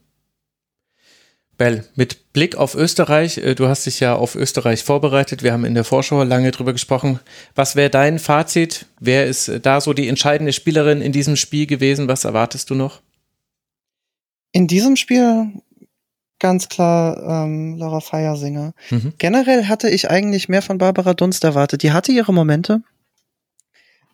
Bell, 1.57 1.87
mit 1.95 2.33
Blick 2.35 2.57
auf 2.57 2.75
Österreich, 2.75 3.39
äh, 3.39 3.55
du 3.55 3.69
hast 3.69 3.87
dich 3.87 4.01
ja 4.01 4.15
auf 4.15 4.35
Österreich 4.35 4.85
vorbereitet, 4.85 5.43
wir 5.43 5.53
haben 5.53 5.65
in 5.65 5.75
der 5.75 5.85
Vorschau 5.85 6.23
lange 6.23 6.51
drüber 6.51 6.73
gesprochen. 6.73 7.21
Was 7.55 7.77
wäre 7.77 7.89
dein 7.89 8.19
Fazit? 8.19 8.87
Wer 9.01 9.27
ist 9.27 9.51
da 9.63 9.81
so 9.81 9.95
die 9.95 10.09
entscheidende 10.09 10.53
Spielerin 10.53 11.01
in 11.01 11.13
diesem 11.13 11.37
Spiel 11.37 11.67
gewesen? 11.67 12.09
Was 12.09 12.25
erwartest 12.25 12.69
du 12.69 12.75
noch? 12.75 13.01
In 14.53 14.67
diesem 14.67 14.97
Spiel 14.97 15.53
ganz 16.39 16.69
klar 16.69 17.45
ähm, 17.45 17.77
Laura 17.77 18.01
Feiersinger. 18.01 18.75
Mhm. 18.91 19.15
Generell 19.19 19.67
hatte 19.67 19.89
ich 19.89 20.11
eigentlich 20.11 20.49
mehr 20.49 20.63
von 20.63 20.79
Barbara 20.79 21.15
Dunst 21.15 21.45
erwartet. 21.45 21.83
Die 21.83 21.93
hatte 21.93 22.13
ihre 22.13 22.33
Momente, 22.33 22.83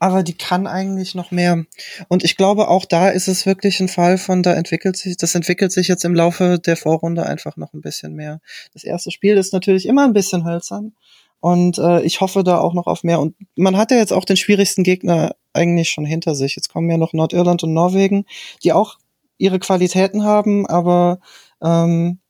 aber 0.02 0.24
die 0.24 0.36
kann 0.36 0.66
eigentlich 0.66 1.14
noch 1.14 1.30
mehr. 1.30 1.64
Und 2.08 2.24
ich 2.24 2.36
glaube, 2.36 2.66
auch 2.66 2.84
da 2.84 3.08
ist 3.08 3.28
es 3.28 3.46
wirklich 3.46 3.78
ein 3.78 3.86
Fall 3.86 4.18
von, 4.18 4.42
da 4.42 4.52
entwickelt 4.52 4.96
sich, 4.96 5.16
das 5.16 5.36
entwickelt 5.36 5.70
sich 5.70 5.86
jetzt 5.86 6.04
im 6.04 6.12
Laufe 6.12 6.58
der 6.58 6.76
Vorrunde 6.76 7.24
einfach 7.24 7.56
noch 7.56 7.72
ein 7.72 7.82
bisschen 7.82 8.14
mehr. 8.14 8.40
Das 8.72 8.82
erste 8.82 9.12
Spiel 9.12 9.36
ist 9.36 9.52
natürlich 9.52 9.86
immer 9.86 10.04
ein 10.04 10.12
bisschen 10.12 10.44
hölzern. 10.44 10.92
Und 11.38 11.78
äh, 11.78 12.02
ich 12.02 12.20
hoffe 12.20 12.42
da 12.42 12.58
auch 12.58 12.74
noch 12.74 12.88
auf 12.88 13.04
mehr. 13.04 13.20
Und 13.20 13.36
man 13.54 13.76
hat 13.76 13.92
ja 13.92 13.96
jetzt 13.96 14.12
auch 14.12 14.24
den 14.24 14.36
schwierigsten 14.36 14.82
Gegner 14.82 15.36
eigentlich 15.52 15.90
schon 15.90 16.04
hinter 16.04 16.34
sich. 16.34 16.56
Jetzt 16.56 16.68
kommen 16.68 16.90
ja 16.90 16.96
noch 16.96 17.12
Nordirland 17.12 17.62
und 17.62 17.72
Norwegen, 17.72 18.26
die 18.64 18.72
auch 18.72 18.98
ihre 19.38 19.60
Qualitäten 19.60 20.24
haben, 20.24 20.66
aber 20.66 21.20
ähm, 21.62 22.20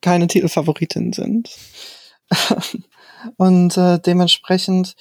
keine 0.00 0.26
Titelfavoritin 0.26 1.12
sind. 1.12 1.56
und 3.36 3.76
äh, 3.76 3.98
dementsprechend 4.00 4.96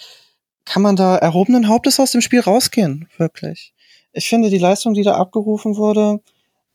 kann 0.65 0.81
man 0.81 0.95
da 0.95 1.17
erhobenen 1.17 1.67
Hauptes 1.67 1.99
aus 1.99 2.11
dem 2.11 2.21
Spiel 2.21 2.39
rausgehen, 2.39 3.09
wirklich. 3.17 3.73
Ich 4.13 4.29
finde, 4.29 4.49
die 4.49 4.59
Leistung, 4.59 4.93
die 4.93 5.03
da 5.03 5.15
abgerufen 5.15 5.75
wurde, 5.75 6.21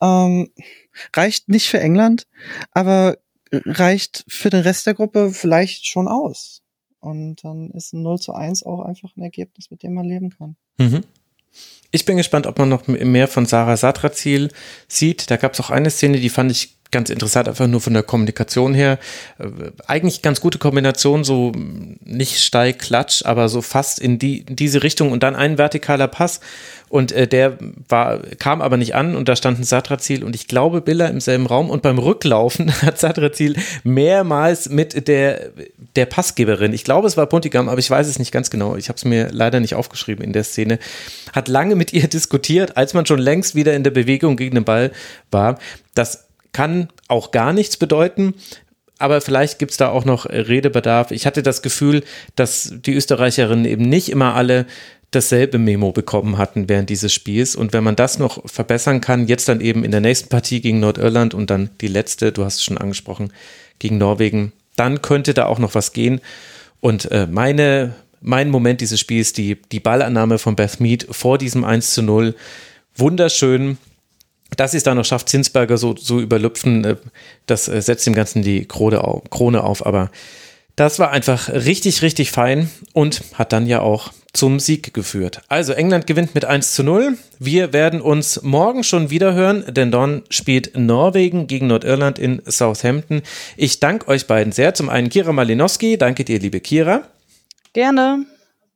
ähm, 0.01 0.51
reicht 1.15 1.49
nicht 1.49 1.69
für 1.69 1.81
England, 1.81 2.27
aber 2.73 3.19
reicht 3.51 4.25
für 4.29 4.51
den 4.51 4.61
Rest 4.61 4.87
der 4.87 4.95
Gruppe 4.95 5.31
vielleicht 5.31 5.87
schon 5.87 6.09
aus. 6.09 6.63
Und 7.01 7.45
dann 7.45 7.71
ist 7.71 7.95
ein 7.95 8.03
0 8.03 8.19
zu 8.19 8.33
1 8.33 8.65
auch 8.65 8.81
einfach 8.81 9.17
ein 9.17 9.23
Ergebnis, 9.23 9.71
mit 9.71 9.83
dem 9.83 9.95
man 9.95 10.07
leben 10.07 10.31
kann. 10.31 10.57
Mhm. 10.79 11.05
Ich 11.91 12.05
bin 12.05 12.19
gespannt, 12.19 12.47
ob 12.47 12.59
man 12.59 12.69
noch 12.69 12.87
mehr 12.87 13.29
von 13.29 13.47
Sarah 13.47 13.77
Satrazil 13.77 14.51
sieht. 14.89 15.31
Da 15.31 15.37
gab 15.37 15.55
es 15.55 15.61
auch 15.61 15.71
eine 15.71 15.91
Szene, 15.91 16.21
die 16.21 16.29
fand 16.29 16.51
ich 16.51 16.78
ganz 16.91 17.11
interessant, 17.11 17.49
einfach 17.49 17.67
nur 17.67 17.81
von 17.81 17.93
der 17.93 18.03
Kommunikation 18.03 18.75
her. 18.75 18.99
Äh, 19.39 19.47
eigentlich 19.87 20.23
ganz 20.23 20.41
gute 20.41 20.59
Kombination, 20.59 21.25
so 21.25 21.53
nicht 22.05 22.43
steil 22.43 22.73
klatsch, 22.73 23.25
aber 23.25 23.49
so 23.49 23.63
fast 23.63 23.99
in, 23.99 24.19
die, 24.19 24.39
in 24.41 24.57
diese 24.57 24.83
Richtung 24.83 25.13
und 25.13 25.23
dann 25.23 25.37
ein 25.37 25.59
vertikaler 25.59 26.09
Pass 26.09 26.41
und 26.89 27.13
äh, 27.13 27.27
der 27.27 27.59
war, 27.89 28.21
kam 28.39 28.63
aber 28.63 28.77
nicht 28.77 28.95
an 28.95 29.17
und 29.17 29.29
da 29.29 29.37
stand 29.37 29.59
ein 29.59 29.65
Satrazil 29.65 30.25
und 30.25 30.35
ich 30.35 30.49
glaube 30.49 30.81
Billa 30.81 31.07
im 31.07 31.21
selben 31.21 31.47
Raum 31.47 31.69
und 31.69 31.83
beim 31.83 31.99
Rücklaufen 31.99 32.73
hat 32.83 32.99
Satrazil 32.99 33.57
mehrmals 33.85 34.71
mit 34.71 35.09
der, 35.09 35.51
der 35.97 36.07
Passgeberin, 36.07 36.73
ich 36.73 36.85
glaube 36.85 37.07
es 37.07 37.17
war 37.17 37.27
Puntigam, 37.27 37.69
aber 37.69 37.79
ich 37.79 37.91
weiß 37.91 38.07
es 38.07 38.19
nicht 38.19 38.33
ganz 38.33 38.49
genau, 38.51 38.77
ich 38.77 38.89
habe 38.89 38.97
es 38.97 39.05
mir 39.05 39.29
leider 39.31 39.61
nicht 39.61 39.75
aufgeschrieben 39.75 40.25
in 40.25 40.33
der 40.33 40.45
Szene, 40.45 40.79
hat 41.33 41.49
lange 41.49 41.77
mit 41.77 41.93
ihr 41.93 42.09
diskutiert, 42.09 42.77
als 42.77 42.95
man 42.95 43.05
schon 43.05 43.19
längst 43.19 43.55
wieder 43.55 43.75
in 43.75 43.85
der 43.85 43.91
Bewegung 43.91 44.37
gegen 44.37 44.55
den 44.55 44.65
Ball 44.65 44.91
war. 45.31 45.59
Das 45.95 46.28
kann 46.59 46.89
auch 47.07 47.31
gar 47.31 47.53
nichts 47.53 47.77
bedeuten. 47.77 48.35
Aber 48.99 49.21
vielleicht 49.21 49.61
gibt 49.61 49.71
es 49.71 49.77
da 49.77 49.91
auch 49.91 50.05
noch 50.05 50.27
Redebedarf. 50.27 51.13
Ich 51.13 51.25
hatte 51.25 51.45
das 51.45 51.63
Gefühl, 51.63 52.03
dass 52.35 52.75
die 52.85 52.95
Österreicherinnen 52.95 53.65
eben 53.65 53.89
nicht 53.89 54.09
immer 54.09 54.35
alle 54.35 54.67
dasselbe 55.13 55.59
Memo 55.59 55.93
bekommen 55.93 56.37
hatten 56.37 56.69
während 56.69 56.91
dieses 56.91 57.13
Spiels. 57.13 57.55
Und 57.55 57.73
wenn 57.73 57.85
man 57.85 57.95
das 57.95 58.19
noch 58.19 58.43
verbessern 58.51 59.01
kann, 59.01 59.29
jetzt 59.29 59.49
dann 59.49 59.61
eben 59.61 59.85
in 59.85 59.93
der 59.93 60.01
nächsten 60.01 60.31
Partie 60.31 60.61
gegen 60.61 60.81
Nordirland 60.81 61.33
und 61.33 61.49
dann 61.49 61.71
die 61.81 61.87
letzte, 61.87 62.33
du 62.33 62.45
hast 62.45 62.57
es 62.57 62.65
schon 62.65 62.77
angesprochen, 62.77 63.33
gegen 63.79 63.99
Norwegen, 63.99 64.51
dann 64.75 65.01
könnte 65.01 65.35
da 65.35 65.47
auch 65.47 65.61
noch 65.61 65.77
was 65.77 65.93
gehen. 65.93 66.21
Und 66.81 67.09
äh, 67.13 67.29
meine, 67.31 67.95
mein 68.21 68.51
Moment 68.51 68.81
dieses 68.81 68.99
Spiels, 68.99 69.33
die, 69.33 69.59
die 69.71 69.79
Ballannahme 69.79 70.39
von 70.39 70.57
Beth 70.57 70.81
Mead 70.81 71.07
vor 71.09 71.39
diesem 71.39 71.63
1 71.63 71.95
zu 71.95 72.03
0, 72.03 72.35
wunderschön 72.97 73.79
dass 74.57 74.73
sie 74.73 74.79
es 74.79 74.83
da 74.83 74.95
noch 74.95 75.05
schafft, 75.05 75.29
Zinsberger 75.29 75.79
so, 75.79 75.95
so 75.97 76.21
überlüpfen, 76.21 76.85
äh, 76.85 76.97
das 77.47 77.69
äh, 77.69 77.81
setzt 77.83 78.07
dem 78.07 78.15
Ganzen 78.15 78.43
die 78.43 78.65
Krone 78.67 79.03
auf, 79.03 79.29
Krone 79.31 79.63
auf. 79.63 79.85
Aber 79.87 80.11
das 80.77 80.99
war 80.99 81.11
einfach 81.11 81.49
richtig, 81.49 82.03
richtig 82.03 82.31
fein 82.31 82.71
und 82.93 83.23
hat 83.35 83.53
dann 83.53 83.67
ja 83.67 83.81
auch 83.81 84.13
zum 84.33 84.61
Sieg 84.61 84.95
geführt. 84.95 85.43
Also 85.49 85.73
England 85.73 86.07
gewinnt 86.07 86.35
mit 86.35 86.45
1 86.45 86.75
zu 86.75 86.85
0. 86.85 87.19
Wir 87.41 87.73
werden 87.73 88.01
uns 88.01 88.43
morgen 88.43 88.85
schon 88.85 89.11
wieder 89.11 89.35
hören, 89.35 89.65
denn 89.69 89.91
dann 89.91 90.23
spielt 90.31 90.79
Norwegen 90.79 91.49
gegen 91.49 91.67
Nordirland 91.67 92.19
in 92.19 92.43
Southampton. 92.47 93.23
Ich 93.57 93.81
danke 93.81 94.07
euch 94.07 94.27
beiden 94.27 94.53
sehr. 94.53 94.75
Zum 94.75 94.89
einen 94.89 95.09
Kira 95.09 95.33
Malinowski. 95.33 95.99
Danke 95.99 96.25
dir, 96.25 96.39
liebe 96.39 96.61
Kira. 96.61 97.03
Gerne. 97.73 98.27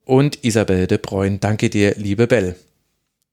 Und 0.04 0.44
Isabel 0.44 0.88
de 0.88 0.98
Bruyne, 0.98 1.38
danke 1.38 1.70
dir, 1.70 1.94
liebe 1.96 2.26
Bell. 2.26 2.56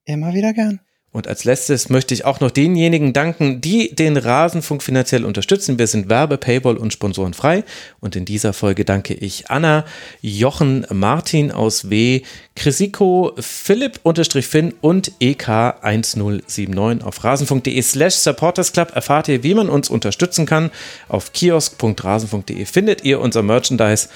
Immer 0.06 0.34
wieder 0.34 0.54
gern. 0.54 0.80
Und 1.12 1.28
als 1.28 1.44
letztes 1.44 1.90
möchte 1.90 2.14
ich 2.14 2.24
auch 2.24 2.40
noch 2.40 2.52
denjenigen 2.52 3.14
danken, 3.14 3.62
die 3.62 3.96
den 3.96 4.16
Rasenfunk 4.16 4.84
finanziell 4.84 5.26
unterstützen. 5.26 5.80
Wir 5.80 5.88
sind 5.88 6.08
Werbe, 6.08 6.38
Paywall 6.38 6.78
und 6.78 6.94
Sponsoren 6.94 7.34
frei. 7.34 7.64
Und 8.00 8.16
in 8.16 8.26
dieser 8.26 8.54
Folge 8.54 8.86
danke 8.86 9.16
ich 9.16 9.50
Anna, 9.50 9.86
Jochen, 10.22 10.86
Martin 10.92 11.52
aus 11.52 11.90
W, 11.90 12.22
Chrisiko, 12.56 13.34
Philipp-Finn 13.40 14.76
und 14.82 15.12
EK1079. 15.20 17.02
Auf 17.02 17.24
rasenfunk.de 17.24 17.82
slash 17.82 18.16
supportersclub 18.16 18.96
erfahrt 18.96 19.30
ihr, 19.30 19.42
wie 19.42 19.56
man 19.56 19.68
uns 19.68 19.90
unterstützen 19.90 20.46
kann. 20.46 20.70
Auf 21.08 21.34
kiosk.rasenfunk.de 21.34 22.66
findet 22.66 23.04
ihr 23.04 23.20
unser 23.20 23.42
Merchandise 23.42 24.10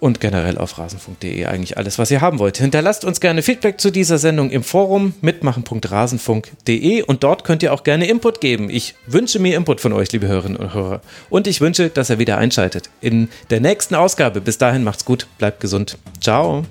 und 0.00 0.20
generell 0.20 0.58
auf 0.58 0.78
rasenfunk.de 0.78 1.46
eigentlich 1.46 1.76
alles, 1.76 1.98
was 1.98 2.10
ihr 2.10 2.20
haben 2.20 2.38
wollt. 2.38 2.58
Hinterlasst 2.58 3.04
uns 3.04 3.20
gerne 3.20 3.42
Feedback 3.42 3.80
zu 3.80 3.90
dieser 3.90 4.18
Sendung 4.18 4.50
im 4.50 4.62
Forum 4.62 5.14
mitmachen.rasenfunk.de 5.20 7.02
und 7.02 7.24
dort 7.24 7.44
könnt 7.44 7.62
ihr 7.62 7.72
auch 7.72 7.84
gerne 7.84 8.06
Input 8.08 8.40
geben. 8.40 8.70
Ich 8.70 8.94
wünsche 9.06 9.38
mir 9.38 9.56
Input 9.56 9.80
von 9.80 9.92
euch, 9.92 10.12
liebe 10.12 10.28
Hörerinnen 10.28 10.56
und 10.56 10.74
Hörer. 10.74 11.00
Und 11.30 11.46
ich 11.46 11.60
wünsche, 11.60 11.88
dass 11.90 12.10
ihr 12.10 12.18
wieder 12.18 12.38
einschaltet 12.38 12.90
in 13.00 13.28
der 13.50 13.60
nächsten 13.60 13.94
Ausgabe. 13.94 14.40
Bis 14.40 14.58
dahin 14.58 14.84
macht's 14.84 15.04
gut, 15.04 15.26
bleibt 15.38 15.60
gesund. 15.60 15.98
Ciao. 16.20 16.64